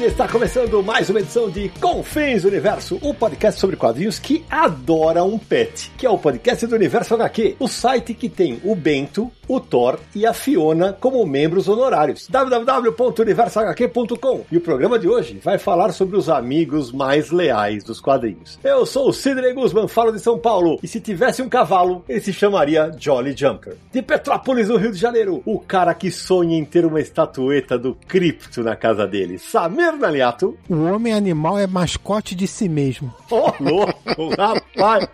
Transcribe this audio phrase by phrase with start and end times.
[0.00, 0.10] Bem-vindo!
[0.20, 5.38] Está começando mais uma edição de Confins Universo, o podcast sobre quadrinhos que adora um
[5.38, 9.60] pet, que é o podcast do Universo HQ, o site que tem o Bento, o
[9.60, 12.26] Thor e a Fiona como membros honorários.
[12.28, 14.44] www.universohq.com.
[14.50, 18.58] E o programa de hoje vai falar sobre os amigos mais leais dos quadrinhos.
[18.62, 22.20] Eu sou o Sidney Guzman, falo de São Paulo, e se tivesse um cavalo, ele
[22.20, 23.76] se chamaria Jolly Jumper.
[23.92, 27.94] De Petrópolis, no Rio de Janeiro, o cara que sonha em ter uma estatueta do
[27.94, 30.56] Cripto na casa dele, Samir Naliato.
[30.68, 33.14] O homem animal é mascote de si mesmo.
[33.30, 35.08] Ô, louco, rapaz!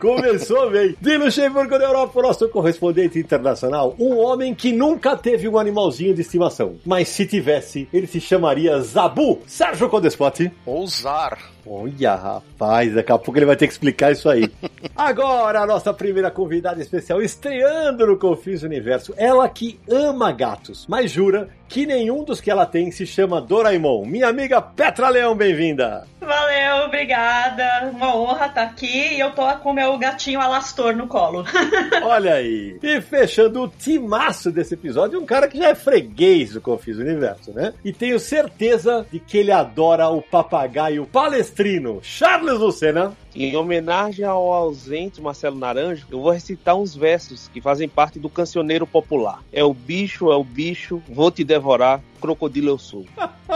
[0.00, 0.96] Começou bem.
[1.00, 6.22] De Luxemburgo, da Europa, nosso correspondente internacional, um homem que nunca teve um animalzinho de
[6.22, 6.76] estimação.
[6.84, 9.40] Mas se tivesse, ele se chamaria Zabu.
[9.46, 10.50] Sérgio Codespot.
[10.64, 11.55] Ousar.
[11.68, 14.48] Olha, rapaz, daqui a pouco ele vai ter que explicar isso aí.
[14.94, 19.12] Agora, a nossa primeira convidada especial, estreando no Confins Universo.
[19.16, 24.04] Ela que ama gatos, mas jura que nenhum dos que ela tem se chama Doraemon.
[24.04, 26.06] Minha amiga Petra Leão, bem-vinda!
[26.20, 27.90] Valeu, obrigada.
[27.92, 31.44] Uma honra estar aqui e eu tô com meu gatinho Alastor no colo.
[32.02, 32.78] Olha aí.
[32.82, 37.52] E fechando o timaço desse episódio, um cara que já é freguês do Confis Universo,
[37.52, 37.74] né?
[37.84, 41.55] E tenho certeza de que ele adora o papagaio palestrino
[42.02, 43.14] Charles Lucena.
[43.38, 48.30] Em homenagem ao ausente Marcelo Naranjo, eu vou recitar uns versos que fazem parte do
[48.30, 49.42] cancioneiro popular.
[49.52, 53.04] É o bicho, é o bicho, vou te devorar, crocodilo eu sou.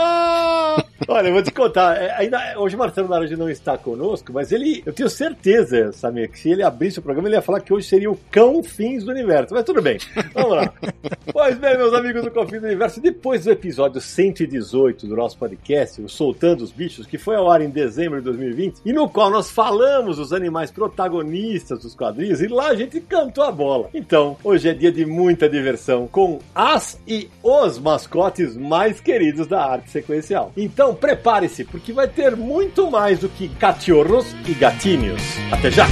[1.07, 4.51] Olha, eu vou te contar, é, ainda, hoje o Marcelo Naranjo não está conosco, mas
[4.51, 7.73] ele, eu tenho certeza, Samir, que se ele abrisse o programa, ele ia falar que
[7.73, 9.53] hoje seria o cão fins do universo.
[9.53, 9.97] Mas tudo bem,
[10.33, 10.73] vamos lá.
[11.33, 16.01] pois bem, meus amigos do Confins do Universo, depois do episódio 118 do nosso podcast,
[16.01, 19.31] o Soltando os Bichos, que foi ao ar em dezembro de 2020, e no qual
[19.31, 23.89] nós falamos os animais protagonistas dos quadrinhos, e lá a gente cantou a bola.
[23.93, 29.63] Então, hoje é dia de muita diversão com as e os mascotes mais queridos da
[29.63, 30.51] arte sequencial.
[30.55, 35.21] Então, prepare-se, porque vai ter muito mais do que cachorros e gatinhos.
[35.51, 35.87] Até já!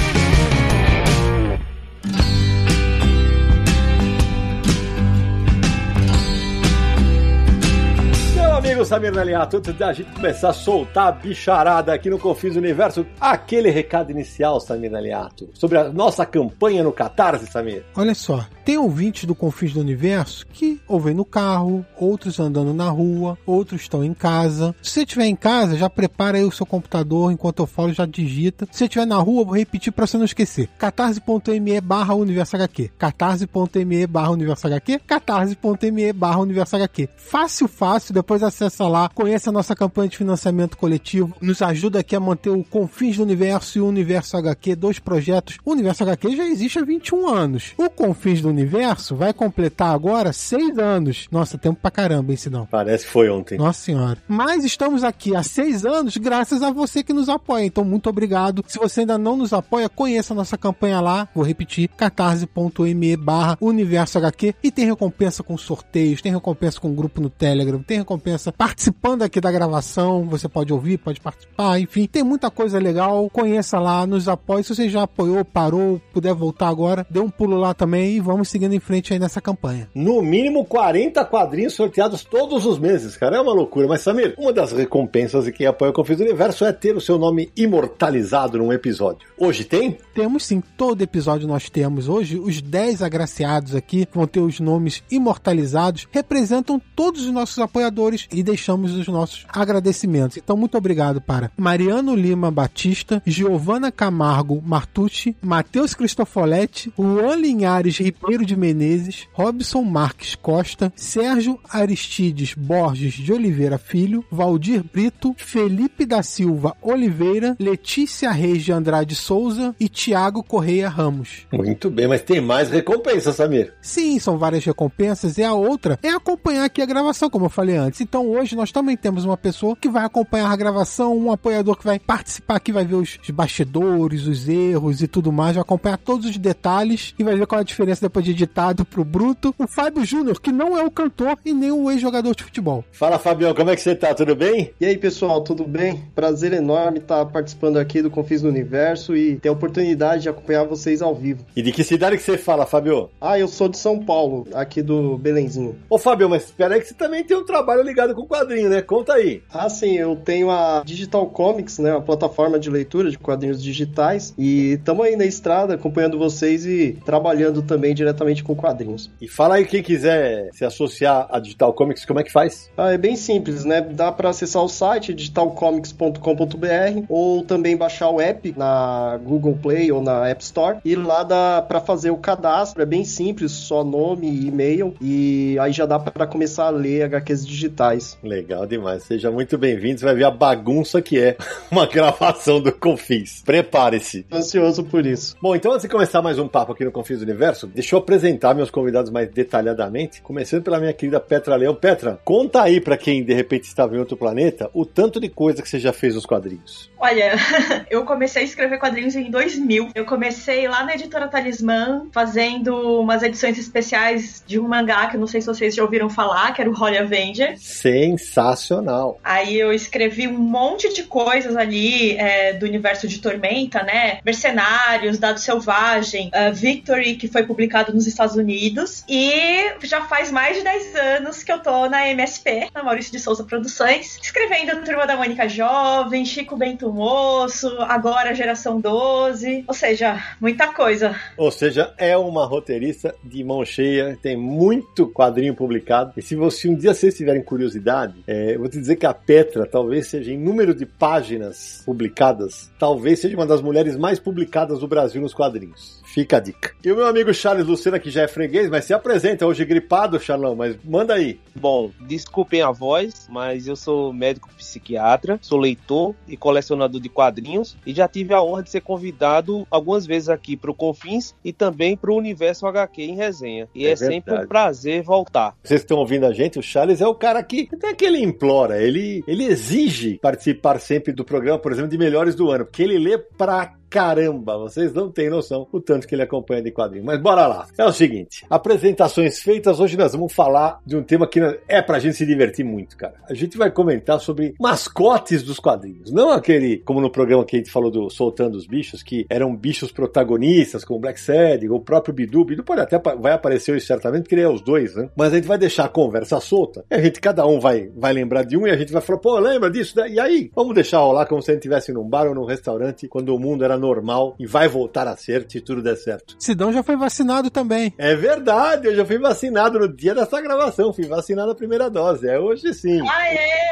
[8.80, 12.56] Meu amigo Samir Naliato, antes da gente começar a soltar a bicharada aqui no Confins
[12.56, 17.84] Universo, aquele recado inicial, Samir Naliato, sobre a nossa campanha no Catarse, Samir.
[17.94, 22.90] Olha só, tem ouvintes do Confins do Universo que ouvem no carro, outros andando na
[22.90, 24.74] rua, outros estão em casa.
[24.82, 28.06] Se você estiver em casa, já prepara aí o seu computador enquanto eu falo, já
[28.06, 28.66] digita.
[28.72, 30.70] Se você estiver na rua, vou repetir para você não esquecer.
[30.78, 32.92] catarse.me barra universo HQ.
[32.98, 35.02] catarse.me barra universo HQ.
[35.06, 37.10] catarse.me barra universo HQ.
[37.18, 42.16] Fácil, fácil, depois acessa lá, conheça a nossa campanha de financiamento coletivo, nos ajuda aqui
[42.16, 45.58] a manter o Confins do Universo e o Universo HQ, dois projetos.
[45.66, 47.74] O Universo HQ já existe há 21 anos.
[47.78, 51.28] O Confins do Universo vai completar agora 6 anos.
[51.32, 52.68] Nossa, tempo pra caramba, hein, Sidão?
[52.70, 53.58] Parece que foi ontem.
[53.58, 54.18] Nossa senhora.
[54.28, 57.66] Mas estamos aqui há seis anos graças a você que nos apoia.
[57.66, 58.64] Então, muito obrigado.
[58.68, 61.28] Se você ainda não nos apoia, conheça a nossa campanha lá.
[61.34, 64.56] Vou repetir, catarse.me barra Universo HQ.
[64.64, 69.40] E tem recompensa com sorteios, tem recompensa com grupo no Telegram, tem recompensa participando aqui
[69.40, 70.26] da gravação.
[70.26, 72.06] Você pode ouvir, pode participar, enfim.
[72.06, 73.30] Tem muita coisa legal.
[73.30, 74.66] Conheça lá, nos apoie.
[74.66, 78.50] Se você já apoiou, parou, puder voltar agora, dê um pulo lá também e vamos
[78.50, 79.90] seguindo em frente aí nessa campanha.
[79.96, 83.38] No mínimo 40 quadrinhos sorteados todos os meses, cara.
[83.38, 83.88] É uma loucura.
[83.88, 87.02] Mas, Samir, uma das recompensas de quem apoia o Confins do Universo é ter o
[87.02, 89.26] seu nome imortalizado num episódio.
[89.38, 89.98] Hoje tem?
[90.14, 92.10] Temos sim, todo episódio nós temos.
[92.10, 98.28] Hoje, os 10 agraciados aqui vão ter os nomes imortalizados, representam todos os nossos apoiadores
[98.34, 100.38] e deixamos os nossos agradecimentos.
[100.38, 108.46] Então, muito obrigado para Mariano Lima Batista, Giovana Camargo Martucci, Matheus Cristofoletti, Juan Linhares Ribeiro
[108.46, 116.24] de Menezes, Robson Marques Costa, Sérgio Aristides Borges de Oliveira Filho, Valdir Brito, Felipe da
[116.24, 121.46] Silva Oliveira, Letícia Reis de Andrade Souza e Tiago Correia Ramos.
[121.52, 123.74] Muito bem, mas tem mais recompensas, Samir.
[123.82, 127.76] Sim, são várias recompensas e a outra é acompanhar aqui a gravação, como eu falei
[127.76, 128.02] antes.
[128.02, 131.86] Então hoje nós também temos uma pessoa que vai acompanhar a gravação, um apoiador que
[131.86, 136.30] vai participar que vai ver os, bastidores, os erros e tudo mais, vai acompanhar todos
[136.30, 139.54] os detalhes e vai ver qual é a diferença depois de editado pro bruto.
[139.58, 142.84] O Fábio Júnior, que não é o cantor e nem o ex-jogador de futebol.
[142.92, 144.14] Fala, Fabião, como é que você tá?
[144.14, 144.72] Tudo bem?
[144.80, 146.04] E aí, pessoal, tudo bem?
[146.16, 150.64] Prazer enorme estar participando aqui do Confis do Universo e ter a oportunidade de acompanhar
[150.64, 151.46] vocês ao vivo.
[151.56, 153.10] E de que cidade que você fala, Fabio?
[153.20, 155.76] Ah, eu sou de São Paulo, aqui do Belenzinho.
[155.90, 158.82] Ô, Fabio, mas espera aí que você também tem um trabalho ligado com quadrinho, né?
[158.82, 159.42] Conta aí.
[159.52, 161.98] Ah, sim, eu tenho a Digital Comics, né?
[161.98, 164.34] A plataforma de leitura de quadrinhos digitais.
[164.38, 169.10] E estamos aí na estrada acompanhando vocês e trabalhando também diretamente com quadrinhos.
[169.20, 172.70] E fala aí quem quiser se associar a Digital Comics, como é que faz?
[172.78, 173.82] Ah, é bem simples, né?
[173.82, 180.02] Dá para acessar o site digitalcomics.com.br ou também baixar o app na Google Play ou
[180.02, 184.30] na App Store e lá dá para fazer o cadastro, é bem simples, só nome
[184.30, 188.19] e e-mail e aí já dá para começar a ler HQs digitais.
[188.24, 189.04] Legal demais.
[189.04, 190.00] Seja muito bem-vindo.
[190.00, 191.38] Você vai ver a bagunça que é
[191.72, 193.42] uma gravação do Confis.
[193.46, 194.26] Prepare-se.
[194.32, 195.36] Ansioso por isso.
[195.42, 198.00] Bom, então antes de começar mais um papo aqui no Confis do Universo, deixa eu
[198.00, 201.76] apresentar meus convidados mais detalhadamente, começando pela minha querida Petra Leão.
[201.76, 205.62] Petra, conta aí para quem de repente estava em outro planeta o tanto de coisa
[205.62, 206.90] que você já fez nos quadrinhos.
[207.00, 207.34] Olha,
[207.90, 209.92] eu comecei a escrever quadrinhos em 2000.
[209.96, 215.20] Eu comecei lá na editora Talismã, fazendo umas edições especiais de um mangá que eu
[215.20, 217.58] não sei se vocês já ouviram falar, que era o Holy Avenger.
[217.58, 219.18] Sensacional.
[219.24, 224.20] Aí eu escrevi um monte de coisas ali é, do universo de Tormenta, né?
[224.26, 229.06] Mercenários, Dado Selvagem, uh, Victory, que foi publicado nos Estados Unidos.
[229.08, 233.20] E já faz mais de 10 anos que eu tô na MSP, na Maurício de
[233.20, 239.66] Souza Produções, escrevendo Turma da Mônica Jovem, Chico Bento Moço, agora Geração 12.
[239.68, 241.16] Ou seja, muita coisa.
[241.38, 246.14] Ou seja, é uma roteirista de mão cheia, tem muito quadrinho publicado.
[246.18, 249.14] E se você um dia vocês tiverem curiosidade, é, eu vou te dizer que a
[249.14, 254.80] Petra talvez seja em número de páginas publicadas, talvez seja uma das mulheres mais publicadas
[254.80, 255.99] do Brasil nos quadrinhos.
[256.14, 256.72] Fica a dica.
[256.84, 260.20] E o meu amigo Charles Lucena, que já é freguês, mas se apresenta hoje gripado,
[260.20, 261.40] Charlão, mas manda aí.
[261.56, 267.78] Bom, desculpem a voz, mas eu sou médico psiquiatra, sou leitor e colecionador de quadrinhos
[267.86, 271.54] e já tive a honra de ser convidado algumas vezes aqui para o Confins e
[271.54, 273.68] também para o Universo HQ em resenha.
[273.76, 275.56] E é, é sempre um prazer voltar.
[275.64, 276.58] Vocês estão ouvindo a gente?
[276.58, 281.14] O Charles é o cara que até que ele implora, ele, ele exige participar sempre
[281.14, 285.12] do programa, por exemplo, de melhores do ano, porque ele lê pra caramba, vocês não
[285.12, 287.06] têm noção o tanto que ele acompanha de quadrinho.
[287.06, 287.68] Mas bora lá.
[287.78, 292.00] É o seguinte, apresentações feitas, hoje nós vamos falar de um tema que é pra
[292.00, 293.16] gente se divertir muito, cara.
[293.30, 296.12] A gente vai comentar sobre mascotes dos quadrinhos.
[296.12, 299.56] Não aquele, como no programa que a gente falou do Soltando os Bichos, que eram
[299.56, 302.46] bichos protagonistas, como Black Sad, o próprio Bidu.
[302.46, 305.10] Bidu pode até vai aparecer hoje certamente, porque ele é os dois, né?
[305.16, 306.86] Mas a gente vai deixar a conversa solta.
[306.90, 309.20] E a gente, cada um vai, vai lembrar de um e a gente vai falar,
[309.20, 310.00] pô, lembra disso?
[310.08, 313.08] E aí, vamos deixar rolar como se a gente estivesse num bar ou num restaurante
[313.08, 316.36] quando o mundo era normal e vai voltar a ser se tudo der certo.
[316.38, 317.94] Sidão já foi vacinado também.
[317.98, 322.28] É verdade, eu já fui vacinado no dia dessa gravação, fui vacinado a primeira dose.
[322.28, 323.02] É hoje sim.
[323.10, 323.70] Ah, é?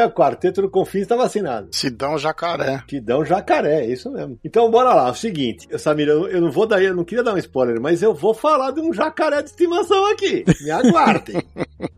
[0.00, 1.68] É, o quarteto do Confins está vacinado.
[1.72, 2.82] Sidão Jacaré.
[2.88, 4.38] Sidão Jacaré, é isso mesmo.
[4.44, 7.24] Então bora lá, é o seguinte, Samir, eu, eu não vou dar, eu não queria
[7.24, 10.44] dar um spoiler, mas eu vou falar de um jacaré de estimação aqui.
[10.60, 11.36] Me aguardem.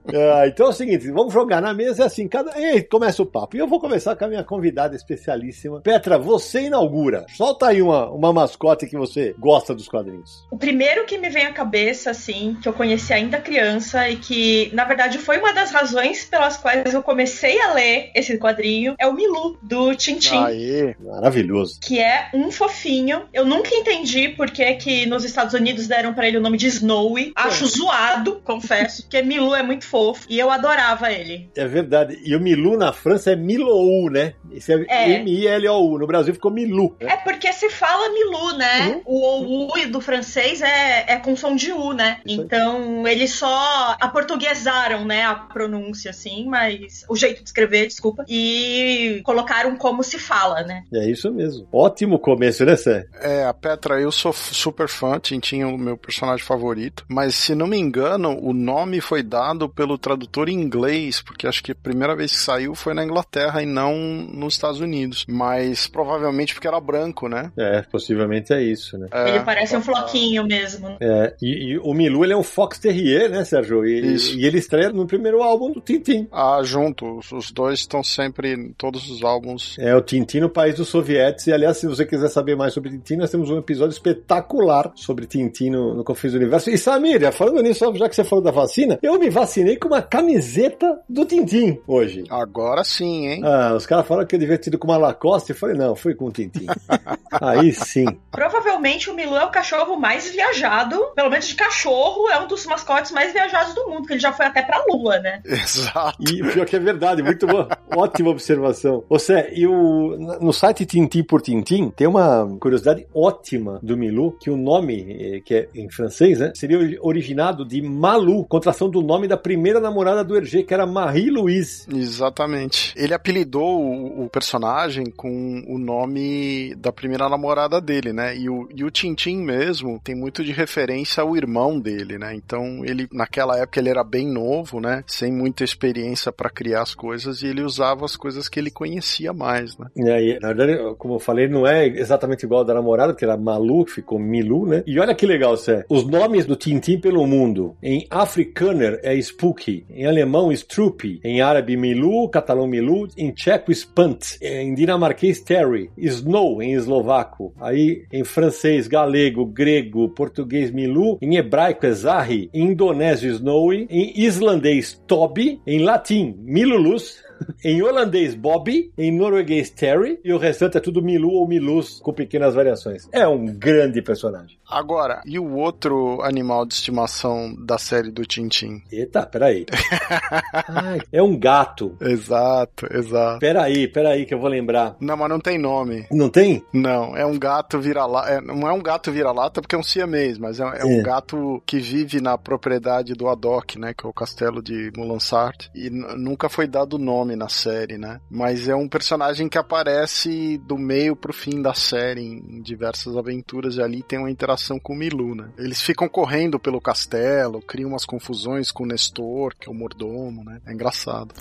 [0.06, 2.58] ah, então é o seguinte, vamos jogar na mesa assim, cada.
[2.58, 3.56] Ei, começa o papo.
[3.56, 5.80] E eu vou começar com a minha convidada especialíssima.
[5.80, 7.26] Petra, você inaugura.
[7.48, 10.46] Solta aí uma, uma mascote que você gosta dos quadrinhos.
[10.50, 14.70] O primeiro que me vem à cabeça, assim, que eu conheci ainda criança e que,
[14.74, 19.06] na verdade, foi uma das razões pelas quais eu comecei a ler esse quadrinho, é
[19.06, 20.44] o Milu, do Tintin.
[20.44, 21.80] Aí, maravilhoso.
[21.80, 23.22] Que é um fofinho.
[23.32, 26.66] Eu nunca entendi por que, que nos Estados Unidos deram para ele o nome de
[26.66, 27.32] Snowy.
[27.34, 30.26] Acho zoado, confesso, porque Milu é muito fofo.
[30.28, 31.48] E eu adorava ele.
[31.56, 32.20] É verdade.
[32.22, 34.34] E o Milu na França é Milou, né?
[34.52, 35.10] Esse é, é.
[35.20, 35.98] M-I-L-O-U.
[35.98, 36.94] No Brasil ficou Milu.
[37.00, 37.12] Né?
[37.12, 38.88] É porque se fala Milu, né?
[38.88, 39.02] Uhum.
[39.04, 42.20] O U do francês é, é com som de U, né?
[42.24, 43.12] Isso então aí.
[43.12, 45.24] eles só aportuguesaram, né?
[45.24, 47.04] A pronúncia, assim, mas.
[47.08, 48.24] O jeito de escrever, desculpa.
[48.28, 50.84] E colocaram como se fala, né?
[50.92, 51.66] É isso mesmo.
[51.72, 53.06] Ótimo começo, né, Sé?
[53.20, 57.04] É, a Petra, eu sou super fã, Tintin é o meu personagem favorito.
[57.08, 61.62] Mas se não me engano, o nome foi dado pelo tradutor em inglês, porque acho
[61.62, 65.24] que a primeira vez que saiu foi na Inglaterra e não nos Estados Unidos.
[65.28, 67.52] Mas provavelmente porque era branco, né?
[67.56, 69.08] É, possivelmente é isso, né?
[69.12, 70.96] É, ele parece um floquinho mesmo.
[71.00, 73.84] É, e, e, o Milu ele é um Fox Terrier, né, Sérgio?
[73.84, 74.38] E, isso.
[74.38, 76.28] e ele estreia no primeiro álbum do Tintin.
[76.32, 77.20] Ah, junto.
[77.32, 79.76] Os dois estão sempre em todos os álbuns.
[79.78, 81.46] É o Tintin no país dos sovietes.
[81.46, 85.26] E aliás, se você quiser saber mais sobre Tintin, nós temos um episódio espetacular sobre
[85.26, 86.70] Tintin no, no Confins do Universo.
[86.70, 90.02] E Samir, falando nisso, já que você falou da vacina, eu me vacinei com uma
[90.02, 92.24] camiseta do Tintin hoje.
[92.30, 93.42] Agora sim, hein?
[93.44, 95.50] Ah, os caras falaram que eu devia ter ido com uma Lacoste.
[95.50, 96.66] Eu falei, não, fui com o Tintin.
[97.40, 98.06] Aí sim.
[98.30, 102.66] Provavelmente o Milu é o cachorro mais viajado, pelo menos de cachorro, é um dos
[102.66, 105.40] mascotes mais viajados do mundo, que ele já foi até pra Lua, né?
[105.44, 106.16] Exato.
[106.20, 107.68] E pior que é verdade, muito boa.
[107.94, 109.04] Ótima observação.
[109.08, 114.50] Você, e o, no site Tintim por Tintim, tem uma curiosidade ótima do Milu, que
[114.50, 119.26] o nome, eh, que é em francês, né, seria originado de Malu, contração do nome
[119.26, 121.86] da primeira namorada do Hergé, que era Marie-Louise.
[121.92, 122.92] Exatamente.
[122.96, 128.36] Ele apelidou o, o, personagem com o nome da primeira namorada dele, né?
[128.36, 132.34] E o, e o Tintim mesmo tem muito de referência ao irmão dele, né?
[132.34, 135.04] Então ele, naquela época, ele era bem novo, né?
[135.06, 139.32] Sem muita experiência para criar as coisas e ele usava as coisas que ele conhecia
[139.32, 139.86] mais, né?
[139.96, 143.36] É, e, na verdade, como eu falei, não é exatamente igual da namorada, que era
[143.36, 144.82] Malu, ficou Milu, né?
[144.86, 145.84] E olha que legal, Sé.
[145.88, 147.76] Os nomes do Tintim pelo mundo.
[147.82, 154.36] Em Afrikaner é Spooky, em alemão Stroopy, em árabe Milu, catalão Milu, em tcheco Spant,
[154.40, 161.84] em dinamarquês Terry, Snow em eslovaco, aí em francês, galego, grego, português Milu, em hebraico
[161.86, 167.22] é em indonésio Snowy, em islandês Toby, em latim Milulus,
[167.64, 172.12] em holandês Bobby, em norueguês Terry, e o restante é tudo Milu ou Milus, com
[172.12, 173.08] pequenas variações.
[173.12, 174.58] É um grande personagem.
[174.68, 178.82] Agora, e o outro animal de estimação da série do Tintin?
[178.92, 179.64] Eita, peraí.
[180.68, 181.96] Ai, é um gato.
[182.00, 183.38] Exato, exato.
[183.38, 184.94] Peraí, peraí, que eu vou lembrar.
[185.00, 186.06] Não, mas não tem nome.
[186.10, 186.62] Não tem?
[186.72, 188.30] Não, é um gato vira-lata.
[188.30, 191.02] É, não é um gato vira-lata porque é um siamês, mas é, é, é, um
[191.02, 193.94] gato que vive na propriedade do Adok, né?
[193.96, 195.68] Que é o castelo de Mulansart.
[195.74, 198.20] E nunca foi dado nome na série, né?
[198.30, 203.76] Mas é um personagem que aparece do meio pro fim da série em diversas aventuras
[203.76, 205.48] e ali tem uma interação com o Milu, né?
[205.58, 210.44] Eles ficam correndo pelo castelo, criam umas confusões com o Nestor, que é o mordomo,
[210.44, 210.60] né?
[210.66, 211.34] É engraçado.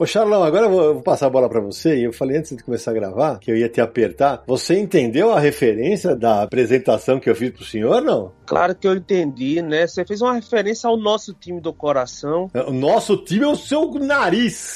[0.00, 1.96] Ô, Charlão, agora eu vou, eu vou passar a bola para você.
[1.96, 4.44] E eu falei antes de começar a gravar que eu ia te apertar.
[4.46, 8.30] Você entendeu a referência da apresentação que eu fiz pro senhor, não?
[8.46, 9.88] Claro que eu entendi, né?
[9.88, 12.48] Você fez uma referência ao nosso time do coração.
[12.68, 14.74] O nosso time é o seu nariz.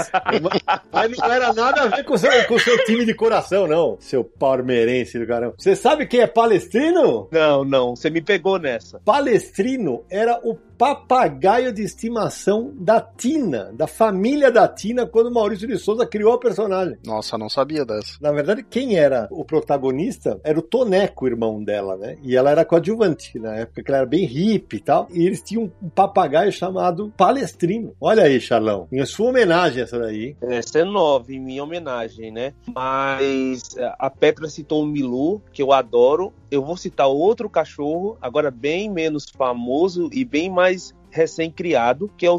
[0.92, 3.68] Mas não era nada a ver com o, seu, com o seu time de coração,
[3.68, 3.96] não.
[4.00, 5.54] Seu palmeirense do caramba.
[5.56, 7.28] Você sabe quem é Palestrino?
[7.30, 7.94] Não, não.
[7.94, 8.98] Você me pegou nessa.
[9.04, 15.78] Palestrino era o papagaio de estimação da Tina, da família da Tina, quando Maurício de
[15.78, 16.98] Souza criou a personagem.
[17.06, 18.16] Nossa, não sabia dessa.
[18.20, 22.16] Na verdade, quem era o protagonista era o Toneco, irmão dela, né?
[22.20, 25.06] E ela era coadjuvante na época, que ela era bem hippie e tal.
[25.12, 27.94] E eles tinham um papagaio chamado Palestrino.
[28.00, 28.88] Olha aí, Charlão.
[28.90, 30.36] Em sua homenagem essa daí.
[30.42, 32.54] Essa é nova, em minha homenagem, né?
[32.74, 36.32] Mas a Petra citou o Milu, que eu adoro.
[36.50, 40.71] Eu vou citar outro cachorro, agora bem menos famoso e bem mais
[41.10, 42.38] recém-criado, que é o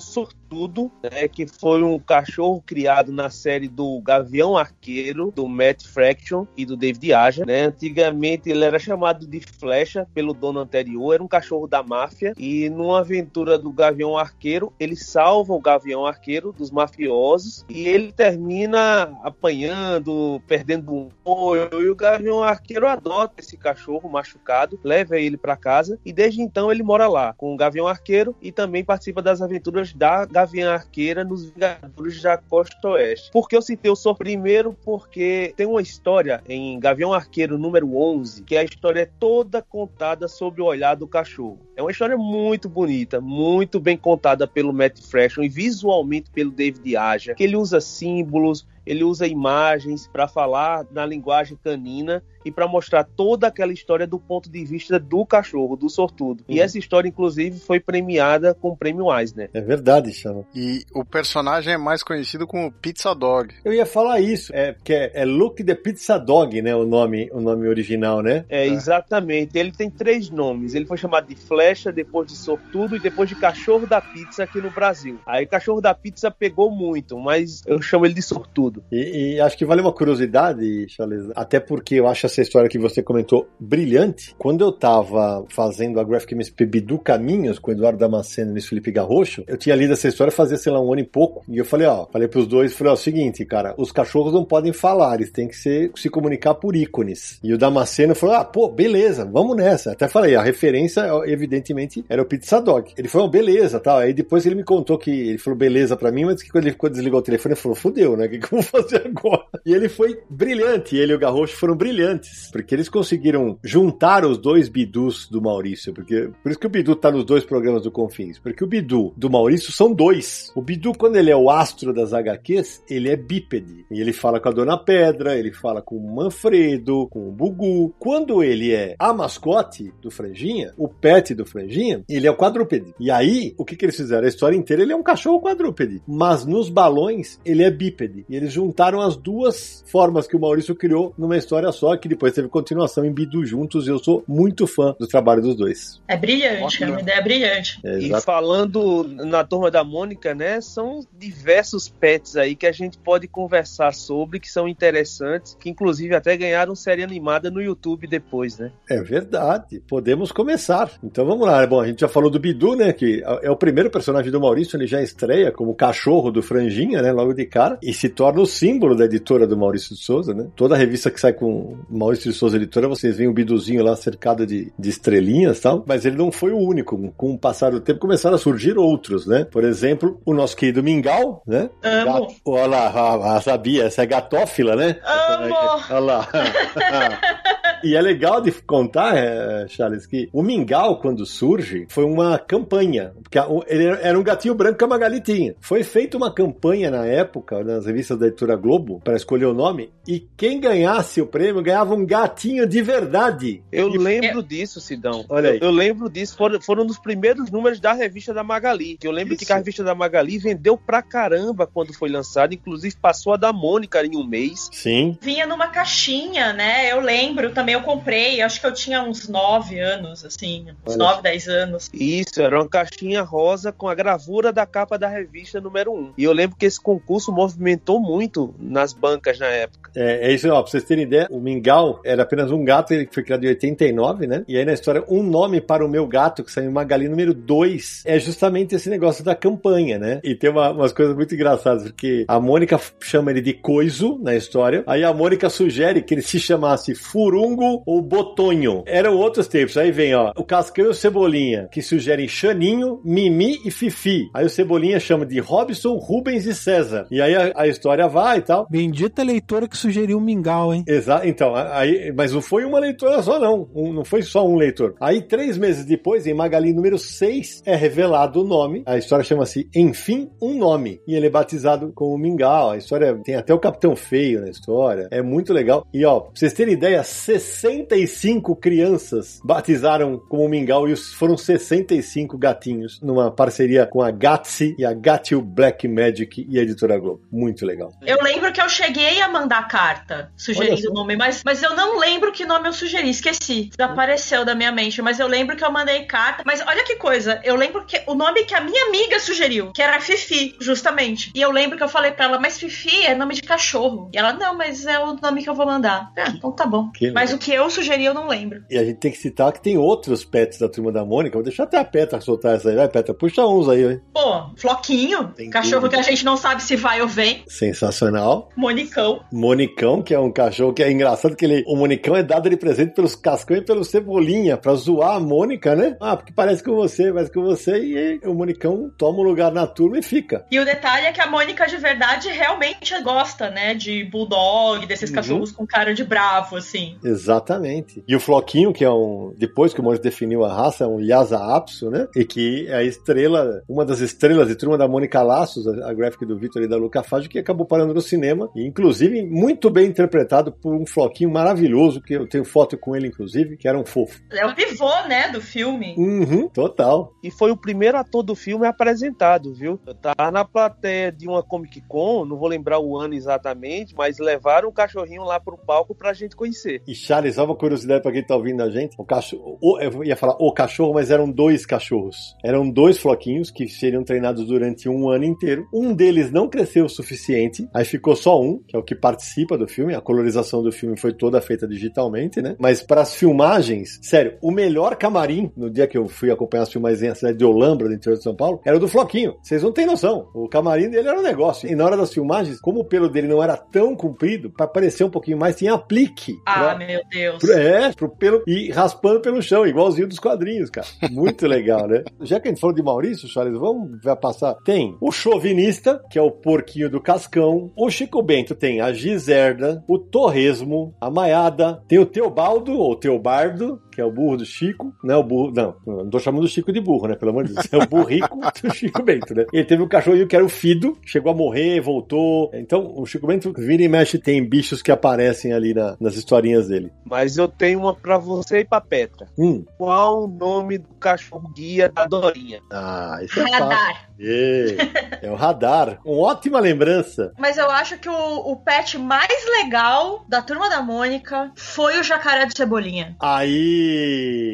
[0.54, 6.46] Sortudo, né, que foi um cachorro criado na série do Gavião Arqueiro, do Matt Fraction
[6.56, 7.46] e do David Aja.
[7.46, 7.64] Né?
[7.64, 12.70] Antigamente ele era chamado de Flecha pelo dono anterior, era um cachorro da máfia, e
[12.70, 19.12] numa aventura do Gavião Arqueiro, ele salva o Gavião Arqueiro dos mafiosos e ele termina
[19.24, 25.58] apanhando, perdendo um olho, e o Gavião Arqueiro adota esse cachorro machucado, leva ele para
[25.58, 29.22] casa e desde então ele mora lá com o Gavião Arqueiro e também também participa
[29.22, 33.32] das aventuras da Gavião Arqueira nos Vingadores da Costa Oeste.
[33.32, 34.74] Por que eu citei o Sor primeiro?
[34.84, 40.28] Porque tem uma história em Gavião Arqueiro número 11, que a história é toda contada
[40.28, 41.60] sobre o olhar do cachorro.
[41.76, 46.96] É uma história muito bonita, muito bem contada pelo Matt Fraction e visualmente pelo David
[46.96, 52.68] Aja, que ele usa símbolos, ele usa imagens para falar na linguagem canina e para
[52.68, 56.44] mostrar toda aquela história do ponto de vista do cachorro, do sortudo.
[56.48, 56.56] Uhum.
[56.56, 59.50] E essa história, inclusive, foi premiada com o prêmio Eisner.
[59.54, 60.46] É verdade, chama.
[60.56, 63.54] E o personagem é mais conhecido como Pizza Dog.
[63.64, 66.76] Eu ia falar isso, é porque é, é Luke the Pizza Dog, né?
[66.76, 68.46] O nome, o nome original, né?
[68.50, 69.58] É, exatamente.
[69.58, 70.74] Ele tem três nomes.
[70.76, 74.60] Ele foi chamado de Flecha, depois de Sortudo e depois de Cachorro da Pizza aqui
[74.60, 75.20] no Brasil.
[75.26, 78.84] Aí Cachorro da Pizza pegou muito, mas eu chamo ele de Sortudo tudo.
[78.92, 82.80] E, e acho que vale uma curiosidade, Charles, até porque eu acho essa história que
[82.80, 84.36] você comentou brilhante.
[84.38, 88.68] Quando eu tava fazendo a Graphic MSP Bidu Caminhos com o Eduardo Damasceno e Luiz
[88.68, 91.44] Felipe Garrocho, eu tinha lido essa história fazia, sei lá, um ano e pouco.
[91.48, 94.74] E eu falei, ó, falei pros dois, falei, ó, seguinte, cara, os cachorros não podem
[94.74, 97.40] falar, eles têm que ser, se comunicar por ícones.
[97.44, 99.92] E o Damasceno falou, ah, pô, beleza, vamos nessa.
[99.92, 102.94] Até falei, a referência, evidentemente, era o Pizza Dog.
[102.98, 104.00] Ele falou, beleza, tal.
[104.00, 106.74] Aí depois ele me contou que ele falou, beleza pra mim, mas que quando ele
[106.74, 108.26] ficou, desligou o telefone, ele falou, fudeu, né?
[108.26, 109.44] O que, que eu vou fazer agora?
[109.66, 114.38] E ele foi brilhante, ele e o Garrocho foram brilhantes, porque eles conseguiram juntar os
[114.38, 117.92] dois bidus do Maurício, porque por isso que o Bidu tá nos dois programas do
[117.92, 120.52] Confins, porque o Bidu do Maurício são dois.
[120.56, 123.86] O Bidu, quando ele é o astro das HQs, ele é bípede.
[123.92, 127.94] E ele fala com a Dona Pedra, ele fala com o Manfredo, com o Bugu.
[128.00, 132.94] Quando ele é a mascote do Franjinha, o pet do Franjinha, ele é o quadrúpede.
[133.00, 134.26] E aí, o que, que eles fizeram?
[134.26, 136.02] A história inteira ele é um cachorro quadrúpede.
[136.08, 138.26] Mas nos balões, ele é bípede.
[138.30, 142.34] E eles juntaram as duas formas que o Maurício criou numa história só, que depois
[142.34, 143.88] teve continuação em Bidu juntos.
[143.88, 146.02] E eu sou muito fã do trabalho dos dois.
[146.08, 147.80] É brilhante, é uma ideia brilhante.
[147.84, 150.62] É, e falando na turma da Mônica, né?
[150.62, 156.16] São diversos pets aí que a gente pode conversar sobre, que são interessantes, que inclusive
[156.16, 158.72] até ganharam série animada no YouTube depois, né?
[158.90, 159.82] É verdade.
[159.88, 160.92] Podemos começar.
[161.04, 161.66] Então vamos lá.
[161.66, 162.94] Bom, a gente já falou do Bidu, né?
[162.94, 167.12] Que é o primeiro personagem do Maurício, ele já estreia como cachorro do Franjinha, né?
[167.12, 167.78] Logo de cara.
[167.82, 170.48] E se torna o símbolo da editora do Maurício de Souza, né?
[170.56, 174.46] Toda revista que sai com Maurício de Souza editora, vocês veem o Biduzinho lá cercado
[174.46, 175.84] de, de estrelinhas tal.
[175.88, 176.98] Mas ele não foi o único.
[177.16, 179.46] Com o passar do tempo começaram a surgir outros, né?
[179.46, 181.70] Por exemplo, o nosso querido Mingau, né?
[181.82, 182.06] Amo.
[182.06, 184.98] Gato, olha lá, a, a, sabia, essa é gatófila, né?
[185.06, 185.56] Amo!
[185.90, 186.28] Olha lá.
[187.84, 193.12] E é legal de contar, é, Charles, que o Mingau, quando surge, foi uma campanha.
[193.22, 195.54] Porque ele era um gatinho branco que a Magali tinha.
[195.60, 199.92] Foi feita uma campanha na época, nas revistas da editora Globo, para escolher o nome,
[200.08, 203.64] e quem ganhasse o prêmio ganhava um gatinho de verdade.
[203.72, 203.98] Eu e...
[203.98, 204.44] lembro é...
[204.44, 205.26] disso, Sidão.
[205.30, 205.60] Olha aí.
[205.60, 208.98] Eu, eu lembro disso, foram, foram dos primeiros números da revista da Magali.
[209.04, 209.46] Eu lembro Isso.
[209.46, 213.52] que a revista da Magali vendeu pra caramba quando foi lançada, inclusive passou a da
[213.52, 214.70] Mônica em um mês.
[214.72, 215.18] Sim.
[215.22, 216.92] Vinha numa caixinha, né?
[216.92, 221.22] Eu lembro também eu comprei, acho que eu tinha uns 9 anos, assim, uns 9,
[221.22, 221.90] 10 anos.
[221.94, 226.14] Isso, era uma caixinha rosa com a gravura da capa da revista número 1.
[226.18, 229.92] E eu lembro que esse concurso movimentou muito nas bancas na época.
[229.96, 231.73] É, é isso, ó, pra vocês terem ideia, o Mingau
[232.04, 234.44] era apenas um gato, ele foi criado em 89, né?
[234.48, 237.34] E aí na história, um nome para o meu gato, que saiu em Magali número
[237.34, 240.20] 2, é justamente esse negócio da campanha, né?
[240.24, 244.36] E tem uma, umas coisas muito engraçadas, porque a Mônica chama ele de Coiso na
[244.36, 248.84] história, aí a Mônica sugere que ele se chamasse Furungo ou Botonho.
[248.86, 249.78] Eram outros tempos.
[249.78, 254.30] Aí vem, ó, o Cascão e o Cebolinha, que sugerem Xaninho, Mimi e Fifi.
[254.34, 257.08] Aí o Cebolinha chama de Robson, Rubens e César.
[257.12, 258.68] E aí a, a história vai e tal.
[258.70, 260.84] Bendita leitora que sugeriu o Mingau, hein?
[260.88, 261.28] Exato.
[261.28, 263.70] Então, aí, mas não foi uma leitora só, não.
[263.76, 264.96] Um, não foi só um leitor.
[265.00, 268.84] Aí, três meses depois, em Magali número 6, é revelado o nome.
[268.86, 271.02] A história chama-se Enfim, um Nome.
[271.08, 272.72] E ele é batizado como Mingau.
[272.72, 275.08] A história tem até o Capitão Feio na história.
[275.12, 275.86] É muito legal.
[275.94, 282.38] E, ó, pra vocês terem ideia, 60 65 crianças batizaram como mingau e foram 65
[282.38, 287.22] gatinhos numa parceria com a Gatsy e a Gatio Black Magic e a Editora Globo.
[287.32, 287.92] Muito legal.
[288.02, 292.00] Eu lembro que eu cheguei a mandar carta sugerindo o nome, mas, mas eu não
[292.00, 293.70] lembro que nome eu sugeri, esqueci.
[293.76, 296.44] Desapareceu da minha mente, mas eu lembro que eu mandei carta.
[296.46, 299.82] Mas olha que coisa, eu lembro que o nome que a minha amiga sugeriu, que
[299.82, 301.32] era Fifi, justamente.
[301.36, 304.10] E eu lembro que eu falei pra ela, mas Fifi é nome de cachorro.
[304.14, 306.12] E ela, não, mas é o nome que eu vou mandar.
[306.18, 306.90] Ah, então tá bom.
[306.92, 308.64] Que mas o que eu sugeri eu não lembro.
[308.70, 311.36] E a gente tem que citar que tem outros pets da turma da Mônica.
[311.36, 312.76] Vou deixar até a Petra soltar essa aí.
[312.76, 314.02] Vai, Petra, puxa uns aí, hein?
[314.14, 315.34] Pô, Floquinho.
[315.36, 317.44] Tem cachorro que a gente não sabe se vai ou vem.
[317.48, 318.50] Sensacional.
[318.56, 319.24] Monicão.
[319.32, 322.58] Monicão, que é um cachorro que é engraçado que ele, o Monicão é dado de
[322.58, 325.96] presente pelos Cascão e pelo Cebolinha, pra zoar a Mônica, né?
[326.00, 329.68] Ah, porque parece com você, parece com você, e o Monicão toma um lugar na
[329.68, 330.46] turma e fica.
[330.52, 333.74] E o detalhe é que a Mônica de verdade realmente gosta, né?
[333.74, 335.16] De bulldog, desses uhum.
[335.16, 336.98] cachorros com cara de bravo, assim.
[337.04, 338.04] Exatamente.
[338.08, 339.34] E o Floquinho, que é um.
[339.38, 342.08] Depois que o Maurício definiu a raça, é um Yasa Apso, né?
[342.16, 346.26] E que é a estrela, uma das estrelas de turma da Mônica Laços, a, gráfica
[346.26, 348.50] do Vitor e da Luca Fage, que acabou parando no cinema.
[348.56, 353.08] E, inclusive, muito bem interpretado por um Floquinho maravilhoso, que eu tenho foto com ele,
[353.08, 354.22] inclusive, que era um fofo.
[354.32, 355.96] É o pivô, né, do filme.
[355.98, 357.14] Uhum, total.
[357.24, 359.80] E foi o primeiro ator do filme apresentado, viu?
[360.02, 364.70] Tava na plateia de uma Comic Con, não vou lembrar o ano exatamente, mas levaram
[364.70, 366.82] o cachorrinho lá pro palco pra gente conhecer.
[366.88, 368.96] E Charles, só uma curiosidade pra quem tá ouvindo a gente.
[368.98, 372.36] O cachorro, o, eu ia falar o cachorro, mas eram dois cachorros.
[372.44, 375.68] Eram dois floquinhos que seriam treinados durante um ano inteiro.
[375.74, 379.58] Um deles não cresceu o suficiente, aí ficou só um, que é o que participa
[379.58, 379.96] do filme.
[379.96, 382.58] A colorização do filme foi toda feita digitalmente, né?
[382.60, 386.72] Mas para as filmagens, sério, o melhor camarim, no dia que eu fui acompanhar as
[386.72, 389.36] filmagens na cidade de Olambra, do interior de São Paulo, era o do Floquinho.
[389.42, 390.28] Vocês não têm noção.
[390.34, 391.70] O camarim dele era um negócio.
[391.72, 395.06] E na hora das filmagens, como o pelo dele não era tão comprido, para parecer
[395.06, 396.34] um pouquinho mais, tinha aplique.
[396.46, 397.38] Ah, pra, meu Deus.
[397.40, 400.88] pro- é, pro pelo e raspando pelo chão, igualzinho dos quadrinhos, cara.
[401.10, 402.04] Muito legal, né?
[402.22, 404.56] Já que a gente falou de Maurício, Charles, vamos vai passar.
[404.66, 407.72] Tem o chauvinista, que é o porquinho do Cascão.
[407.78, 411.84] O Chico Bento tem a Giserda, o Torresmo, a Maiada.
[411.88, 414.94] Tem o Teobaldo, ou Teobardo, que é o burro do Chico.
[415.04, 415.76] Não é o burro, não.
[415.86, 417.16] Não tô chamando o Chico de burro, né?
[417.16, 417.68] Pelo amor de Deus.
[417.72, 419.46] É o burrico do Chico Bento, né?
[419.54, 422.50] Ele teve um cachorrinho que era o Fido, chegou a morrer, voltou.
[422.54, 426.68] Então, o Chico Bento vira e mexe tem bichos que aparecem ali na- nas historinhas
[426.68, 426.92] dele.
[427.06, 429.28] Mas eu tenho uma pra você e pra Petra.
[429.38, 429.64] Hum.
[429.78, 432.60] Qual o nome do cachorro guia da Dorinha?
[432.72, 433.64] Ah, isso é fácil.
[433.66, 434.10] Radar.
[434.20, 434.78] Ê,
[435.22, 436.00] É o radar.
[436.06, 437.32] Uma ótima lembrança.
[437.38, 438.14] Mas eu acho que o,
[438.52, 443.16] o pet mais legal da turma da Mônica foi o jacaré do Cebolinha.
[443.20, 443.83] Aí.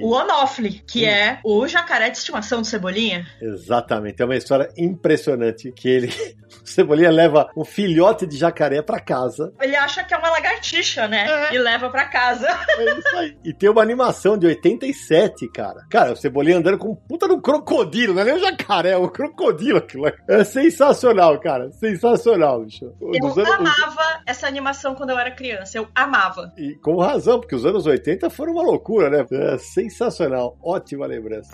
[0.03, 3.25] O Onofre, que é o jacaré de estimação do Cebolinha.
[3.41, 4.21] Exatamente.
[4.21, 6.09] É uma história impressionante que ele.
[6.49, 9.53] O Cebolinha leva um filhote de jacaré pra casa.
[9.61, 11.53] Ele acha que é uma lagartixa, né?
[11.53, 12.47] E leva pra casa.
[12.47, 13.37] É isso aí.
[13.45, 15.85] E tem uma animação de 87, cara.
[15.91, 18.97] Cara, o Cebolinha andando com um puta no crocodilo, não é nem o jacaré, é
[18.97, 20.11] o crocodilo aquilo.
[20.27, 21.71] É sensacional, cara.
[21.71, 22.91] Sensacional, bicho.
[22.99, 25.77] Eu anos- amava essa animação quando eu era criança.
[25.77, 26.51] Eu amava.
[26.57, 29.18] E com razão, porque os anos 80 foram uma loucura, né?
[29.31, 30.57] É sensacional.
[30.61, 31.51] Ótima lembrança.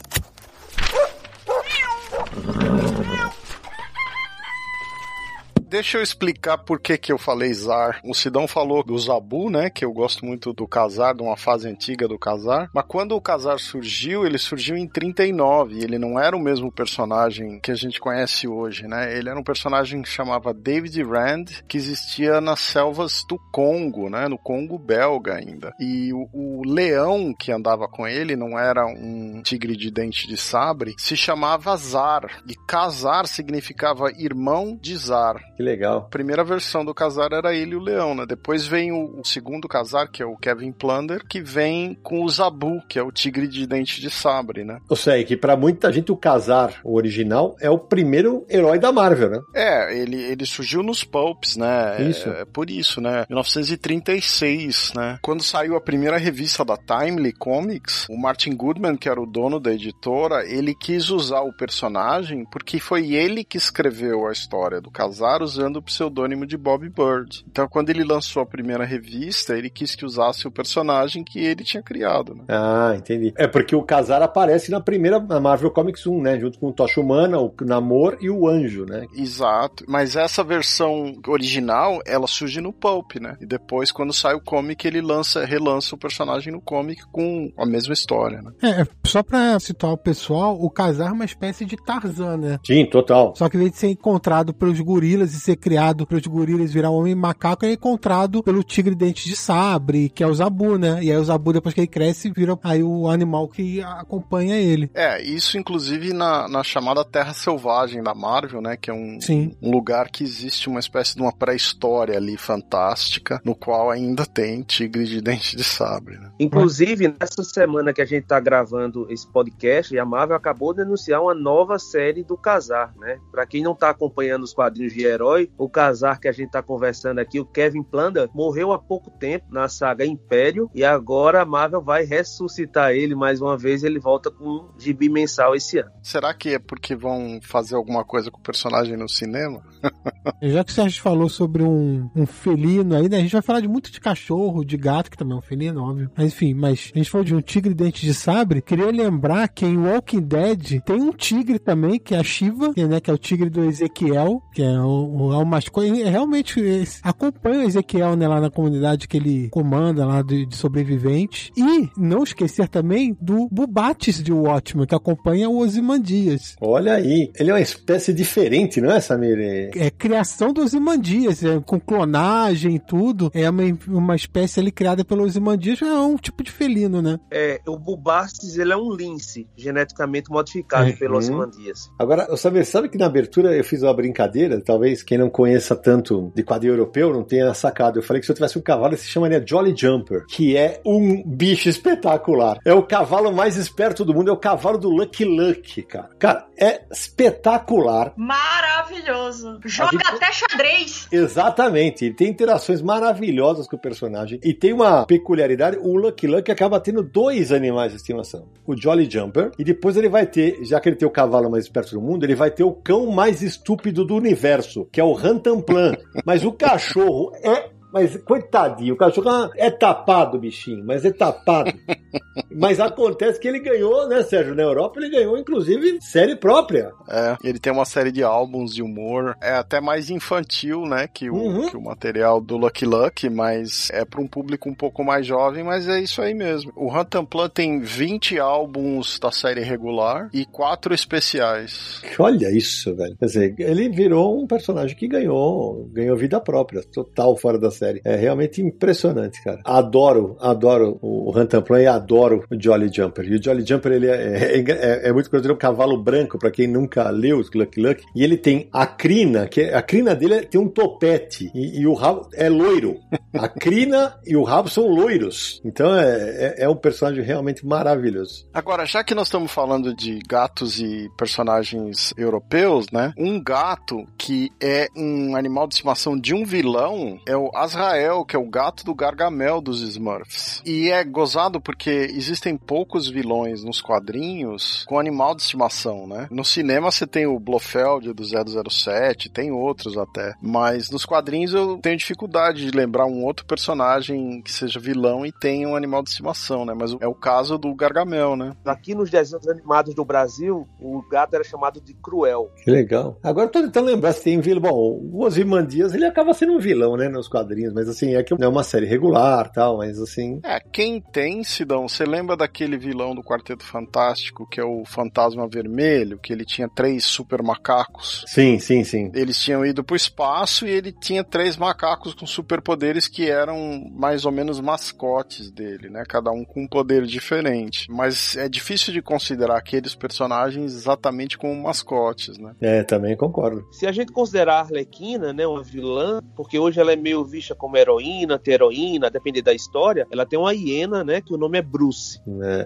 [5.68, 8.00] Deixa eu explicar por que, que eu falei Zar.
[8.04, 9.68] O Sidão falou do Zabu, né?
[9.68, 12.70] Que eu gosto muito do Casar, de uma fase antiga do Casar.
[12.72, 15.84] Mas quando o Casar surgiu, ele surgiu em 39.
[15.84, 19.18] Ele não era o mesmo personagem que a gente conhece hoje, né?
[19.18, 24.28] Ele era um personagem que chamava David Rand, que existia nas selvas do Congo, né?
[24.28, 25.74] No Congo belga ainda.
[25.80, 30.38] E o, o leão que andava com ele não era um tigre de dente de
[30.38, 32.44] sabre, se chamava Zar.
[32.48, 35.42] E Casar significava irmão de Zar.
[35.56, 36.00] Que legal.
[36.00, 38.26] A primeira versão do Casar era ele e o Leão, né?
[38.28, 42.30] Depois vem o, o segundo Casar, que é o Kevin Plunder, que vem com o
[42.30, 44.80] Zabu, que é o tigre de dente de sabre, né?
[44.90, 48.92] Eu sei que pra muita gente o Casar, o original, é o primeiro herói da
[48.92, 49.42] Marvel, né?
[49.54, 52.02] É, ele, ele surgiu nos pulps, né?
[52.02, 52.30] Isso.
[52.30, 53.26] É, é por isso, né?
[53.30, 55.18] 1936, né?
[55.22, 59.60] Quando saiu a primeira revista da Timely Comics, o Martin Goodman, que era o dono
[59.60, 64.92] da editora, ele quis usar o personagem porque foi ele que escreveu a história do
[64.92, 67.46] Casar usando o pseudônimo de Bob Bird.
[67.50, 71.64] Então, quando ele lançou a primeira revista, ele quis que usasse o personagem que ele
[71.64, 72.44] tinha criado, né?
[72.48, 73.34] Ah, entendi.
[73.38, 76.40] É porque o Casar aparece na primeira na Marvel Comics 1, né?
[76.40, 79.06] Junto com o Tocha Humana, o Namor e o Anjo, né?
[79.16, 79.86] Exato.
[79.88, 83.38] Mas essa versão original, ela surge no Pulp, né?
[83.40, 87.66] E depois, quando sai o comic, ele lança, relança o personagem no comic com a
[87.66, 88.52] mesma história, né?
[88.64, 92.60] É, só pra situar o pessoal, o Casar é uma espécie de Tarzan, né?
[92.66, 93.34] Sim, total.
[93.36, 96.96] Só que vez de ser encontrado pelos gorilas e ser criado pelos gorilas virar um
[96.96, 101.04] homem macaco, é encontrado pelo tigre dente de sabre, que é o Zabu, né?
[101.04, 104.90] E aí o Zabu, depois que ele cresce, vira aí o animal que acompanha ele.
[104.94, 108.78] É, isso inclusive na, na chamada Terra Selvagem da Marvel, né?
[108.78, 109.56] Que é um, Sim.
[109.62, 114.62] um lugar que existe uma espécie de uma pré-história ali fantástica, no qual ainda tem
[114.62, 116.32] tigre de dente de sabre, né?
[116.40, 121.22] Inclusive, nessa semana que a gente tá gravando esse podcast, a Marvel acabou de anunciar
[121.22, 123.20] uma nova série do Casar, né?
[123.32, 125.25] Pra quem não tá acompanhando os quadrinhos de herói,
[125.58, 129.46] o Casar que a gente tá conversando aqui, o Kevin Plunder, morreu há pouco tempo
[129.50, 133.84] na saga Império e agora a Marvel vai ressuscitar ele mais uma vez.
[133.84, 135.92] Ele volta com um gibi mensal esse ano.
[136.02, 139.64] Será que é porque vão fazer alguma coisa com o personagem no cinema?
[140.42, 143.18] Já que o Sérgio falou sobre um, um felino aí, né?
[143.18, 145.84] A gente vai falar de muito de cachorro, de gato, que também é um felino,
[145.84, 146.12] óbvio.
[146.16, 148.62] Mas enfim, mas a gente falou de um tigre dente de sabre.
[148.62, 152.86] Queria lembrar que em Walking Dead tem um tigre também, que é a Shiva, que,
[152.86, 155.88] né, que é o tigre do Ezequiel, que é o, o, é o mascote.
[155.88, 160.46] Ele Realmente esse- acompanha o Ezequiel, né, lá na comunidade que ele comanda lá de,
[160.46, 161.52] de sobreviventes.
[161.58, 166.56] E não esquecer também do Bubates de Watchmen, que acompanha o Ozymandias.
[166.62, 167.32] Olha aí.
[167.40, 169.36] Ele é uma espécie diferente, não é, Samir?
[169.76, 173.32] é criação dos Ozymandias, é, com clonagem e tudo.
[173.34, 177.20] É uma, uma espécie ali criada pelos Ozymandias, é um tipo de felino, né?
[177.32, 180.98] É, o Bubastis, ele é um lince geneticamente modificado Uhum.
[180.98, 181.90] pelo Ozymandias.
[181.98, 186.32] Agora, Samir, sabe que na abertura eu fiz uma brincadeira, talvez quem não conheça tanto
[186.36, 188.00] de quadrinho europeu não tenha sacado.
[188.00, 190.82] Eu falei que se eu tivesse um cavalo, ele se chamaria Jolly Jumper, que é
[190.86, 192.60] um bicho espetacular.
[192.66, 196.10] É o cavalo mais esperto do mundo, é o cavalo do Lucky Luck, cara.
[196.18, 198.14] Cara, é espetacular.
[198.16, 199.60] Maravilhoso.
[199.66, 200.08] Joga gente...
[200.08, 201.08] até xadrez.
[201.12, 202.06] Exatamente.
[202.06, 204.40] Ele tem interações maravilhosas com o personagem.
[204.44, 208.48] E tem uma peculiaridade: o Lucky Luck acaba tendo dois animais de estimação.
[208.66, 211.66] O Jolly Jumper, e depois ele vai ter, já que ele tem o cavalo mais
[211.66, 215.12] esperto do mundo, ele vai ter o cão mais estúpido do universo, que é o
[215.12, 215.92] Rantanplan.
[216.24, 221.72] Mas o cachorro é mas, coitadinho, o cachorro é tapado, bichinho, mas é tapado.
[222.52, 224.54] mas acontece que ele ganhou, né, Sérgio?
[224.54, 226.92] Na Europa ele ganhou, inclusive, série própria.
[227.10, 229.38] É, ele tem uma série de álbuns de humor.
[229.42, 231.70] É até mais infantil, né, que o, uhum.
[231.70, 235.64] que o material do Lucky Luck, mas é para um público um pouco mais jovem,
[235.64, 236.74] mas é isso aí mesmo.
[236.76, 242.02] O Rantanplan tem 20 álbuns da série regular e quatro especiais.
[242.20, 243.16] Olha isso, velho.
[243.16, 247.85] Quer dizer, ele virou um personagem que ganhou, ganhou vida própria, total fora da série
[247.86, 248.02] série.
[248.04, 249.62] É realmente impressionante, cara.
[249.64, 253.26] Adoro, adoro o Rantanplan e adoro o Jolly Jumper.
[253.26, 256.02] E o Jolly Jumper, ele é, é, é, é muito curioso, ele é um cavalo
[256.02, 259.76] branco, para quem nunca leu os Lucky Luck, e ele tem a crina, que é,
[259.76, 263.00] a crina dele tem um topete, e, e, o rabo é loiro.
[263.34, 265.62] A crina e o rabo são loiros.
[265.64, 268.48] Então é, é, é um personagem realmente maravilhoso.
[268.54, 273.14] Agora, já que nós estamos falando de gatos e personagens europeus, né?
[273.18, 278.24] Um gato que é um animal de estimação de um vilão é o As Azrael,
[278.24, 280.62] que é o gato do Gargamel dos Smurfs.
[280.66, 286.28] E é gozado porque existem poucos vilões nos quadrinhos com animal de estimação, né?
[286.32, 290.34] No cinema você tem o Blofeld do 007, tem outros até.
[290.42, 295.32] Mas nos quadrinhos eu tenho dificuldade de lembrar um outro personagem que seja vilão e
[295.32, 296.74] tenha um animal de estimação, né?
[296.74, 298.56] Mas é o caso do Gargamel, né?
[298.66, 302.50] Aqui nos desenhos animados do Brasil, o gato era chamado de Cruel.
[302.64, 303.18] Que legal.
[303.22, 304.62] Agora eu tô tentando lembrar se tem vilão.
[304.62, 308.24] Bom, o Ozymandias, ele acaba sendo um vilão, né, nos quadrinhos quadrinhos, mas assim, é
[308.24, 310.40] que é uma série regular tal, mas assim.
[310.44, 315.48] É, quem tem, Sidão, você lembra daquele vilão do Quarteto Fantástico, que é o Fantasma
[315.48, 318.26] Vermelho, que ele tinha três super macacos?
[318.28, 319.12] Sim, sim, sim.
[319.16, 324.26] Eles tinham ido pro espaço e ele tinha três macacos com superpoderes que eram mais
[324.26, 326.04] ou menos mascotes dele, né?
[326.08, 327.88] Cada um com um poder diferente.
[327.90, 332.54] Mas é difícil de considerar aqueles personagens exatamente como mascotes, né?
[332.60, 333.66] É, também concordo.
[333.72, 337.45] Se a gente considerar a Arlequina, né, uma vilã, porque hoje ela é meio vista
[337.54, 341.58] como heroína, ter heroína, depender da história, ela tem uma hiena, né, que o nome
[341.58, 342.20] é Bruce.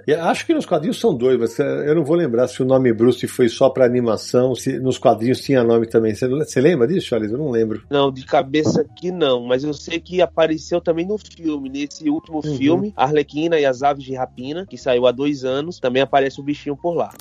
[0.07, 0.13] É.
[0.13, 2.93] acho que nos quadrinhos são dois, mas é, eu não vou lembrar se o nome
[2.93, 6.13] Bruce foi só para animação, se nos quadrinhos tinha nome também.
[6.13, 7.31] Você, você lembra disso, Charles?
[7.31, 7.83] Eu não lembro.
[7.89, 12.41] Não, de cabeça aqui não, mas eu sei que apareceu também no filme, nesse último
[12.43, 12.57] uhum.
[12.57, 16.43] filme, Arlequina e as Aves de Rapina, que saiu há dois anos, também aparece o
[16.43, 17.11] bichinho por lá.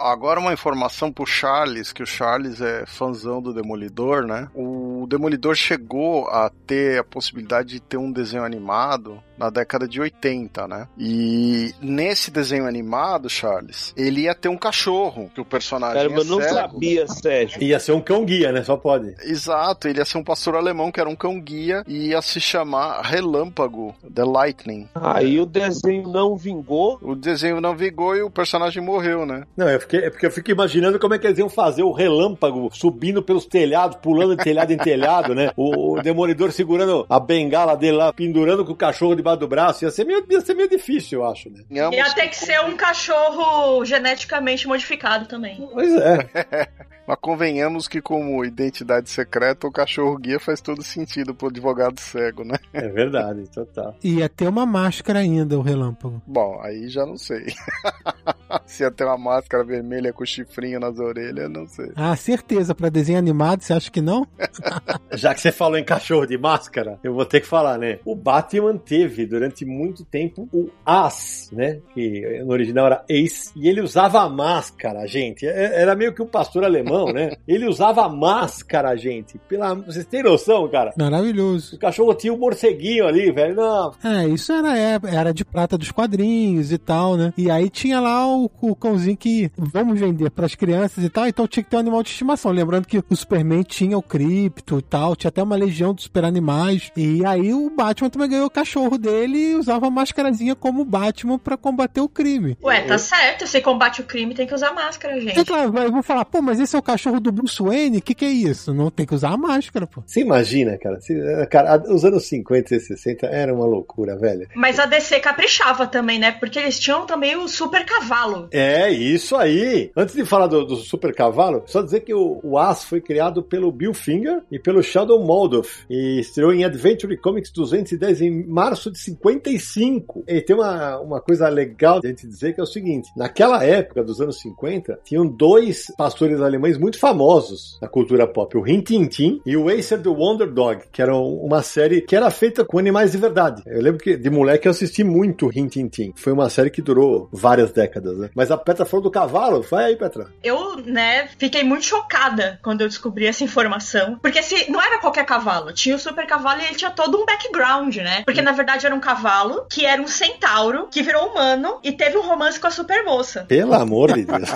[0.00, 4.48] Agora uma informação pro Charles, que o Charles é fãzão do Demolidor, né?
[4.54, 9.98] O Demolidor chegou a ter a possibilidade de ter um desenho animado na década de
[9.98, 10.86] 80, né?
[10.98, 16.24] E nesse desenho animado, Charles, ele ia ter um cachorro, que o personagem Cara, eu
[16.24, 16.54] não cego.
[16.54, 17.62] sabia, Sérgio.
[17.62, 18.62] Ia ser um cão-guia, né?
[18.62, 19.14] Só pode.
[19.22, 23.00] Exato, ele ia ser um pastor alemão que era um cão-guia e ia se chamar
[23.00, 24.88] Relâmpago, The Lightning.
[24.94, 26.98] Aí o desenho não vingou.
[27.00, 29.44] O desenho não vingou e o personagem morreu, né?
[29.56, 31.92] Não, é porque, é porque eu fico imaginando como é que eles iam fazer o
[31.92, 35.50] relâmpago subindo pelos telhados, pulando de telhado em telhado, né?
[35.56, 39.84] O, o demolidor segurando a bengala dele lá, pendurando com o cachorro debaixo do braço.
[39.84, 41.62] Ia ser meio, ia ser meio difícil, eu acho, né?
[41.70, 45.68] Ia ter que ser um cachorro geneticamente modificado também.
[45.72, 46.28] Pois é.
[47.06, 52.44] Mas convenhamos que, como identidade secreta, o cachorro guia faz todo sentido pro advogado cego,
[52.44, 52.56] né?
[52.72, 53.96] É verdade, total.
[54.02, 56.22] E ia ter uma máscara ainda, o relâmpago.
[56.24, 57.46] Bom, aí já não sei.
[58.66, 61.92] Se ia ter uma máscara vermelha com chifrinho nas orelhas, não sei.
[61.96, 62.74] Ah, certeza.
[62.74, 64.26] Pra desenho animado, você acha que não?
[65.12, 67.98] já que você falou em cachorro de máscara, eu vou ter que falar, né?
[68.04, 71.80] O Batman teve durante muito tempo o As, né?
[71.92, 73.50] Que no original era Ace.
[73.56, 75.46] E ele usava máscara, gente.
[75.46, 77.32] É, era meio que um pastor alemão né?
[77.46, 79.38] Ele usava máscara, gente.
[79.48, 79.74] Pela...
[79.74, 80.92] Vocês têm noção, cara?
[80.96, 81.76] Maravilhoso.
[81.76, 83.54] O cachorro tinha um morceguinho ali, velho.
[83.54, 83.92] Não.
[84.04, 87.32] É, isso era, é, era de prata dos quadrinhos e tal, né?
[87.36, 91.26] E aí tinha lá o, o cãozinho que vamos vender para as crianças e tal,
[91.26, 92.52] então tinha que ter um animal de estimação.
[92.52, 96.24] Lembrando que o Superman tinha o cripto e tal, tinha até uma legião de super
[96.24, 96.90] animais.
[96.96, 101.38] E aí o Batman também ganhou o cachorro dele e usava a máscarazinha como Batman
[101.38, 102.56] para combater o crime.
[102.62, 103.46] Ué, tá certo.
[103.46, 105.38] Se combate o crime, tem que usar máscara, gente.
[105.38, 108.02] É claro, eu vou falar, pô, mas esse é o cachorro do Bruce Wayne, o
[108.02, 108.72] que, que é isso?
[108.72, 110.02] Não tem que usar a máscara, pô.
[110.06, 110.98] Você imagina, cara,
[111.46, 114.48] cara, os anos 50 e 60 era uma loucura, velho.
[114.54, 116.32] Mas a DC caprichava também, né?
[116.32, 118.48] Porque eles tinham também o super cavalo cavalo.
[118.50, 119.90] É, isso aí.
[119.96, 123.42] Antes de falar do, do super cavalo, só dizer que o, o As foi criado
[123.42, 128.90] pelo Bill Finger e pelo Sheldon Moldoff e estreou em Adventure Comics 210 em março
[128.90, 130.24] de 55.
[130.26, 133.64] E tem uma, uma coisa legal de a gente dizer que é o seguinte: naquela
[133.64, 138.80] época dos anos 50, tinham dois pastores alemães muito famosos na cultura pop, o Rin
[138.80, 142.64] Tin Tin e o Acer the Wonder Dog, que era uma série que era feita
[142.64, 143.62] com animais de verdade.
[143.66, 146.12] Eu lembro que de moleque eu assisti muito Rin Tin Tin.
[146.16, 148.30] Foi uma série que durou várias décadas, né?
[148.34, 149.62] Mas a Petra falou do cavalo.
[149.62, 150.28] Vai aí, Petra.
[150.42, 154.18] Eu, né, fiquei muito chocada quando eu descobri essa informação.
[154.20, 157.26] Porque se não era qualquer cavalo, tinha o super cavalo e ele tinha todo um
[157.26, 158.22] background, né?
[158.24, 162.16] Porque na verdade era um cavalo que era um centauro que virou humano e teve
[162.16, 163.44] um romance com a super moça.
[163.48, 164.48] Pelo amor de Deus.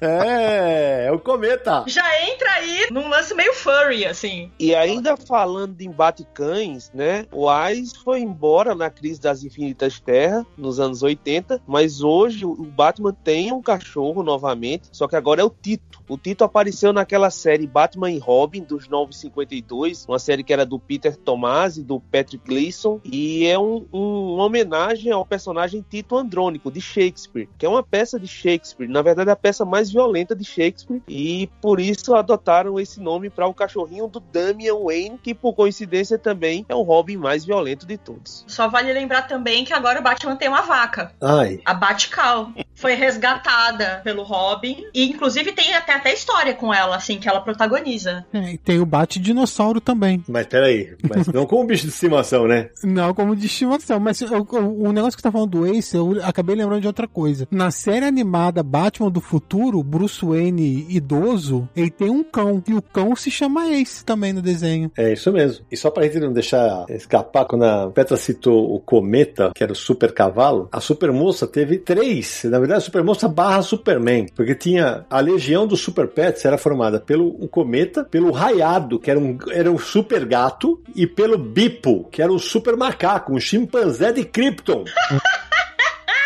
[0.00, 1.84] é, é o cometa.
[1.86, 4.50] Já entra aí num lance meio furry, assim.
[4.58, 7.26] E ainda falando de embate cães, né?
[7.32, 12.64] O Ais foi embora na crise das Infinitas Terras, nos anos 80, mas hoje o
[12.82, 16.02] Batman tem um cachorro novamente, só que agora é o Tito.
[16.08, 20.80] O Tito apareceu naquela série Batman e Robin, dos 952, uma série que era do
[20.80, 26.16] Peter Tomasi e do Patrick Gleason, e é um, um, uma homenagem ao personagem Tito
[26.16, 29.88] Andrônico, de Shakespeare, que é uma peça de Shakespeare, na verdade é a peça mais
[29.88, 35.18] violenta de Shakespeare, e por isso adotaram esse nome para o cachorrinho do Damian Wayne,
[35.22, 38.44] que por coincidência também é o Robin mais violento de todos.
[38.48, 41.12] Só vale lembrar também que agora o Batman tem uma vaca.
[41.20, 41.60] Ai.
[41.64, 42.52] A Batcal.
[42.74, 44.84] Foi resgatada pelo Robin.
[44.94, 48.24] E inclusive tem até, até história com ela, assim, que ela protagoniza.
[48.32, 50.22] É, e tem o bate-dinossauro também.
[50.28, 52.70] Mas peraí, mas não como bicho de estimação, né?
[52.82, 55.96] Não como de estimação, mas o, o, o negócio que você tá falando do Ace,
[55.96, 57.46] eu acabei lembrando de outra coisa.
[57.50, 62.62] Na série animada Batman do Futuro, Bruce Wayne idoso, ele tem um cão.
[62.66, 64.90] E o cão se chama Ace também no desenho.
[64.96, 65.64] É isso mesmo.
[65.70, 69.72] E só pra gente não deixar escapar, quando a Petra citou o Cometa, que era
[69.72, 72.42] o super cavalo, a super moça teve três.
[72.44, 74.26] Na verdade, a super moça barra Superman.
[74.34, 79.10] Porque tinha a legião dos super pets, era formada pelo o Cometa, pelo Raiado, que
[79.10, 83.40] era um, era um super gato, e pelo Bipo, que era um super macaco, um
[83.40, 84.84] chimpanzé de Krypton.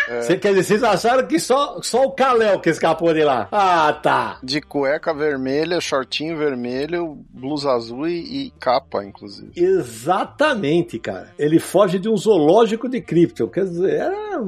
[0.07, 3.49] Você quer dizer, vocês acharam que só, só o Kalel que escapou de lá?
[3.51, 4.39] Ah, tá.
[4.41, 9.51] De cueca vermelha, shortinho vermelho, blusa azul e, e capa, inclusive.
[9.55, 11.33] Exatamente, cara.
[11.37, 13.47] Ele foge de um zoológico de Krypton.
[13.47, 14.39] Quer dizer, era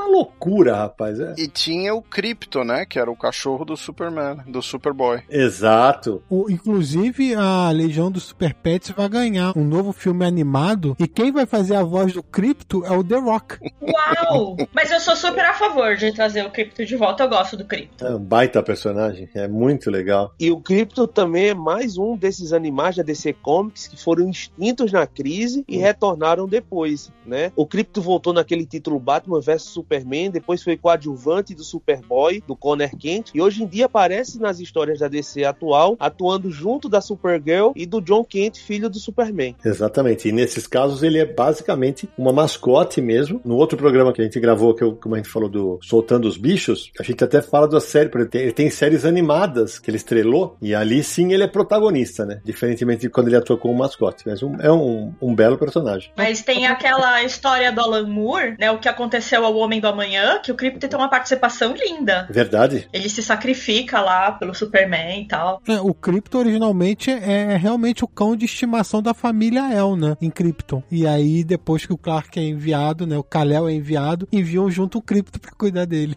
[0.00, 1.20] uma loucura, rapaz.
[1.20, 1.34] É.
[1.36, 2.84] E tinha o Krypto, né?
[2.84, 5.22] Que era o cachorro do Superman, do Superboy.
[5.28, 6.22] Exato.
[6.28, 10.96] O, inclusive, a Legião dos Super Pets vai ganhar um novo filme animado.
[10.98, 13.58] E quem vai fazer a voz do Krypto é o The Rock.
[13.82, 14.56] Uau!
[14.72, 17.24] Mas eu sou super a favor de trazer o Krypto de volta.
[17.24, 18.06] Eu gosto do Krypto.
[18.06, 19.28] É um baita personagem.
[19.34, 20.32] É muito legal.
[20.38, 24.92] E o Krypto também é mais um desses animais da DC Comics que foram extintos
[24.92, 27.52] na crise e retornaram depois, né?
[27.56, 32.96] O Krypto voltou naquele título Batman vs Superman, depois foi coadjuvante do Superboy, do Conner
[32.96, 37.72] Kent, e hoje em dia aparece nas histórias da DC atual, atuando junto da Supergirl
[37.74, 39.56] e do John Kent, filho do Superman.
[39.64, 40.28] Exatamente.
[40.28, 43.40] E nesses casos ele é basicamente uma mascote mesmo.
[43.44, 46.28] No outro programa que a gente gravou, que eu, como a gente falou do Soltando
[46.28, 49.80] os Bichos, a gente até fala da série, porque ele tem, ele tem séries animadas
[49.80, 52.40] que ele estrelou, e ali sim ele é protagonista, né?
[52.44, 54.22] Diferentemente de quando ele atua como mascote.
[54.26, 56.12] Mas um, é um, um belo personagem.
[56.16, 58.70] Mas tem aquela história do Alan Moore, né?
[58.70, 62.26] O que aconteceu ao Homem do Amanhã, que o Krypto tem uma participação linda.
[62.30, 62.88] Verdade.
[62.92, 65.62] Ele se sacrifica lá pelo Superman e tal.
[65.66, 70.16] É, o Krypton originalmente é, é realmente o cão de estimação da família El, né?
[70.20, 70.82] Em Krypton.
[70.90, 73.16] E aí, depois que o Clark é enviado, né?
[73.16, 76.16] O Kal-El é enviado, enviam junto o Krypton pra cuidar dele.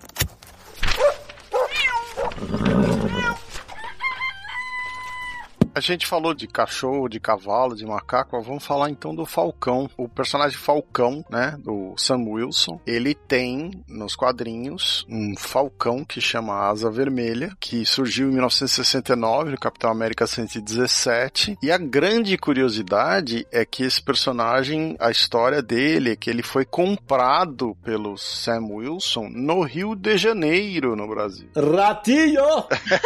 [5.76, 9.90] A gente falou de cachorro, de cavalo, de macaco, vamos falar então do Falcão.
[9.98, 16.54] O personagem Falcão, né, do Sam Wilson, ele tem nos quadrinhos um falcão que chama
[16.54, 21.58] Asa Vermelha, que surgiu em 1969 no Capitão América 117.
[21.62, 26.66] E a grande curiosidade é que esse personagem, a história dele é que ele foi
[26.66, 31.50] comprado pelo Sam Wilson no Rio de Janeiro, no Brasil.
[31.56, 32.44] Ratinho!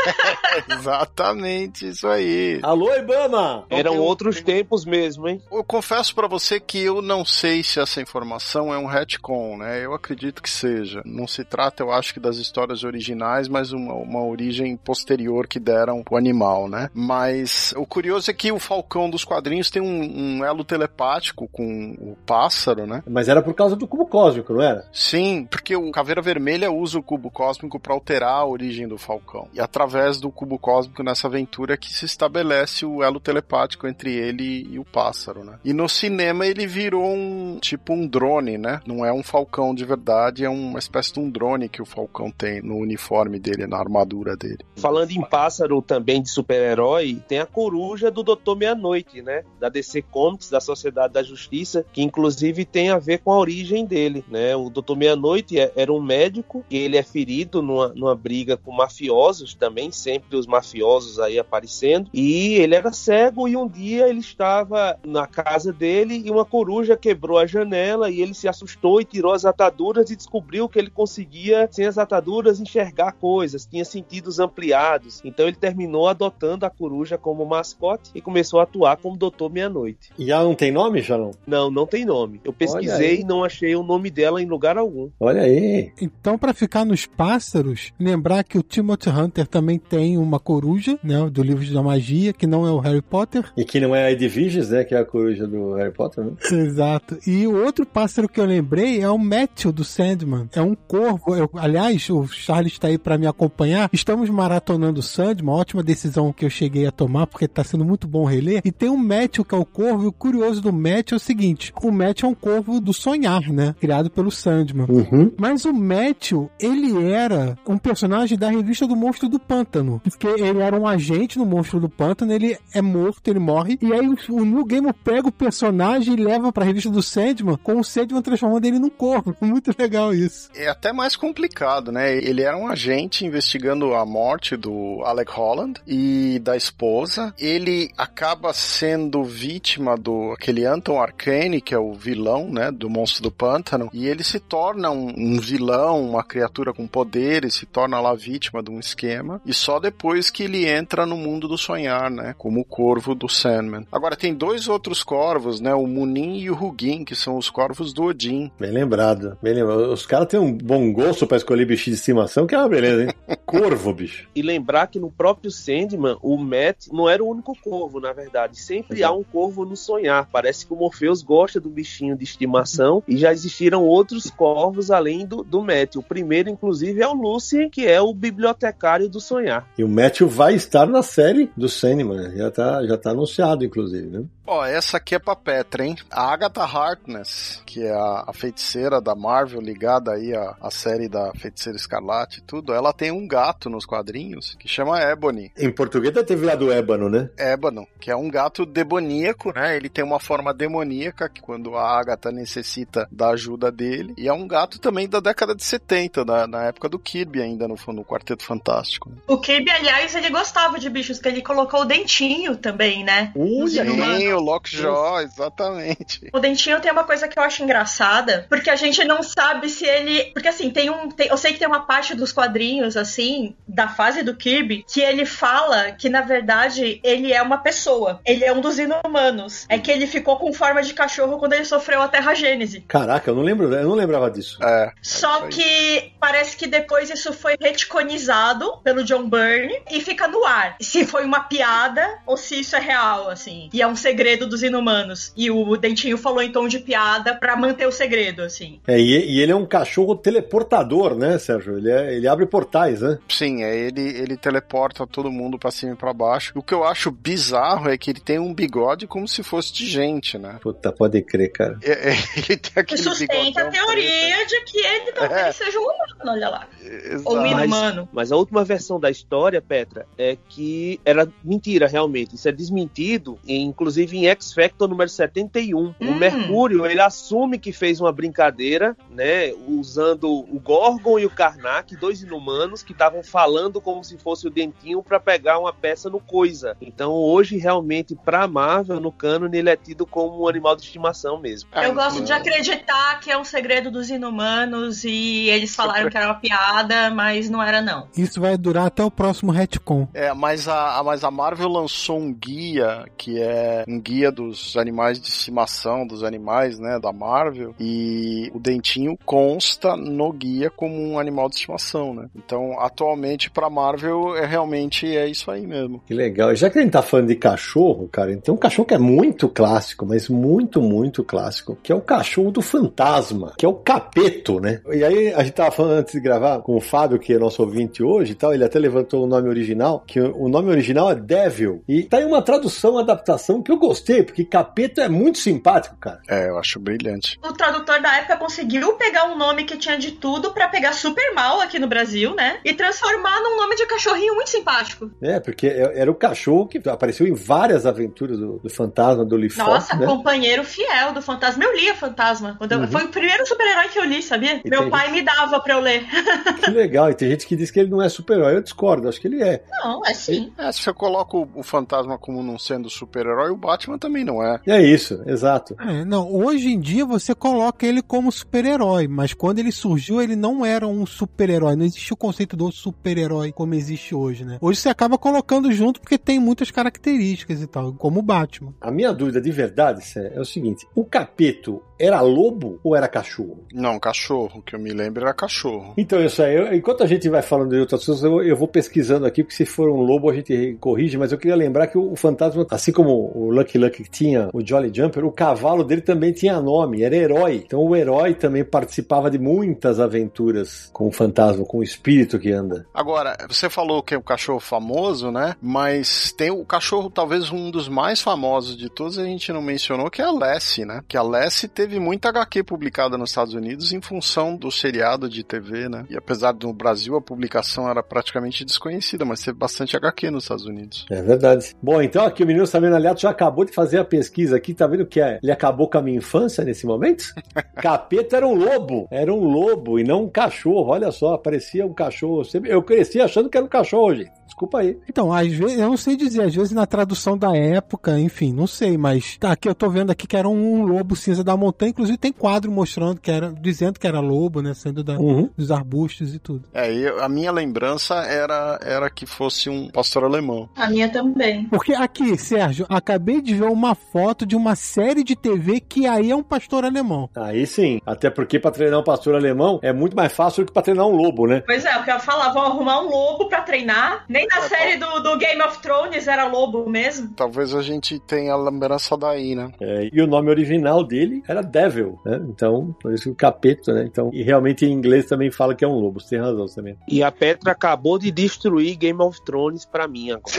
[0.70, 2.57] Exatamente, isso aí.
[2.64, 3.66] Alô, Ibama!
[3.70, 5.42] Eram Eu- outros tempos mesmo, hein?
[5.52, 9.84] Eu confesso pra você que eu não sei se essa informação é um retcon, né?
[9.84, 11.02] Eu acredito que seja.
[11.06, 15.60] Não se trata, eu acho que das histórias originais, mas uma, uma origem posterior que
[15.60, 16.90] deram o animal, né?
[16.94, 21.96] Mas o curioso é que o Falcão dos quadrinhos tem um, um elo telepático com
[22.00, 23.04] o pássaro, né?
[23.08, 24.86] Mas era por causa do cubo cósmico, não era?
[24.92, 29.48] Sim, porque o Caveira Vermelha usa o cubo cósmico para alterar a origem do Falcão.
[29.54, 34.14] E através do cubo cósmico nessa aventura que se estabelece estabelece o elo telepático entre
[34.14, 35.60] ele e o pássaro, né?
[35.64, 38.80] E no cinema ele virou um tipo um drone, né?
[38.86, 42.32] Não é um falcão de verdade, é uma espécie de um drone que o falcão
[42.32, 44.60] tem no uniforme dele, na armadura dele.
[44.76, 49.44] Falando em pássaro também de super-herói, tem a coruja do Doutor Meia-Noite, né?
[49.60, 53.86] Da DC Comics, da Sociedade da Justiça, que inclusive tem a ver com a origem
[53.86, 54.56] dele, né?
[54.56, 58.72] O Doutor Meia-Noite é, era um médico e ele é ferido numa, numa briga com
[58.72, 62.10] mafiosos também, sempre os mafiosos aí aparecendo.
[62.14, 66.98] E ele era cego e um dia ele estava na casa dele e uma coruja
[66.98, 70.90] quebrou a janela e ele se assustou e tirou as ataduras e descobriu que ele
[70.90, 75.22] conseguia, sem as ataduras, enxergar coisas, tinha sentidos ampliados.
[75.24, 80.12] Então ele terminou adotando a coruja como mascote e começou a atuar como Doutor Meia-Noite.
[80.18, 81.32] E ela não tem nome, Jalão?
[81.46, 82.42] Não, não tem nome.
[82.44, 85.10] Eu pesquisei e não achei o nome dela em lugar algum.
[85.20, 85.92] Olha aí.
[86.02, 91.30] Então, para ficar nos pássaros, lembrar que o Timothy Hunter também tem uma coruja, né,
[91.30, 93.46] do livro da magia, que não é o Harry Potter.
[93.56, 96.32] E que não é a Edviges, né, que é a coruja do Harry Potter, né?
[96.52, 97.18] Exato.
[97.26, 100.50] E o outro pássaro que eu lembrei é o Matthew do Sandman.
[100.54, 101.36] É um corvo.
[101.36, 103.90] Eu, aliás, o Charles está aí para me acompanhar.
[103.92, 108.08] Estamos maratonando o Sandman, ótima decisão que eu cheguei a tomar, porque está sendo muito
[108.08, 108.62] bom reler.
[108.64, 111.20] E tem o Matthew, que é o corvo, e o curioso do Matthew é o
[111.20, 113.76] seguinte: o Matthew é um corvo do sonhar, né?
[113.80, 114.88] Criado pelo Sandman.
[114.90, 115.32] Uhum.
[115.38, 120.02] Mas o Matthew, ele era um personagem da revista do Monstro do Pântano.
[120.04, 123.78] Porque ele era um agente no Monstro do Pântano, ele é morto, ele morre.
[123.82, 127.80] E aí o New Game pega o personagem e leva pra revista do Sandman, com
[127.80, 129.36] o Sandman transformando ele num corvo.
[129.42, 130.50] Muito legal isso.
[130.56, 132.16] É até mais complicado, né?
[132.16, 137.34] Ele era um agente investigando a morte do Alec Holland e da esposa.
[137.38, 143.24] Ele acaba sendo vítima do aquele Anton Arcane, que é o vilão, né, do Monstro
[143.24, 148.00] do Pântano, e ele se torna um, um vilão, uma criatura com poderes, se torna
[148.00, 152.07] lá vítima de um esquema, e só depois que ele entra no mundo do sonhar,
[152.10, 153.86] né, como o corvo do Sandman.
[153.92, 157.94] Agora tem dois outros corvos, né, o Munin e o Hugin, que são os corvos
[157.94, 158.52] do Odin.
[158.60, 159.92] Bem lembrado, bem lembrado.
[159.92, 163.04] Os caras têm um bom gosto pra escolher bichinho de estimação, que é uma beleza,
[163.04, 163.14] hein?
[163.46, 164.28] Corvo, bicho.
[164.36, 168.60] E lembrar que no próprio Sandman, o Matt não era o único corvo, na verdade.
[168.60, 170.28] Sempre há um corvo no sonhar.
[170.30, 175.26] Parece que o Morpheus gosta do bichinho de estimação e já existiram outros corvos além
[175.26, 175.96] do, do Matt.
[175.96, 179.66] O primeiro, inclusive, é o Lucien, que é o bibliotecário do sonhar.
[179.78, 181.97] E o Matthew vai estar na série do Sandman,
[182.36, 184.26] já tá, já tá anunciado, inclusive, né?
[184.48, 185.98] Ó, essa aqui é pra Petra, hein?
[186.10, 191.10] A Agatha Harkness, que é a, a feiticeira da Marvel, ligada aí à, à série
[191.10, 195.52] da Feiticeira Escarlate e tudo, ela tem um gato nos quadrinhos que chama Ebony.
[195.58, 197.30] Em português deve ter virado ébano, né?
[197.38, 199.76] Ébano, que é um gato demoníaco, né?
[199.76, 204.14] Ele tem uma forma demoníaca que quando a Agatha necessita da ajuda dele.
[204.18, 207.68] E é um gato também da década de 70, na, na época do Kirby ainda,
[207.68, 209.10] no, no Quarteto Fantástico.
[209.10, 209.18] né?
[209.28, 213.34] O Kirby, aliás, ele gostava de bichos, que ele colocou o dentinho também, né?
[213.36, 214.37] Nos inumanos.
[214.38, 216.30] O Lockjaw, exatamente.
[216.34, 219.86] O dentinho tem uma coisa que eu acho engraçada, porque a gente não sabe se
[219.86, 220.26] ele.
[220.34, 221.10] Porque assim, tem um.
[221.10, 225.02] tem- eu sei que tem uma parte dos quadrinhos, assim, da fase do Kirby, que
[225.02, 228.20] ele fala que, na verdade, ele é uma pessoa.
[228.26, 229.66] Ele é um dos inumanos.
[229.70, 232.82] É que ele ficou com forma de cachorro quando ele sofreu a Terra Gênese.
[232.82, 234.58] Caraca, eu não lembro, eu não lembrava disso.
[234.64, 234.92] É.
[235.02, 240.76] Só que parece que depois isso foi retconizado pelo John Byrne e fica no ar.
[240.80, 243.70] Se foi uma piada ou se isso é real, assim.
[243.74, 245.32] E é um segredo dos inumanos.
[245.38, 248.80] E o Dentinho falou em tom de piada pra manter o segredo, assim.
[248.88, 251.78] É, e, e ele é um cachorro teleportador, né, Sérgio?
[251.78, 253.18] Ele, é- ele abre portais, né?
[253.30, 256.52] Sim, é ele, ele teleporta todo mundo pra cima e pra baixo.
[256.56, 259.86] O que eu acho bizarro é que ele tem um bigode como se fosse de
[259.86, 260.58] gente, né?
[260.62, 261.78] Puta, pode crer, cara.
[261.84, 265.52] É- é, ele tem Que aquele sustenta a teoria de que ele talvez É.
[265.52, 266.68] seja um humano, olha lá.
[266.80, 267.22] preto.
[267.26, 267.62] Ou um Exato.
[267.64, 268.10] inumano.
[268.12, 272.36] Mas a última versão da história, Petra, é que era mentira, realmente.
[272.36, 275.78] Isso é desmentido, e, inclusive em X Factor número 71.
[275.78, 276.16] O Hum.
[276.16, 279.52] Mercúrio, ele assume que fez uma brincadeira, né?
[279.68, 284.50] Usando o Gorgon e o Karnak, dois inumanos, que estavam falando como se fosse o
[284.50, 286.76] Dentinho para pegar uma peça no Coisa.
[286.82, 291.40] Então hoje, realmente, pra Marvel, no cânone, ele é tido como um animal de estimação
[291.40, 291.70] mesmo.
[291.74, 296.28] Eu gosto de acreditar que é um segredo dos inumanos e eles falaram que era
[296.28, 298.08] uma piada, mas não era não.
[298.18, 300.08] Isso vai durar até o próximo retcon.
[300.14, 304.78] É, mas a, a- mas a Marvel lançou um guia que é um guia dos
[304.78, 310.96] animais de estimação, dos animais, né, da Marvel, e o dentinho consta no guia como
[310.96, 312.30] um animal de estimação, né?
[312.34, 316.02] Então, atualmente para Marvel é realmente é isso aí mesmo.
[316.06, 316.56] Que legal.
[316.56, 319.50] Já que a gente tá falando de cachorro, cara, tem um cachorro que é muito
[319.50, 324.62] clássico, mas muito, muito clássico, que é o cachorro do fantasma, que é o capeto,
[324.62, 324.80] né?
[324.90, 327.62] E aí a gente tava falando antes de gravar com o Fábio, que é nosso
[327.62, 331.16] ouvinte hoje e tal, ele até levantou o nome original, que o nome original é
[331.16, 331.82] Devil.
[331.88, 335.96] E tá aí uma tradução, uma adaptação que eu gostei, porque capeto é muito simpático,
[335.98, 336.20] cara.
[336.28, 337.38] É, eu acho brilhante.
[337.44, 341.34] O tradutor da época conseguiu pegar um nome que tinha de tudo pra pegar super
[341.34, 342.60] mal aqui no Brasil, né?
[342.64, 345.10] E transformar num nome de cachorrinho muito simpático.
[345.22, 349.52] É, porque era o cachorro que apareceu em várias aventuras do, do fantasma do Lee
[349.58, 350.06] Nossa, né?
[350.06, 351.64] companheiro fiel do fantasma.
[351.64, 352.56] Eu lia Fantasma.
[352.58, 352.88] Quando eu- Uhum.
[352.88, 354.62] Foi o primeiro super-herói que eu li, sabia?
[354.64, 356.06] E Meu pai gente- me dava pra eu ler.
[356.64, 357.10] Que legal.
[357.10, 358.56] E tem gente que diz que ele não é super-herói.
[358.56, 359.64] Eu discordo, acho que ele é.
[359.84, 360.52] Não, é sim.
[360.58, 364.42] É, se você coloca o, o fantasma como não sendo super-herói, o Batman também não
[364.44, 364.60] é.
[364.66, 365.76] É isso, exato.
[365.80, 370.36] É, não, hoje em dia você coloca ele como super-herói, mas quando ele surgiu, ele
[370.36, 371.76] não era um super-herói.
[371.76, 374.58] Não existia o conceito do super-herói como existe hoje, né?
[374.62, 378.74] Hoje você acaba colocando junto porque tem muitas características e tal, como o Batman.
[378.82, 383.08] A minha dúvida de verdade Sé, é o seguinte: o capeto era lobo ou era
[383.08, 383.66] cachorro?
[383.74, 385.94] Não, cachorro, que eu me lembro era cachorro.
[385.98, 388.68] Então, isso aí, eu- enquanto a gente vai falando de outras coisas, eu, eu vou
[388.68, 391.98] pesquisando aqui, porque se for um lobo a gente corrige, mas eu queria lembrar que
[391.98, 396.02] o, o fantasma, assim como o Lucky Lucky tinha o Jolly Jumper, o cavalo dele
[396.02, 397.64] também tinha nome, era herói.
[397.66, 402.52] Então o herói também participava de muitas aventuras com o fantasma, com o espírito que
[402.52, 402.86] anda.
[402.94, 405.56] Agora, você falou que é um cachorro famoso, né?
[405.62, 410.12] Mas tem o cachorro, talvez um dos mais famosos de todos, a gente não mencionou,
[410.12, 411.02] que é a Lassie, né?
[411.08, 415.44] Que a Lassie teve muita HQ publicada nos Estados Unidos em função do seriado de
[415.44, 416.06] TV, né?
[416.10, 420.66] E apesar do Brasil a publicação era praticamente desconhecida, mas teve bastante HQ nos Estados
[420.66, 421.06] Unidos.
[421.10, 421.76] É verdade.
[421.82, 424.88] Bom, então aqui o menino Sabino Aliato já acabou de fazer a pesquisa aqui, tá
[424.88, 425.40] vendo que é?
[425.42, 427.34] Ele acabou com a minha infância nesse momento?
[427.76, 431.94] Capeta era um lobo, era um lobo e não um cachorro, olha só, parecia um
[431.94, 432.44] cachorro.
[432.66, 434.37] Eu cresci achando que era um cachorro, gente.
[434.58, 434.98] Desculpa aí.
[435.08, 438.66] Então, às vezes, eu não sei dizer, às vezes na tradução da época, enfim, não
[438.66, 441.92] sei, mas tá, aqui eu tô vendo aqui que era um lobo cinza da montanha,
[441.92, 445.48] inclusive tem quadro mostrando que era, dizendo que era lobo, né, sendo da- Uhum.
[445.56, 446.64] dos arbustos e tudo.
[446.74, 450.68] É, e a minha lembrança era, era que fosse um pastor alemão.
[450.76, 451.66] A minha também.
[451.66, 456.32] Porque aqui, Sérgio, acabei de ver uma foto de uma série de TV que aí
[456.32, 457.30] é um pastor alemão.
[457.36, 458.02] Aí sim.
[458.08, 461.06] Até porque pra treinar um pastor alemão é muito mais fácil do que pra treinar
[461.06, 461.62] um lobo, né?
[461.64, 464.26] Pois é, o que eu ia falar, vão arrumar um lobo pra treinar.
[464.28, 467.30] Nem na série do, do Game of Thrones era lobo mesmo.
[467.36, 469.72] Talvez a gente tenha a lembrança daí, né?
[469.80, 472.40] É, e o nome original dele era Devil, né?
[472.50, 474.06] Então, por isso que o capeta, né?
[474.06, 476.20] Então, e realmente em inglês também fala que é um lobo.
[476.20, 476.98] Você tem razão também.
[477.08, 480.48] E a Petra acabou de destruir Game of Thrones pra mim agora.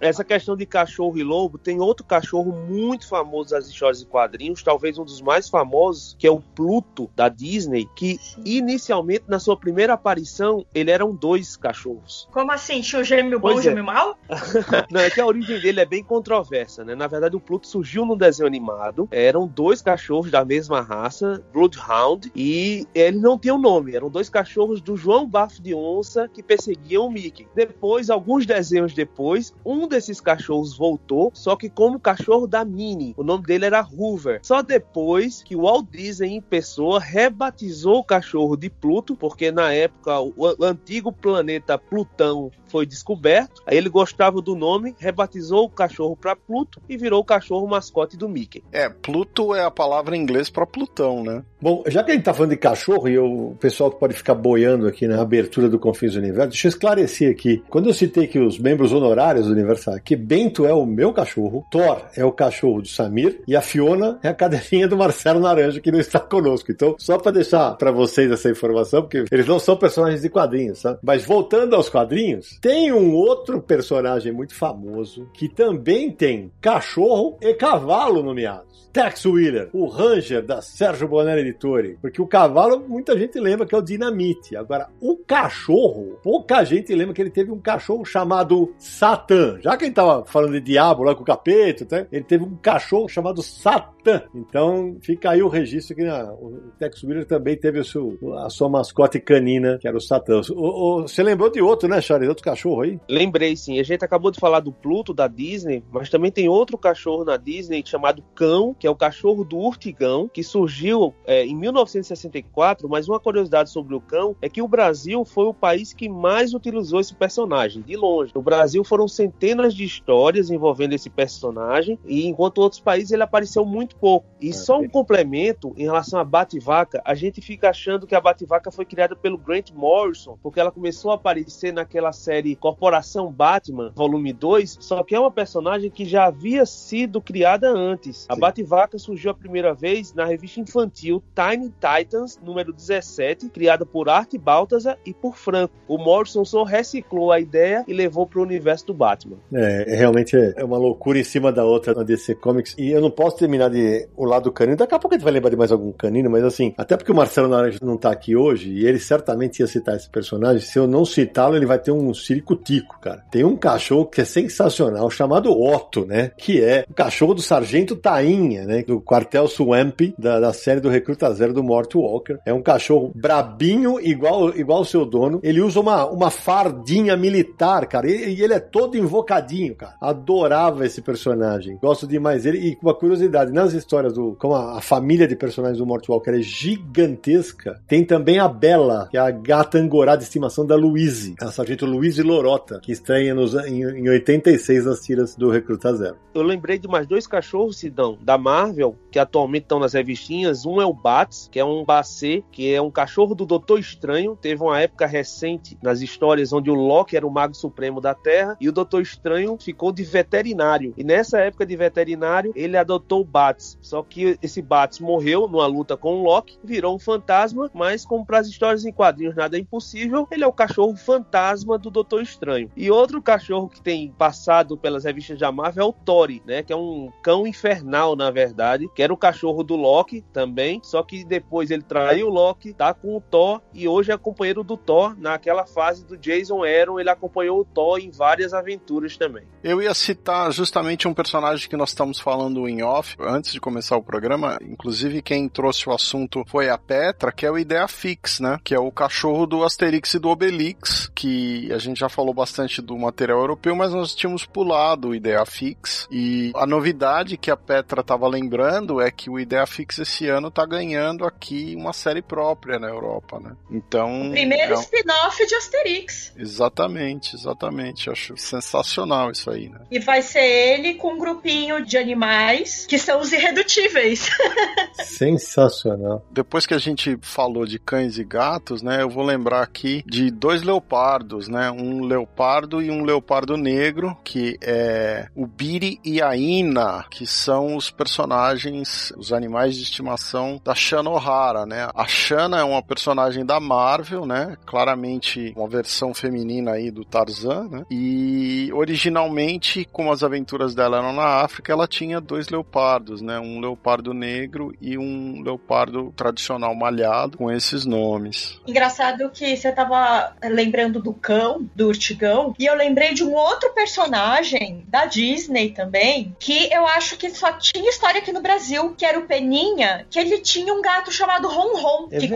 [0.00, 4.62] Essa questão de cachorro e lobo, tem outro cachorro muito famoso das histórias e quadrinhos,
[4.62, 9.56] talvez um dos mais famosos, que é o Pluto da Disney, que inicialmente na sua
[9.56, 12.28] primeira aparição ele eram dois cachorros.
[12.32, 12.80] Como assim?
[12.80, 13.62] Tinha o gêmeo bom e o é.
[13.62, 14.18] gêmeo mal?
[14.90, 16.94] Não, é que a origem dele é bem controversa, né?
[16.94, 19.08] Na verdade, o Pluto surgiu num desenho animado.
[19.10, 23.94] Eram dois cachorros da mesma raça, Bloodhound, e eles não tinham nome.
[23.94, 27.46] Eram dois cachorros do João Bafo de Onça que perseguiam o Mickey.
[27.54, 33.14] Depois, alguns desenhos depois, um desses cachorros voltou, só que como cachorro da Minnie.
[33.16, 34.40] O nome dele era Hoover.
[34.42, 39.72] Só depois que o Walt Disney, em pessoa, rebatizou o cachorro de Pluto, porque na
[39.72, 43.62] época o o antigo planeta Plutão foi descoberto.
[43.66, 48.16] Aí ele gostava do nome, rebatizou o cachorro para Pluto e virou o cachorro mascote
[48.16, 48.62] do Mickey.
[48.72, 51.42] É, Pluto é a palavra em inglês pra Plutão, né?
[51.60, 54.86] Bom, já que a gente tá falando de cachorro e o pessoal pode ficar boiando
[54.86, 57.62] aqui na abertura do Confins do Universo, deixa eu esclarecer aqui.
[57.68, 61.66] Quando eu citei que os membros honorários do Universal, que Bento é o meu cachorro,
[61.70, 65.80] Thor é o cachorro do Samir e a Fiona é a cadelinha do Marcelo Naranjo,
[65.80, 66.70] que não está conosco.
[66.70, 70.59] Então, só para deixar para vocês essa informação, porque eles não são personagens de quadrinhos,
[70.74, 70.98] sabe?
[71.02, 77.54] Mas voltando aos quadrinhos, tem um outro personagem muito famoso que também tem cachorro e
[77.54, 78.70] cavalo nomeados.
[78.92, 81.96] Tex Wheeler, o Ranger da Sérgio Bonelli Editore.
[82.00, 84.56] Porque o cavalo, muita gente lembra que é o Dinamite.
[84.56, 89.58] Agora, o cachorro, pouca gente lembra que ele teve um cachorro chamado Satã.
[89.60, 92.06] Já que a gente tava falando de diabo lá com o capeta, tá?
[92.10, 94.22] ele teve um cachorro chamado Satã.
[94.34, 98.50] Então, fica aí o registro que né, o Tex Wheeler também teve o seu, a
[98.50, 100.40] sua mascote canina, que era o Satã.
[100.50, 102.28] O- o- você lembrou de outro, né, Charlie?
[102.28, 102.98] Outro cachorro aí?
[103.08, 106.76] Lembrei sim, a gente acabou de falar do Pluto da Disney, mas também tem outro
[106.78, 111.54] cachorro na Disney chamado Cão, que é o cachorro do Urtigão, que surgiu é, em
[111.54, 112.88] 1964.
[112.88, 116.54] Mas uma curiosidade sobre o Cão é que o Brasil foi o país que mais
[116.54, 118.32] utilizou esse personagem, de longe.
[118.34, 123.22] No Brasil foram centenas centenas de histórias envolvendo esse personagem, e enquanto outros países ele
[123.22, 124.26] apareceu muito pouco.
[124.40, 128.70] E só um complemento em relação à Bativaca, a gente fica achando que a Bativaca
[128.70, 134.32] foi criada pelo Grant Morrison, porque ela começou a aparecer naquela série Corporação Batman, volume
[134.32, 138.26] 2, só que é uma personagem que já havia sido criada antes.
[138.28, 144.08] A Bativaca surgiu a primeira vez na revista infantil Tiny Titans, número 17, criada por
[144.08, 145.74] Art Baltazar e por Franco.
[145.86, 149.36] O Morrison só reciclou a ideia e levou para o universo do Batman.
[149.52, 152.74] É, realmente é uma loucura em cima da outra na DC Comics.
[152.78, 154.76] E eu não posso terminar de o lado canino.
[154.76, 157.12] Daqui a pouco a gente vai lembrar de mais algum canino, mas assim, até porque
[157.12, 160.78] o Marcelo Naranjo não tá aqui hoje, e ele certamente ia citar esse personagem, se
[160.78, 163.24] eu não citá-lo, ele vai ter um circo-tico, cara.
[163.30, 166.30] Tem um cachorro que é sensacional, chamado Otto, né?
[166.36, 168.82] Que é o cachorro do Sargento Tainha, né?
[168.82, 172.38] Do quartel Swamp, da, da série do Recruta Zero do Mort Walker.
[172.44, 175.40] É um cachorro brabinho, igual igual o seu dono.
[175.42, 179.94] Ele usa uma, uma fardinha militar, cara, e, e ele é todo invocadinho, cara.
[180.00, 181.78] Adorava esse personagem.
[181.80, 182.58] Gosto demais dele.
[182.58, 184.36] E uma curiosidade, nas histórias do.
[184.38, 189.08] Como a, a família de personagens do Mort Walker é gigantesca, tem também a Bela,
[189.10, 193.34] que é a gata angorá de estimação da Louise, a sargento Louise Lorota, que estreia
[193.34, 196.16] nos, em, em 86 nas tiras do Recruta Zero.
[196.32, 200.64] Eu lembrei de mais dois cachorros, Sidão, da Marvel, que atualmente estão nas revistinhas.
[200.64, 204.36] Um é o Bats, que é um Bacê, que é um cachorro do Doutor Estranho.
[204.40, 208.56] Teve uma época recente nas histórias onde o Loki era o mago supremo da Terra
[208.60, 210.94] e o Doutor Estranho ficou de veterinário.
[210.96, 213.76] E nessa época de veterinário, ele adotou o Bats.
[213.80, 218.24] Só que esse Bats morreu numa luta com o Loki, virou um fantasma, mas como
[218.24, 219.99] para as histórias em quadrinhos nada é impossível,
[220.30, 222.70] ele é o cachorro fantasma do Doutor Estranho.
[222.76, 226.72] E outro cachorro que tem passado pelas revistas da Marvel é o Tori, né, que
[226.72, 231.24] é um cão infernal na verdade, que era o cachorro do Loki também, só que
[231.24, 235.16] depois ele traiu o Loki, tá com o Thor e hoje é companheiro do Thor
[235.18, 239.44] naquela fase do Jason Aaron, ele acompanhou o Thor em várias aventuras também.
[239.62, 243.96] Eu ia citar justamente um personagem que nós estamos falando em off antes de começar
[243.96, 248.40] o programa, inclusive quem trouxe o assunto foi a Petra, que é o Ideia Fix,
[248.40, 248.58] né?
[248.64, 252.80] Que é o cachorro do Asterix e do Obelix, que a gente já falou bastante
[252.80, 256.06] do material europeu, mas nós tínhamos pulado o Ideia Fix.
[256.10, 260.50] E a novidade que a Petra estava lembrando é que o Ideia Fix esse ano
[260.50, 263.56] tá ganhando aqui uma série própria na Europa, né?
[263.70, 264.30] Então.
[264.30, 264.76] Primeiro é...
[264.76, 266.32] spin-off de Asterix.
[266.36, 268.10] Exatamente, exatamente.
[268.10, 269.80] Acho sensacional isso aí, né?
[269.90, 274.30] E vai ser ele com um grupinho de animais que são os irredutíveis.
[275.02, 276.24] Sensacional.
[276.30, 280.30] Depois que a gente falou de cães e gatos, né, eu vou lembrar aqui de
[280.30, 286.36] dois leopardos, né, um leopardo e um leopardo negro, que é o Biri e a
[286.36, 291.88] Ina, que são os personagens, os animais de estimação da Shana O'Hara, né.
[291.94, 297.68] A Shana é uma personagem da Marvel, né, claramente uma versão feminina aí do Tarzan,
[297.68, 303.38] né, e originalmente, como as aventuras dela eram na África, ela tinha dois leopardos, né,
[303.38, 308.60] um leopardo negro e um leopardo tradicional malhado com esses nomes.
[308.66, 313.70] Engraçado que você tava lembrando do cão, do urtigão, e eu lembrei de um outro
[313.72, 319.04] personagem da Disney também, que eu acho que só tinha história aqui no Brasil, que
[319.04, 322.32] era o Peninha, que ele tinha um gato chamado Ron Ron, É que verdade.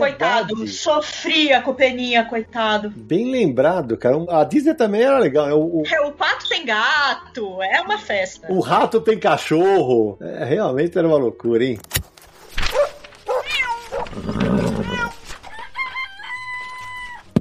[0.53, 2.89] coitado, sofria com o Peninha, coitado.
[2.95, 4.15] Bem lembrado, cara.
[4.29, 5.49] A Disney também era legal.
[5.59, 8.47] O, o, É, O pato tem gato, é uma festa.
[8.51, 10.17] o rato tem cachorro.
[10.21, 11.79] É, realmente era uma loucura, hein?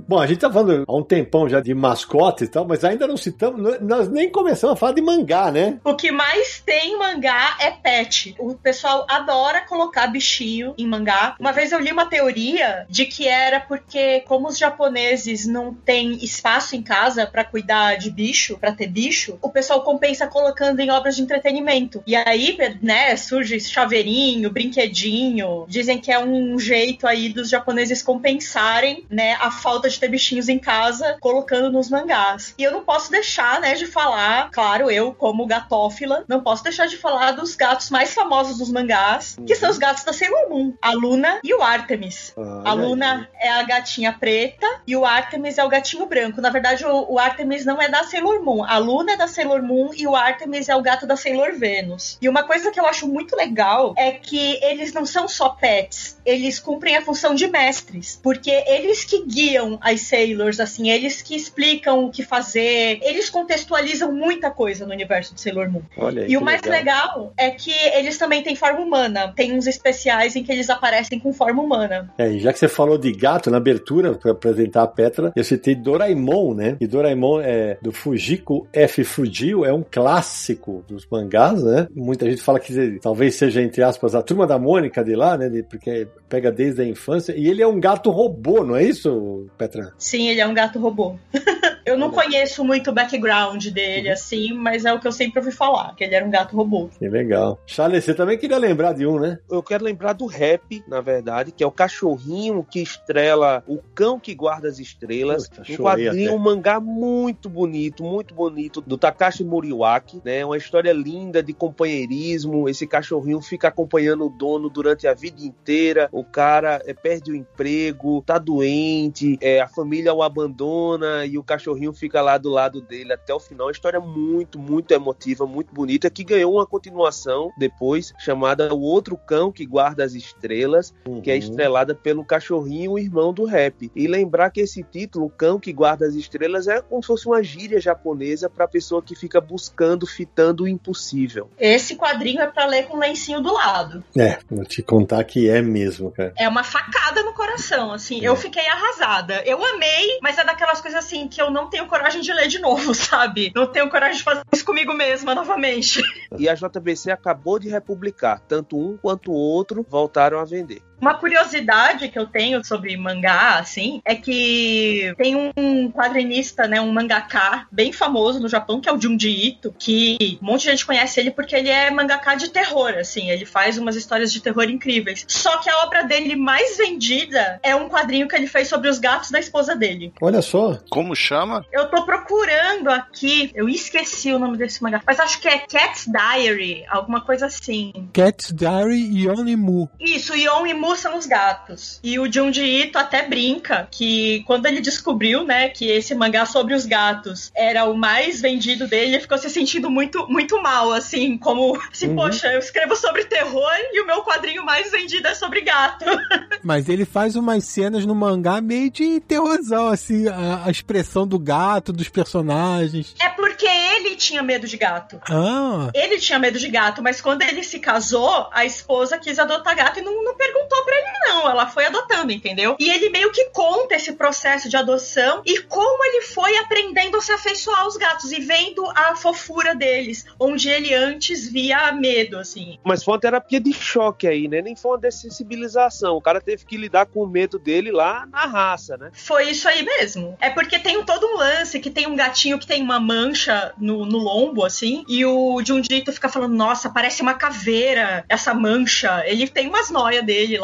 [0.06, 3.06] Bom, a gente tá falando há um tempão já de mascote e tal, mas ainda
[3.06, 5.78] não citamos, nós nem começamos a falar de mangá, né?
[5.82, 8.34] O que mais tem em mangá é pet.
[8.38, 11.36] O pessoal adora colocar bichinho em mangá.
[11.40, 16.22] Uma vez eu li uma teoria de que era porque, como os japoneses não têm
[16.22, 20.90] espaço em casa pra cuidar de bicho, pra ter bicho, o pessoal compensa colocando em
[20.90, 22.02] obras de entretenimento.
[22.06, 25.64] E aí, né, surge chaveirinho, brinquedinho.
[25.66, 30.48] Dizem que é um jeito aí dos japoneses compensarem, né, a falta de ter bichinhos
[30.48, 32.54] em casa, colocando nos mangás.
[32.58, 36.86] E eu não posso deixar, né, de falar, claro, eu como gatófila, não posso deixar
[36.86, 40.72] de falar dos gatos mais famosos dos mangás, que são os gatos da Sailor Moon,
[40.80, 42.32] a Luna e o Artemis.
[42.36, 46.40] Olha A Luna é a gatinha preta e o Artemis é o gatinho branco.
[46.40, 48.64] Na verdade, o, o Artemis não é da Sailor Moon.
[48.64, 52.18] A Luna é da Sailor Moon e o Artemis é o gato da Sailor Venus.
[52.20, 56.13] E uma coisa que eu acho muito legal é que eles não são só pets,
[56.24, 61.34] eles cumprem a função de mestres, porque eles que guiam as Sailors, assim, eles que
[61.34, 65.82] explicam o que fazer, eles contextualizam muita coisa no universo de Sailor Moon.
[65.96, 67.32] Olha E o mais legal.
[67.36, 69.32] é que eles também têm forma humana.
[69.36, 72.12] Tem uns especiais em que eles aparecem com forma humana.
[72.18, 75.44] É, e já que você falou de gato na abertura, para apresentar a Petra, eu
[75.44, 76.76] citei Doraemon, né?
[76.80, 79.04] E Doraemon é do Fujiko F.
[79.04, 79.84] Fujio, é um
[80.18, 81.86] clássico dos mangás, né?
[81.94, 85.48] Muita gente fala que talvez seja, entre aspas, a turma da Mônica de lá, né?
[85.48, 87.34] De- porque pega desde a infância.
[87.36, 89.92] E ele é um gato robô, não é isso, Petra?
[89.98, 91.16] Sim, ele é um gato robô.
[91.84, 95.52] eu não conheço muito o background dele, assim, mas é o que eu sempre ouvi
[95.52, 96.88] falar, que ele era um gato robô.
[96.98, 97.58] Que legal.
[97.66, 99.38] Charles, você também queria lembrar de um, né?
[99.50, 104.18] Eu quero lembrar do rap, na verdade, que é o cachorrinho que estrela o cão
[104.18, 105.48] que guarda as estrelas.
[105.48, 106.36] Puta, um quadrinho, até.
[106.36, 110.44] um mangá muito bonito, muito bonito, do Takashi Moriwaki, né?
[110.44, 112.68] Uma história linda de companheirismo.
[112.68, 116.08] Esse cachorrinho fica acompanhando o dono durante a vida inteira.
[116.12, 121.42] O cara é, perde o emprego, tá doente, é, a família o abandona e o
[121.74, 123.66] cachorrinho fica lá do lado dele até o final.
[123.66, 129.16] Uma história muito, muito emotiva, muito bonita, que ganhou uma continuação depois, chamada O Outro
[129.16, 131.38] Cão que Guarda as Estrelas, que é Uhum.
[131.38, 133.90] estrelada pelo cachorrinho, o irmão do rap.
[133.94, 137.26] E lembrar que esse título, O Cão que Guarda as Estrelas, é como se fosse
[137.26, 141.50] uma gíria japonesa para pessoa que fica buscando, fitando o impossível.
[141.58, 144.04] Esse quadrinho é pra ler com lencinho do lado.
[144.16, 146.32] É, vou te contar que é mesmo, cara.
[146.38, 148.24] É uma facada no coração, assim.
[148.24, 148.28] É.
[148.28, 149.42] Eu fiquei arrasada.
[149.44, 152.58] Eu amei, mas é daquelas coisas assim que eu não tenho coragem de ler de
[152.58, 153.52] novo, sabe?
[153.54, 156.02] Não tenho coragem de fazer isso comigo mesma novamente.
[156.38, 160.82] E a JBC acabou de republicar, tanto um quanto o outro voltaram a vender.
[161.00, 166.92] Uma curiosidade que eu tenho sobre mangá, assim, é que tem um quadrinista, né, um
[166.92, 170.86] mangaká bem famoso no Japão, que é o Junji Ito, que um monte de gente
[170.86, 174.64] conhece ele porque ele é mangaká de terror, assim, ele faz umas histórias de terror
[174.64, 175.24] incríveis.
[175.28, 178.98] Só que a obra dele mais vendida é um quadrinho que ele fez sobre os
[178.98, 180.12] gatos da esposa dele.
[180.20, 180.78] Olha só.
[180.90, 181.64] Como chama?
[181.72, 186.06] Eu tô procurando aqui, eu esqueci o nome desse mangá, mas acho que é Cat's
[186.06, 187.92] Diary, alguma coisa assim.
[188.12, 189.90] Cat's Diary e Onimu.
[190.00, 191.98] Isso, Yon e Mu são os gatos.
[192.02, 196.74] E o Junji Ito até brinca que quando ele descobriu, né, que esse mangá sobre
[196.74, 201.38] os gatos era o mais vendido dele, ele ficou se sentindo muito, muito mal, assim,
[201.38, 202.16] como assim, Uhum.
[202.16, 206.04] poxa, eu escrevo sobre terror e o meu quadrinho mais vendido é sobre gato.
[206.62, 211.38] Mas ele faz umas cenas no mangá meio de terrorzão, assim, a, a expressão do
[211.38, 213.14] gato, dos personagens.
[213.20, 215.20] é porque ele tinha medo de gato.
[215.30, 219.74] Ah, Ele tinha medo de gato, mas quando ele se casou, a esposa quis adotar
[219.76, 221.50] gato e não, não perguntou pra ele, não.
[221.50, 222.76] Ela foi adotando, entendeu?
[222.78, 227.20] E ele meio que conta esse processo de adoção e como ele foi aprendendo a
[227.20, 232.78] se afeiçoar aos gatos e vendo a fofura deles, onde ele antes via medo, assim.
[232.82, 234.62] Mas foi uma terapia de choque aí, né?
[234.62, 236.16] Nem foi uma dessensibilização.
[236.16, 239.10] O cara teve que lidar com o medo dele lá na raça, né?
[239.12, 240.36] Foi isso aí mesmo.
[240.40, 244.04] É porque tem todo um lance que tem um gatinho que tem uma mancha no,
[244.06, 249.22] no lombo, assim, e o Jundito fica falando, nossa, parece uma caveira, essa mancha.
[249.26, 250.63] Ele tem umas noias dele lá.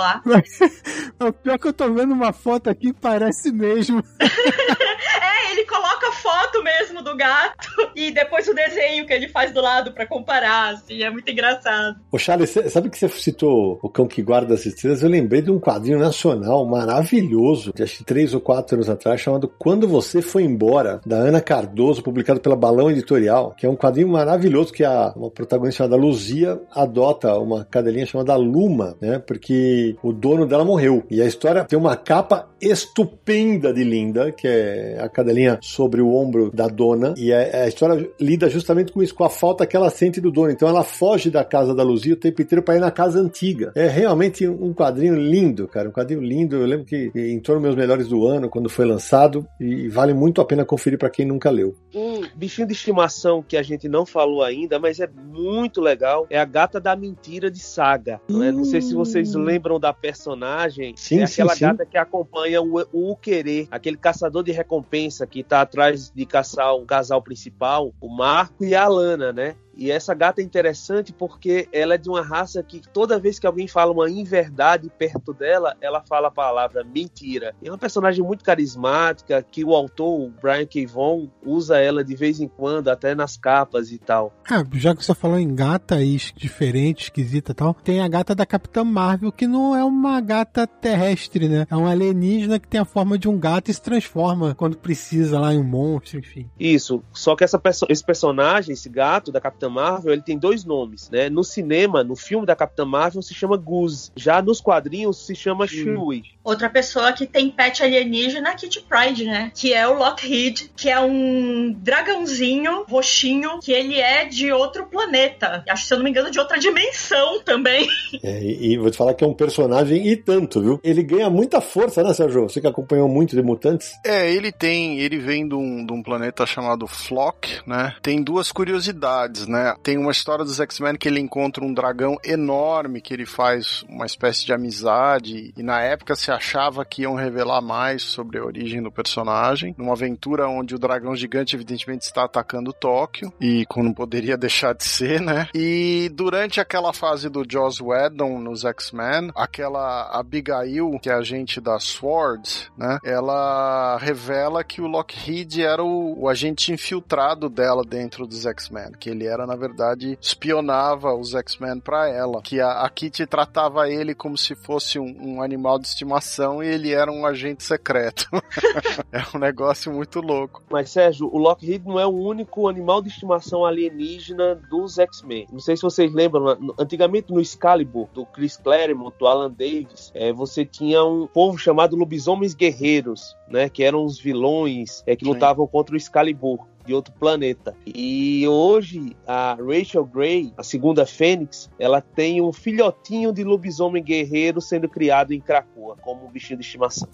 [1.21, 4.03] O pior que eu tô vendo uma foto aqui, parece mesmo.
[5.23, 9.53] É, ele coloca a foto mesmo do gato e depois o desenho que ele faz
[9.53, 11.97] do lado pra comparar, assim, é muito engraçado.
[12.11, 15.03] Ô Charles, sabe que você citou o Cão que Guarda as Estrelas?
[15.03, 19.21] Eu lembrei de um quadrinho nacional maravilhoso, de acho que três ou quatro anos atrás,
[19.21, 23.77] chamado Quando Você Foi Embora, da Ana Cardoso, publicado pela Balão Editorial, que é um
[23.77, 29.19] quadrinho maravilhoso que a, uma protagonista chamada Luzia adota uma cadelinha chamada Luma, né?
[29.19, 31.05] Porque o dono dela morreu.
[31.11, 36.10] E a história tem uma capa estupenda de linda, que é a cadelinha sobre o
[36.13, 39.77] ombro da dona, e é- a história lida justamente com isso, com a falta que
[39.77, 40.51] ela sente do dono.
[40.51, 43.73] Então ela foge da casa da Luzia o tempo inteiro para ir na casa antiga.
[43.75, 46.57] É realmente um quadrinho lindo, cara, um quadrinho lindo.
[46.57, 50.41] Eu lembro que entrou nos meus melhores do ano quando foi lançado e vale muito
[50.41, 51.75] a pena conferir para quem nunca leu.
[51.95, 56.39] Um bichinho de estimação que a gente não falou ainda, mas é muito legal, é
[56.39, 58.21] a gata da mentira de Saga.
[58.29, 58.51] né?
[58.51, 60.95] Não sei se vocês lembram da personagem.
[60.97, 61.61] Sim, é sim, aquela sim.
[61.65, 66.75] gata que acompanha o, o Querer, aquele caçador de recompensa que tá atrás de caçar
[66.75, 69.57] o casal principal, o Marco e a Alana, né?
[69.81, 73.47] E essa gata é interessante porque ela é de uma raça que toda vez que
[73.47, 77.55] alguém fala uma inverdade perto dela, ela fala a palavra mentira.
[77.65, 80.85] É uma personagem muito carismática que o autor, o Brian K.
[80.85, 84.35] Vaughan, usa ela de vez em quando, até nas capas e tal.
[84.51, 88.35] Ah, já que você falou em gata aí, diferente, esquisita e tal, tem a gata
[88.35, 91.67] da Capitã Marvel, que não é uma gata terrestre, né?
[91.71, 95.41] É um alienígena que tem a forma de um gato e se transforma quando precisa
[95.41, 96.51] lá em um monstro, enfim.
[96.59, 97.03] Isso.
[97.15, 101.09] Só que essa perso- esse personagem, esse gato da Capitã Marvel, ele tem dois nomes,
[101.11, 101.31] né?
[101.31, 104.11] No cinema, no filme da Capitã Marvel, se chama Goose.
[104.15, 106.25] Já nos quadrinhos, se chama Chewie.
[106.43, 109.53] Outra pessoa que tem pet alienígena é Kitty Pride, né?
[109.55, 115.63] Que é o Lockheed, que é um dragãozinho roxinho, que ele é de outro planeta.
[115.69, 117.89] Acho, se eu não me engano, de outra dimensão também.
[118.23, 120.81] É, e, e vou te falar que é um personagem e tanto, viu?
[120.83, 122.43] Ele ganha muita força, né, Sérgio?
[122.43, 123.93] Você que acompanhou muito de Mutantes.
[124.05, 127.95] É, ele tem, ele vem de um, de um planeta chamado Flock, né?
[128.03, 129.60] Tem duas curiosidades, né?
[129.83, 134.07] Tem uma história dos X-Men que ele encontra um dragão enorme que ele faz uma
[134.07, 138.83] espécie de amizade e na época se achava que iam revelar mais sobre a origem
[138.83, 144.37] do personagem, numa aventura onde o dragão gigante evidentemente está atacando Tóquio e não poderia
[144.37, 145.49] deixar de ser, né?
[145.55, 151.79] E durante aquela fase do Joss Whedon nos X-Men, aquela Abigail, que é agente da
[151.79, 152.99] SWORD, né?
[153.05, 159.11] Ela revela que o Lockheed era o, o agente infiltrado dela dentro dos X-Men, que
[159.11, 164.15] ele era na verdade espionava os X-Men para ela, que a, a Kitty tratava ele
[164.15, 168.29] como se fosse um, um animal de estimação e ele era um agente secreto.
[169.13, 170.63] é um negócio muito louco.
[170.71, 175.47] Mas, Sérgio, o Lockheed não é o único animal de estimação alienígena dos X-Men.
[175.53, 180.33] Não sei se vocês lembram, antigamente no Excalibur, do Chris Claremont, do Alan Davis, é,
[180.33, 183.69] você tinha um povo chamado Lobisomens Guerreiros, né?
[183.69, 185.33] Que eram os vilões é, que Sim.
[185.33, 187.75] lutavam contra o Excalibur de outro planeta.
[187.87, 194.61] E hoje a Rachel Gray, a segunda Fênix, ela tem um filhotinho de lobisomem guerreiro
[194.61, 197.09] sendo criado em Krakoa como um bichinho de estimação.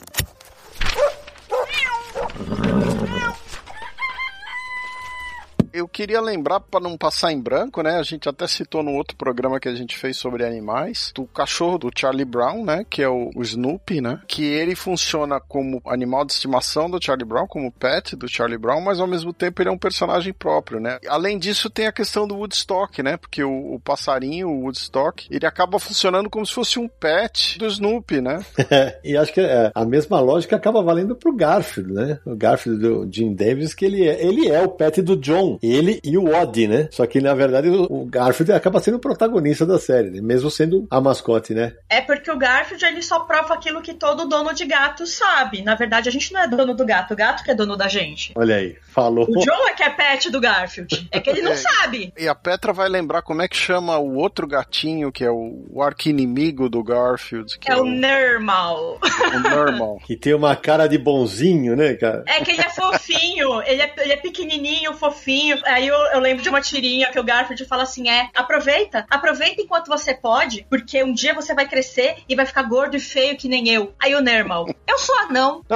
[5.76, 7.98] Eu queria lembrar, para não passar em branco, né?
[7.98, 11.76] A gente até citou no outro programa que a gente fez sobre animais, do cachorro
[11.76, 12.82] do Charlie Brown, né?
[12.88, 14.22] Que é o, o Snoopy, né?
[14.26, 18.80] Que ele funciona como animal de estimação do Charlie Brown, como pet do Charlie Brown,
[18.80, 20.98] mas ao mesmo tempo ele é um personagem próprio, né?
[21.08, 23.18] Além disso, tem a questão do Woodstock, né?
[23.18, 27.66] Porque o, o passarinho, o Woodstock, ele acaba funcionando como se fosse um pet do
[27.66, 28.42] Snoopy, né?
[29.04, 32.18] e acho que é, a mesma lógica acaba valendo pro Garfield, né?
[32.24, 35.58] O Garfield do Jim Davis, que ele é, ele é o pet do John.
[35.66, 36.88] Ele e o Odd, né?
[36.90, 40.20] Só que, na verdade, o, Garfield acaba sendo o protagonista da série, né?
[40.20, 41.74] mesmo sendo a mascote, né?
[41.88, 45.62] É porque o Garfield ele só prova aquilo que todo dono de gato sabe.
[45.62, 47.88] Na verdade, a gente não é dono do gato, o gato que é dono da
[47.88, 48.32] gente.
[48.36, 49.26] Olha aí, falou.
[49.28, 51.08] O John é que é pet do Garfield.
[51.10, 51.56] É que ele não É.
[51.56, 52.12] sabe.
[52.18, 55.64] E a Petra vai lembrar como é que chama o outro gatinho, que é o,
[55.70, 58.98] o arqui-inimigo do Garfield, que É o Nermal.
[59.34, 59.98] o Normal.
[60.04, 62.24] Que tem uma cara de bonzinho, né, cara?
[62.26, 65.55] É que ele é fofinho, ele é, ele é pequenininho, fofinho.
[65.64, 69.60] Aí eu, eu lembro de uma tirinha que o Garfield fala assim: é, aproveita, aproveita
[69.62, 73.36] enquanto você pode, porque um dia você vai crescer e vai ficar gordo e feio
[73.36, 73.94] que nem eu.
[73.98, 75.62] Aí o Nermal, eu sou anão.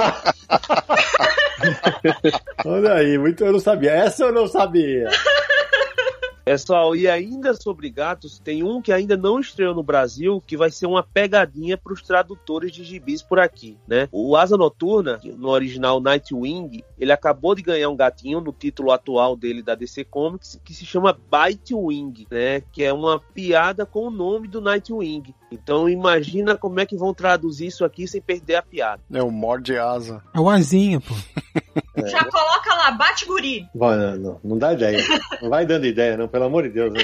[2.65, 3.91] Olha aí, muito eu não sabia.
[3.91, 5.09] Essa eu não sabia.
[6.43, 10.71] Pessoal, e ainda sobre gatos, tem um que ainda não estreou no Brasil, que vai
[10.71, 14.09] ser uma pegadinha para os tradutores de gibis por aqui, né?
[14.11, 19.35] O Asa Noturna, no original Nightwing, ele acabou de ganhar um gatinho no título atual
[19.35, 22.61] dele da DC Comics, que se chama Bitewing, né?
[22.71, 25.33] Que é uma piada com o nome do Nightwing.
[25.51, 29.01] Então imagina como é que vão traduzir isso aqui sem perder a piada.
[29.11, 30.23] É o morde asa.
[30.33, 31.13] É o asinha, pô.
[31.97, 33.67] Já coloca lá, bate guri.
[33.75, 34.99] Vai, não, não, não dá ideia.
[35.41, 36.93] Não vai dando ideia, não, pelo amor de Deus.
[36.93, 37.01] Né?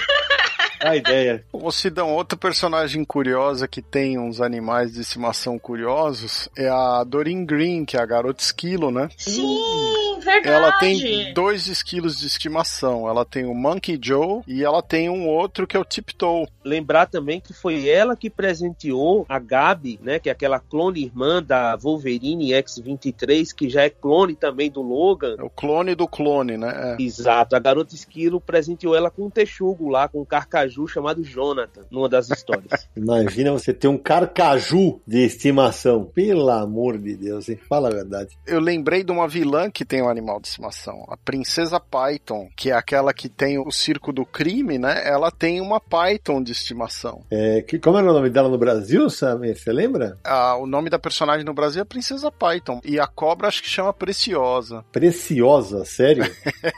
[0.81, 1.43] Dá ideia.
[1.51, 7.45] Ô Sidão, outra personagem curiosa que tem uns animais de estimação curiosos é a Doreen
[7.45, 9.09] Green, que é a garota esquilo, né?
[9.17, 10.47] Sim, verdade.
[10.47, 13.07] Ela tem dois esquilos de estimação.
[13.07, 16.47] Ela tem o Monkey Joe e ela tem um outro que é o Tiptoe.
[16.63, 21.41] Lembrar também que foi ela que presenteou a Gabi, né, que é aquela clone irmã
[21.41, 25.35] da Wolverine X-23, que já é clone também do Logan.
[25.39, 26.95] É o clone do clone, né?
[26.97, 27.01] É.
[27.01, 30.25] Exato, a garota esquilo presenteou ela com um texugo lá, com um
[30.67, 32.87] carcaju chamado Jonathan, numa das histórias.
[32.95, 36.05] Imagina você ter um carcaju de estimação.
[36.13, 37.59] Pelo amor de Deus, hein?
[37.67, 38.37] Fala a verdade.
[38.45, 42.69] Eu lembrei de uma vilã que tem um animal de estimação, a Princesa Python, que
[42.69, 45.01] é aquela que tem o circo do crime, né?
[45.05, 47.23] Ela tem uma Python de estimação.
[47.31, 49.57] É, que, como era o nome dela no Brasil, Samir?
[49.57, 50.17] Você lembra?
[50.23, 52.81] Ah, o nome da personagem no Brasil é Princesa Python.
[52.83, 54.83] E a cobra acho que chama Preciosa.
[54.91, 56.23] Preciosa, sério?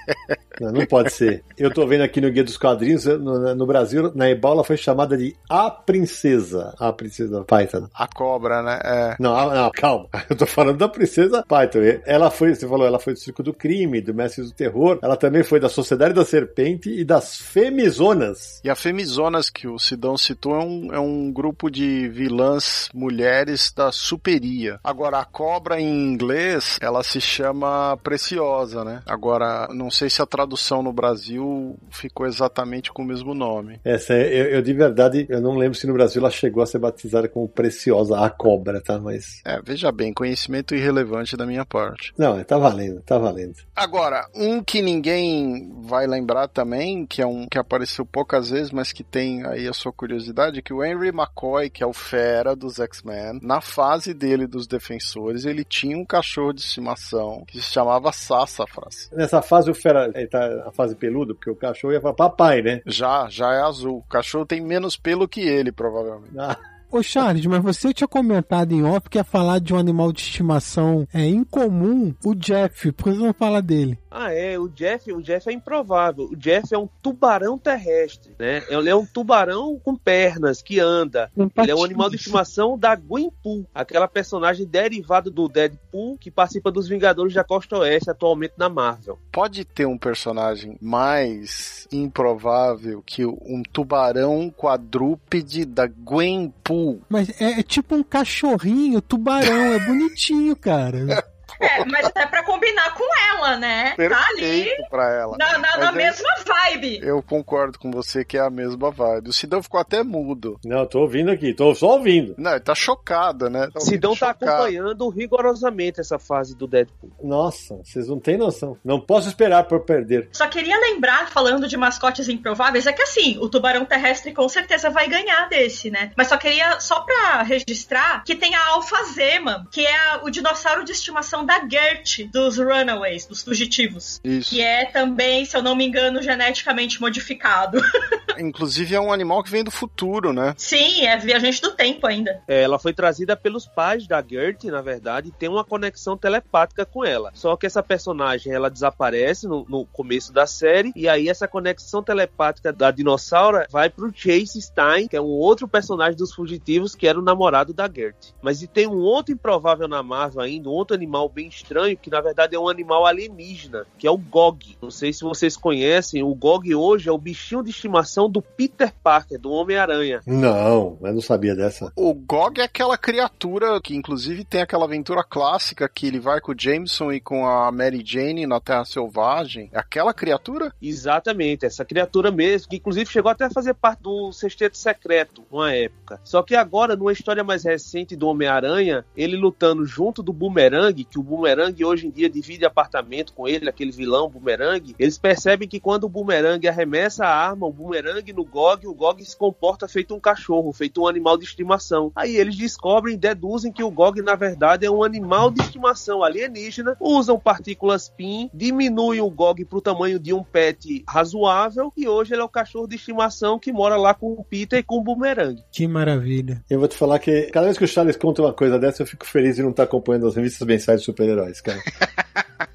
[0.60, 1.44] não, não pode ser.
[1.58, 4.64] Eu tô vendo aqui no Guia dos Quadrinhos, no, no Brasil Brasil, na Ebal, ela
[4.64, 6.74] foi chamada de A Princesa.
[6.78, 7.88] A Princesa Python.
[7.94, 8.80] A cobra, né?
[8.84, 9.16] É.
[9.20, 10.10] Não, não, calma.
[10.30, 11.80] Eu tô falando da Princesa Python.
[12.06, 15.00] Ela foi, você falou, ela foi do Circo do Crime, do Mestre do Terror.
[15.02, 18.60] Ela também foi da Sociedade da Serpente e das Femizonas.
[18.64, 23.72] E a Femizonas, que o Sidão citou, é um, é um grupo de vilãs mulheres
[23.72, 24.80] da superia.
[24.84, 29.02] Agora, a cobra em inglês, ela se chama Preciosa, né?
[29.06, 33.69] Agora, não sei se a tradução no Brasil ficou exatamente com o mesmo nome.
[33.84, 36.66] Essa é, eu, eu de verdade, eu não lembro se no Brasil ela chegou a
[36.66, 39.00] ser batizada como Preciosa, a cobra, tá?
[39.00, 39.42] Mas.
[39.46, 42.14] É, veja bem, conhecimento irrelevante da minha parte.
[42.18, 43.56] Não, tá valendo, tá valendo.
[43.76, 48.92] Agora, um que ninguém vai lembrar também, que é um que apareceu poucas vezes, mas
[48.92, 52.80] que tem aí a sua curiosidade, que o Henry McCoy, que é o fera dos
[52.80, 58.12] X-Men, na fase dele dos defensores, ele tinha um cachorro de estimação que se chamava
[58.12, 59.10] Sassafras.
[59.12, 62.62] Nessa fase o Fera, ele tá na fase peludo, porque o cachorro ia falar papai,
[62.62, 62.82] né?
[62.86, 63.98] Já, já é azul.
[63.98, 66.38] O cachorro tem menos pelo que ele, provavelmente.
[66.38, 66.58] Ah,
[66.92, 70.22] Ô Charles, mas você tinha comentado em off que ia falar de um animal de
[70.22, 74.00] estimação é incomum, o Jeff, por que você não fala dele?
[74.12, 76.30] Ah, é, o Jeff, o Jeff é improvável.
[76.32, 78.64] O Jeff é um tubarão terrestre, né?
[78.70, 81.32] Ele é um tubarão com pernas que anda.
[81.58, 86.72] Ele é um animal de estimação da Gwenpool, aquela personagem derivada do Deadpool que participa
[86.72, 89.20] dos Vingadores da Costa Oeste atualmente na Marvel.
[89.32, 97.02] Pode ter um personagem mais improvável que um tubarão quadrúpede da Gwenpool.
[97.10, 101.24] Mas é, é tipo um cachorrinho, tubarão, é bonitinho, cara.
[101.60, 103.94] É, mas até pra combinar com ela, né?
[103.96, 105.38] Tá ali Perfeito pra ela.
[105.38, 107.00] na, na- na é- mesma vibe.
[107.04, 109.30] Eu concordo com você que é a mesma vibe.
[109.30, 110.60] O Sidão ficou até mudo.
[110.66, 112.36] não, tô ouvindo aqui, tô só ouvindo.
[112.38, 113.70] Não, ele tá chocado, né?
[113.74, 114.52] Tá Sidão tá chocado.
[114.52, 117.12] acompanhando rigorosamente essa fase do Deadpool.
[117.24, 118.78] Nossa, vocês não têm noção.
[118.84, 120.30] Não posso esperar por perder.
[120.32, 124.90] Só queria lembrar, falando de mascotes improváveis, é que assim, o tubarão terrestre com certeza
[124.90, 126.12] vai ganhar desse, né?
[126.18, 130.84] Mas só queria, só pra registrar, que tem a alfazema, que é a- o dinossauro
[130.84, 134.20] de estimação da Gert, dos Runaways, dos fugitivos.
[134.24, 134.50] Isso.
[134.50, 137.80] Que é também, se eu não me engano, geneticamente modificado.
[138.38, 140.54] Inclusive é um animal que vem do futuro, né?
[140.58, 142.42] Sim, é viajante do tempo ainda.
[142.48, 146.86] É, ela foi trazida pelos pais da Gert, na verdade, e tem uma conexão telepática
[146.86, 147.32] com ela.
[147.34, 152.02] Só que essa personagem ela desaparece no, no começo da série, e aí essa conexão
[152.02, 157.08] telepática da dinossauro vai pro Chase Stein, que é um outro personagem dos fugitivos, que
[157.08, 158.34] era o namorado da Gert.
[158.42, 162.10] Mas e tem um outro improvável na Marvel ainda, um outro animal bem estranho, que
[162.10, 164.78] na verdade é um animal alienígena, que é o Gog.
[164.82, 168.94] Não sei se vocês conhecem, o Gog hoje é o bichinho de estimação do Peter
[169.04, 170.22] Parker, do Homem-Aranha.
[170.26, 171.92] Não, eu não sabia dessa.
[171.96, 176.52] O Gog é aquela criatura que inclusive tem aquela aventura clássica que ele vai com
[176.52, 179.70] o Jameson e com a Mary Jane na Terra Selvagem.
[179.72, 180.74] É aquela criatura?
[180.82, 185.74] Exatamente, essa criatura mesmo, que inclusive chegou até a fazer parte do Sexteto Secreto, uma
[185.74, 186.20] época.
[186.24, 191.19] Só que agora, numa história mais recente do Homem-Aranha, ele lutando junto do Boomerang, que
[191.20, 195.80] o Boomerang hoje em dia divide apartamento com ele, aquele vilão Boomerang, eles percebem que
[195.80, 200.16] quando o Boomerang arremessa a arma, o Boomerang no Gog, o Gog se comporta feito
[200.16, 202.12] um cachorro, feito um animal de estimação.
[202.16, 206.96] Aí eles descobrem deduzem que o Gog, na verdade, é um animal de estimação alienígena,
[207.00, 212.42] usam partículas PIN, diminuem o Gog pro tamanho de um pet razoável, e hoje ele
[212.42, 215.62] é o cachorro de estimação que mora lá com o Peter e com o Boomerang.
[215.72, 216.64] Que maravilha.
[216.70, 219.08] Eu vou te falar que cada vez que o Charles conta uma coisa dessa, eu
[219.08, 221.80] fico feliz de não estar acompanhando as revistas mensais super-heróis, cara.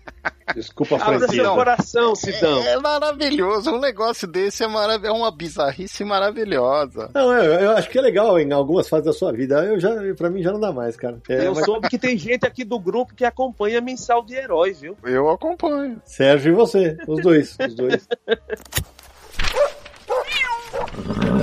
[0.55, 1.43] Desculpa a Abra franquia.
[1.43, 2.63] seu coração, Sidão.
[2.63, 3.73] É maravilhoso.
[3.73, 7.11] Um negócio desse é, marav é uma bizarrice maravilhosa.
[7.13, 9.65] Não, eu, eu acho que é legal em algumas fases da sua vida.
[9.65, 11.19] Eu já, pra mim já não dá mais, cara.
[11.29, 14.73] É, Eu mas soube que tem gente aqui do grupo que acompanha mensal de herói,
[14.75, 14.97] viu?
[15.03, 16.01] Eu acompanho.
[16.05, 18.07] Sérgio e você, os dois, os dois.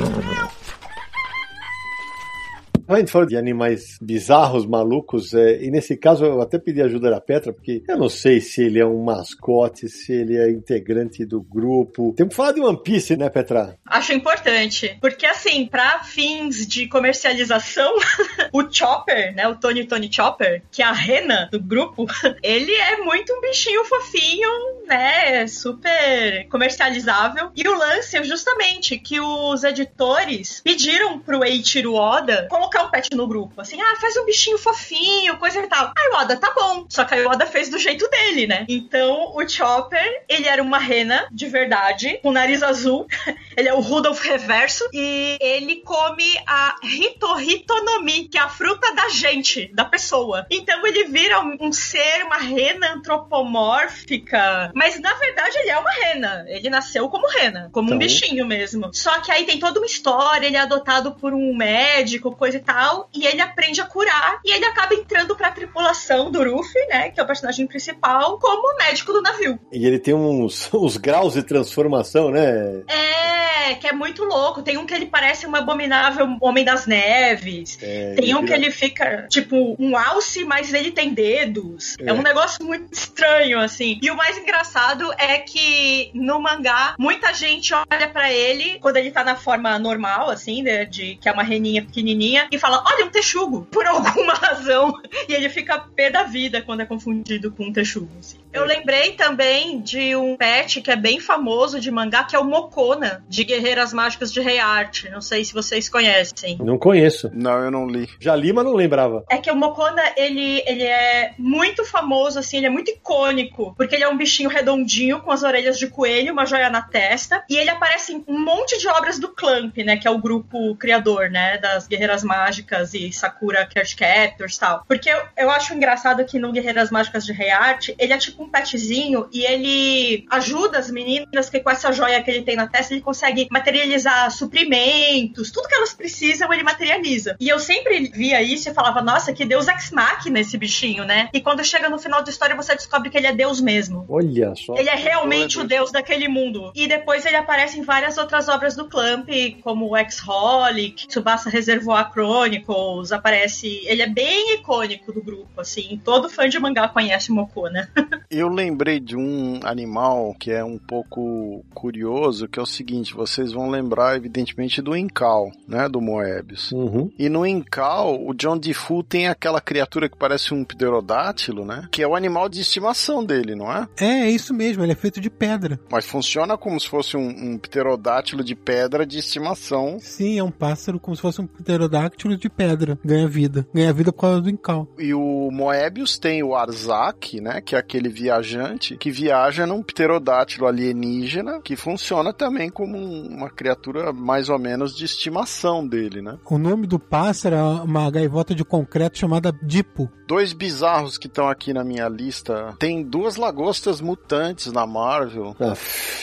[2.92, 7.10] A gente falou de animais bizarros, malucos, é, e nesse caso eu até pedi ajuda
[7.10, 11.26] da Petra, porque eu não sei se ele é um mascote, se ele é integrante
[11.26, 12.14] do grupo.
[12.18, 13.78] Temos que falar de One Piece, né, Petra?
[13.86, 17.96] Acho importante, porque assim, pra fins de comercialização,
[18.52, 22.06] o Chopper, né, o Tony Tony Chopper, que é a rena do grupo,
[22.44, 24.50] ele é muito um bichinho fofinho,
[24.86, 27.52] né, super comercializável.
[27.56, 32.90] E o lance é justamente que os editores pediram pro Eiichiro Oda colocar botar um
[32.90, 33.62] pet no grupo.
[33.62, 35.92] Assim, ah, faz um bichinho fofinho, coisa e tal.
[35.98, 36.86] Aí o Oda, tá bom.
[36.90, 38.66] Só que aí o Oda fez do jeito dele, né?
[38.68, 43.08] Então o Chopper, ele era uma rena de verdade, com nariz azul.
[43.56, 44.88] ele é o Rudolph reverso.
[44.94, 50.46] E ele come a Hitohitonomi, que é a fruta da gente, da pessoa.
[50.50, 54.72] Então ele vira um, um ser, uma rena antropomórfica.
[54.74, 56.46] Mas na verdade ele é uma rena.
[56.48, 58.90] Ele nasceu como rena, como Então- um bichinho mesmo.
[58.94, 62.60] Só que aí tem toda uma história, ele é adotado por um médico, coisa e
[62.60, 62.70] tal,
[63.13, 67.19] e ele aprende a curar, e ele acaba entrando pra tripulação do Ruffy, né, que
[67.19, 69.59] é o personagem principal, como médico do navio.
[69.72, 72.84] E ele tem uns, uns graus de transformação, né?
[72.88, 74.61] É, que é muito louco.
[74.61, 77.78] Tem um que ele parece um abominável Homem das Neves.
[77.82, 81.95] É, Tem um que ele fica, tipo, um alce, mas ele tem dedos.
[81.99, 82.09] É.
[82.09, 82.13] É.
[82.13, 83.99] um negócio muito estranho, assim.
[84.01, 89.11] E o mais engraçado é que no mangá, muita gente olha pra ele quando ele
[89.11, 93.06] tá na forma normal, assim, né, de que é uma reninha pequenininha, e fala: Olha,
[93.06, 94.93] um texugo, por alguma razão.
[95.28, 98.41] E ele fica pé da vida quando é confundido com um texugo, assim.
[98.54, 102.43] Eu lembrei também de um pet que é bem famoso de mangá, que é o
[102.43, 105.10] Mokona, de Guerreiras Mágicas de Rei Arte.
[105.10, 106.58] Não sei se vocês conhecem.
[106.60, 107.32] Não conheço.
[107.34, 108.10] Não, eu não li.
[108.20, 109.24] Já li, mas não lembrava.
[109.30, 113.95] É que o Mokona, ele, ele é muito famoso, assim, ele é muito icônico, porque
[113.95, 117.56] ele é um bichinho redondinho, com as orelhas de coelho, uma joia na testa, e
[117.56, 121.30] ele aparece em um monte de obras do Clamp, né, que é o grupo criador,
[121.30, 124.84] né, das Guerreiras Mágicas e Sakura Card Captors e tal.
[124.88, 128.41] Porque eu, eu acho engraçado que no Guerreiras Mágicas de Rei Arte, ele é tipo
[128.42, 132.68] um petzinho, e ele ajuda as meninas que com essa joia que ele tem na
[132.68, 137.36] testa, ele consegue materializar suprimentos, tudo que elas precisam, ele materializa.
[137.39, 141.30] E eu sempre via isso e falava, nossa, que Deus ex machina esse bichinho, né?
[141.34, 144.06] E quando chega no final da história, você descobre que ele é Deus mesmo.
[144.10, 144.76] Olha só.
[144.76, 146.72] Ele é realmente o deus daquele mundo.
[146.76, 149.30] E depois ele aparece em várias outras obras do Clamp,
[149.62, 153.82] como o X-Holic, Tsubasa Reservoir Chronicles, aparece...
[153.86, 156.02] Ele é bem icônico do grupo, assim.
[156.04, 157.89] Todo fã de mangá conhece o Mokona.
[158.32, 163.52] Eu lembrei de um animal que é um pouco curioso, que é o seguinte, vocês
[163.52, 166.72] vão lembrar evidentemente do Incal, né, do Moebius.
[166.72, 167.12] Uhum.
[167.20, 171.90] E no Incal, o John Defoe tem aquela criatura que parece um pterodátilo, né?
[171.92, 173.86] Que é o animal de estimação dele, não é?
[174.00, 175.78] É, é isso mesmo, ele é feito de pedra.
[175.92, 179.98] Mas funciona como se fosse um, um pterodátilo de pedra de estimação.
[180.00, 182.98] Sim, é um pássaro como se fosse um pterodáctilo de pedra.
[183.04, 183.68] Ganha vida.
[183.74, 184.88] Ganha vida por causa do encal.
[184.98, 187.60] E o Moebius tem o Arzak, né?
[187.60, 193.49] Que é aquele viajante que viaja num pterodátilo alienígena que funciona também como um- uma
[193.49, 196.38] criatura mais ou menos de estimação dele, né?
[196.49, 200.09] O nome do pássaro é uma gaivota de concreto chamada Dipo.
[200.28, 202.74] Dois bizarros que estão aqui na minha lista.
[202.80, 205.55] Tem duas lagostas mutantes na Marvel.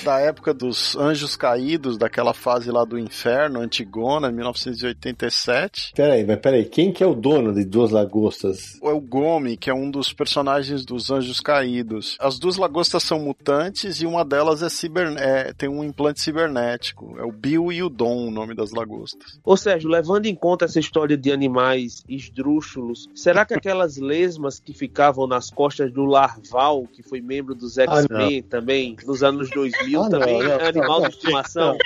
[0.05, 5.93] Da época dos Anjos Caídos, daquela fase lá do Inferno, Antigona, 1987.
[5.95, 6.65] peraí, mas peraí.
[6.65, 8.79] Quem que é o dono de Duas Lagostas?
[8.83, 11.88] É o Gomi, que é um dos personagens dos Anjos Caídos.
[12.21, 15.15] As duas lagostas são mutantes e uma delas é, ciber...
[15.19, 17.17] é, tem um implante cibernético.
[17.19, 19.39] É o Bill e o Dom, o nome das lagostas.
[19.45, 24.73] Ô Sérgio, levando em conta essa história de animais esdrúxulos, será que aquelas lesmas que
[24.73, 30.03] ficavam nas costas do Larval, que foi membro dos X-Men também, nos anos 2000, Ah,
[30.05, 31.77] não, também não, é animal não, de estimação?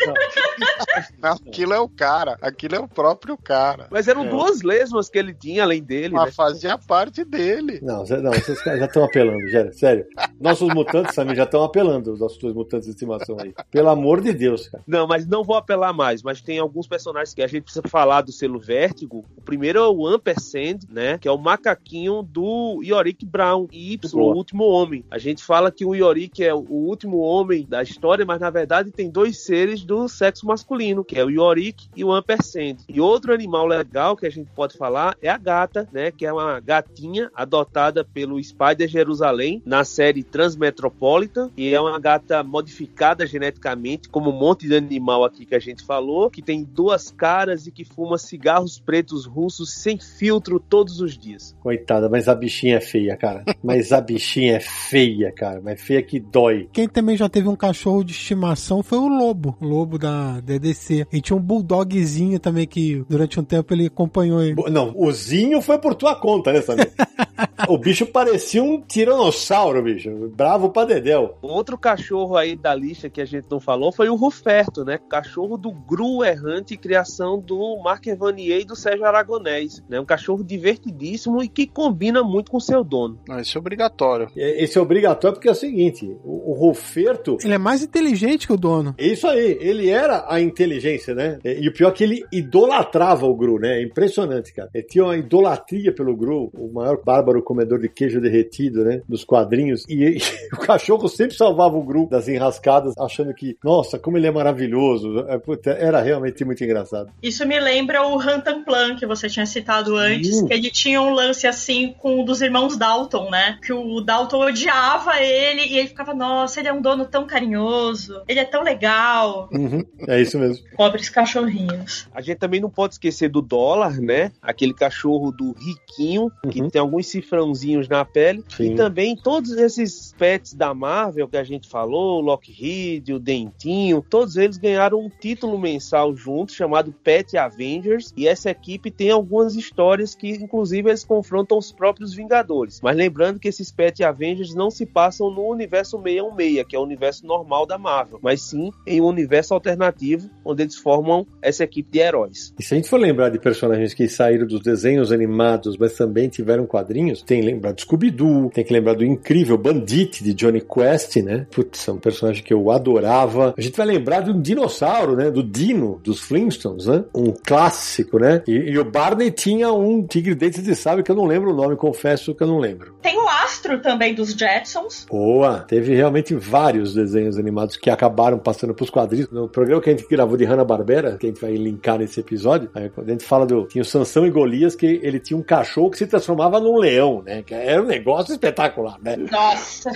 [1.20, 3.86] Aquilo é o cara, aquilo é o próprio cara.
[3.90, 4.28] Mas eram É.
[4.28, 6.32] duas lesmas que ele tinha além dele, Mas né?
[6.32, 7.80] fazia parte dele.
[7.82, 9.91] Não, não, vocês já estão apelando, já, sério.
[10.40, 13.54] Nossos mutantes também já estão apelando, os nossos dois mutantes de estimação aí.
[13.70, 14.82] Pelo amor de Deus, cara.
[14.86, 16.22] Não, mas não vou apelar mais.
[16.22, 19.24] Mas tem alguns personagens que a gente precisa falar do selo Vértigo.
[19.36, 21.18] O primeiro é o Ampersand, né?
[21.18, 23.68] Que é o macaquinho do Yorick Brown.
[23.70, 24.34] E Y, Boa.
[24.34, 25.04] o último homem.
[25.10, 28.90] A gente fala que o Yorick é o último homem da história, mas na verdade
[28.90, 32.78] tem dois seres do sexo masculino, que é o Yorick e o Ampersand.
[32.88, 36.10] E outro animal legal que a gente pode falar é a gata, né?
[36.10, 42.42] Que é uma gatinha adotada pelo Spider Jerusalém na série Transmetropolitan, e é uma gata
[42.42, 47.10] modificada geneticamente, como um monte de animal aqui que a gente falou, que tem duas
[47.10, 51.56] caras e que fuma cigarros pretos russos sem filtro todos os dias.
[51.60, 53.44] Coitada, mas a bichinha é feia, cara.
[53.62, 55.60] Mas a bichinha é feia, cara.
[55.62, 56.68] Mas feia que dói.
[56.72, 61.06] Quem também já teve um cachorro de estimação foi o Lobo, o Lobo da DDC.
[61.12, 64.56] E tinha um bulldogzinho também que durante um tempo ele acompanhou ele.
[64.70, 66.92] Não, o Zinho foi por tua conta, né, Samir?
[67.68, 70.10] o bicho parecia um tiranossauro, bicho.
[70.34, 71.36] bravo pra Dedéu.
[71.42, 74.98] Outro cachorro aí da lista que a gente não falou foi o Ruferto, né?
[75.08, 79.82] Cachorro do Gru Errante, criação do Marc Evanier e do Sérgio Aragonés.
[79.88, 80.00] Né?
[80.00, 83.18] Um cachorro divertidíssimo e que combina muito com seu dono.
[83.28, 84.28] Ah, Isso é obrigatório.
[84.36, 87.36] É, Esse é obrigatório porque é o seguinte: o, o Ruferto.
[87.42, 88.94] Ele é mais inteligente que o dono.
[88.98, 91.38] Isso aí, ele era a inteligência, né?
[91.44, 93.78] E o pior é que ele idolatrava o Gru, né?
[93.78, 94.70] É impressionante, cara.
[94.74, 99.02] Ele tinha uma idolatria pelo Gru, o maior bárbaro comedor de queijo derretido, né?
[99.08, 99.51] Dos quadrinhos.
[99.56, 100.18] E, e
[100.52, 105.20] o cachorro sempre salvava o Gru das enrascadas, achando que, nossa, como ele é maravilhoso.
[105.28, 107.10] É, puta, era realmente muito engraçado.
[107.22, 110.46] Isso me lembra o Rantanplan que você tinha citado antes, Sim.
[110.46, 113.58] que ele tinha um lance assim com um dos irmãos Dalton, né?
[113.64, 118.22] Que o Dalton odiava ele e ele ficava, nossa, ele é um dono tão carinhoso,
[118.28, 119.48] ele é tão legal.
[119.52, 120.64] Uhum, é isso mesmo.
[120.76, 122.08] Pobres cachorrinhos.
[122.14, 124.32] A gente também não pode esquecer do dólar, né?
[124.40, 126.70] Aquele cachorro do riquinho, que Uhum.
[126.70, 128.44] tem alguns cifrãozinhos na pele.
[128.56, 128.72] Sim.
[128.72, 134.04] E também todos esses pets da Marvel que a gente falou, o Lockheed, o Dentinho,
[134.08, 138.12] todos eles ganharam um título mensal junto chamado Pet Avengers.
[138.16, 142.80] E essa equipe tem algumas histórias que, inclusive, eles confrontam os próprios Vingadores.
[142.80, 146.82] Mas lembrando que esses Pet Avengers não se passam no universo 616, que é o
[146.82, 151.90] universo normal da Marvel, mas sim em um universo alternativo, onde eles formam essa equipe
[151.90, 152.54] de heróis.
[152.58, 156.28] E se a gente for lembrar de personagens que saíram dos desenhos animados, mas também
[156.28, 160.60] tiveram quadrinhos, tem que lembrar do Scooby-Doo, tem que lembrar do incrível Bandit de Johnny
[160.60, 161.46] Quest, né?
[161.50, 163.54] Putz, é um personagem que eu adorava.
[163.56, 165.30] A gente vai lembrar de um dinossauro, né?
[165.30, 167.04] Do Dino, dos Flintstones, né?
[167.14, 168.42] Um clássico, né?
[168.46, 171.54] E, e o Barney tinha um tigre dentes de sabe que eu não lembro o
[171.54, 172.94] nome, confesso que eu não lembro.
[173.00, 175.06] Tem o Astro também dos Jetsons.
[175.08, 175.60] Boa!
[175.60, 179.30] Teve realmente vários desenhos animados que acabaram passando pros quadrinhos.
[179.30, 182.70] No programa que a gente gravou de Hanna-Barbera, que a gente vai linkar nesse episódio,
[182.74, 183.66] a gente fala do...
[183.66, 187.22] Tinha o Sansão e Golias, que ele tinha um cachorro que se transformava num leão,
[187.24, 187.42] né?
[187.42, 189.16] Que era um negócio espetacular, né?
[189.30, 189.90] Nossa,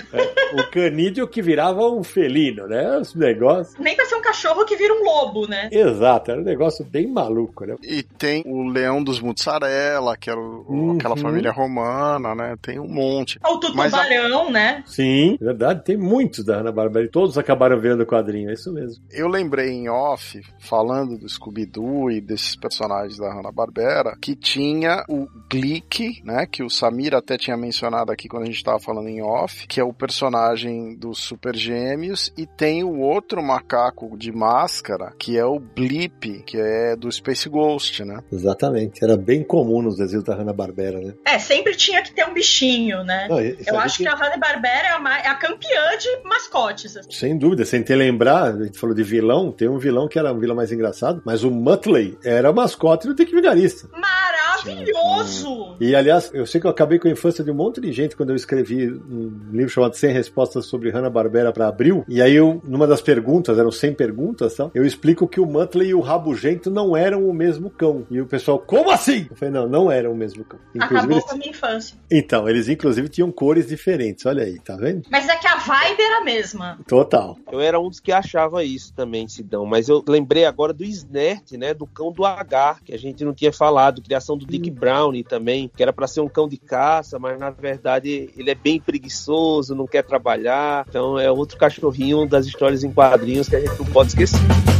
[0.53, 2.99] O canídeo que virava um felino, né?
[3.01, 3.81] Esse negócio...
[3.81, 5.69] nem pra ser um cachorro que vira um lobo, né?
[5.71, 7.75] Exato, era um negócio bem maluco, né?
[7.83, 10.97] E tem o Leão dos Mussarela, que era o- Uhum.
[10.97, 12.55] aquela família romana, né?
[12.61, 13.39] Tem um monte.
[13.43, 14.07] Ou o Mas a-
[14.51, 14.83] né?
[14.85, 15.83] Sim, verdade.
[15.83, 19.03] Tem muitos da Hanna-Barbera e todos acabaram vendo o quadrinho, é isso mesmo.
[19.11, 25.27] Eu lembrei em off, falando do Scooby-Doo e desses personagens da Hanna-Barbera, que tinha o
[25.49, 26.45] Glick, né?
[26.45, 29.79] Que o Samir até tinha mencionado aqui quando a gente tava falando em off, que
[29.79, 35.45] é o personagem dos Super Gêmeos, e tem o outro macaco de máscara, que é
[35.45, 38.19] o Blip, que é do Space Ghost, né?
[38.31, 39.03] Exatamente.
[39.03, 41.13] Era bem comum nos desenhos da Hanna-Barbera, né?
[41.25, 43.27] É, sempre tinha que ter um bichinho, né?
[43.29, 46.95] Não, Eu acho que a Hanna-Barbera é, é a campeã de mascotes.
[46.97, 47.11] assim.
[47.11, 50.31] Sem dúvida, sem ter lembrar, a gente falou de vilão, tem um vilão que era
[50.31, 53.87] um vilão mais engraçado, mas o Muttley era o mascote do Dick Vigarista.
[53.97, 55.75] Maravilhoso!
[55.79, 58.15] E aliás, eu sei que eu acabei com a infância de um monte de gente
[58.15, 62.03] quando eu escrevi um livro chamado 100 Respostas sobre Hanna-Barbera para Abril.
[62.07, 65.89] E aí eu, numa das perguntas, eram 100 perguntas, tal, eu explico que o Muttley
[65.89, 68.05] e o Rabugento não eram o mesmo cão.
[68.11, 69.27] E o pessoal, como assim?
[69.29, 70.59] Eu falei, não, não eram o mesmo cão.
[70.75, 71.97] Inclusive, Acabou eles- com a minha infância.
[72.11, 75.03] Então, eles inclusive tinham cores diferentes, olha aí, tá vendo?
[75.11, 76.79] Mas é que a vibe era a mesma.
[76.87, 77.37] Total.
[77.51, 79.65] Eu era um dos que achava isso também, Sidão.
[79.65, 81.73] Mas eu lembrei agora do Snert, né?
[81.73, 84.01] Do cão do H, que a gente não tinha falado.
[84.01, 87.49] Criação do Dick Brownie também, que era pra ser um cão de caça, mas na
[87.49, 90.85] verdade ele é bem preguiçoso, não quer trabalhar.
[90.87, 94.76] Então é outro cachorrinho das histórias em quadrinhos que a gente não pode esquecer.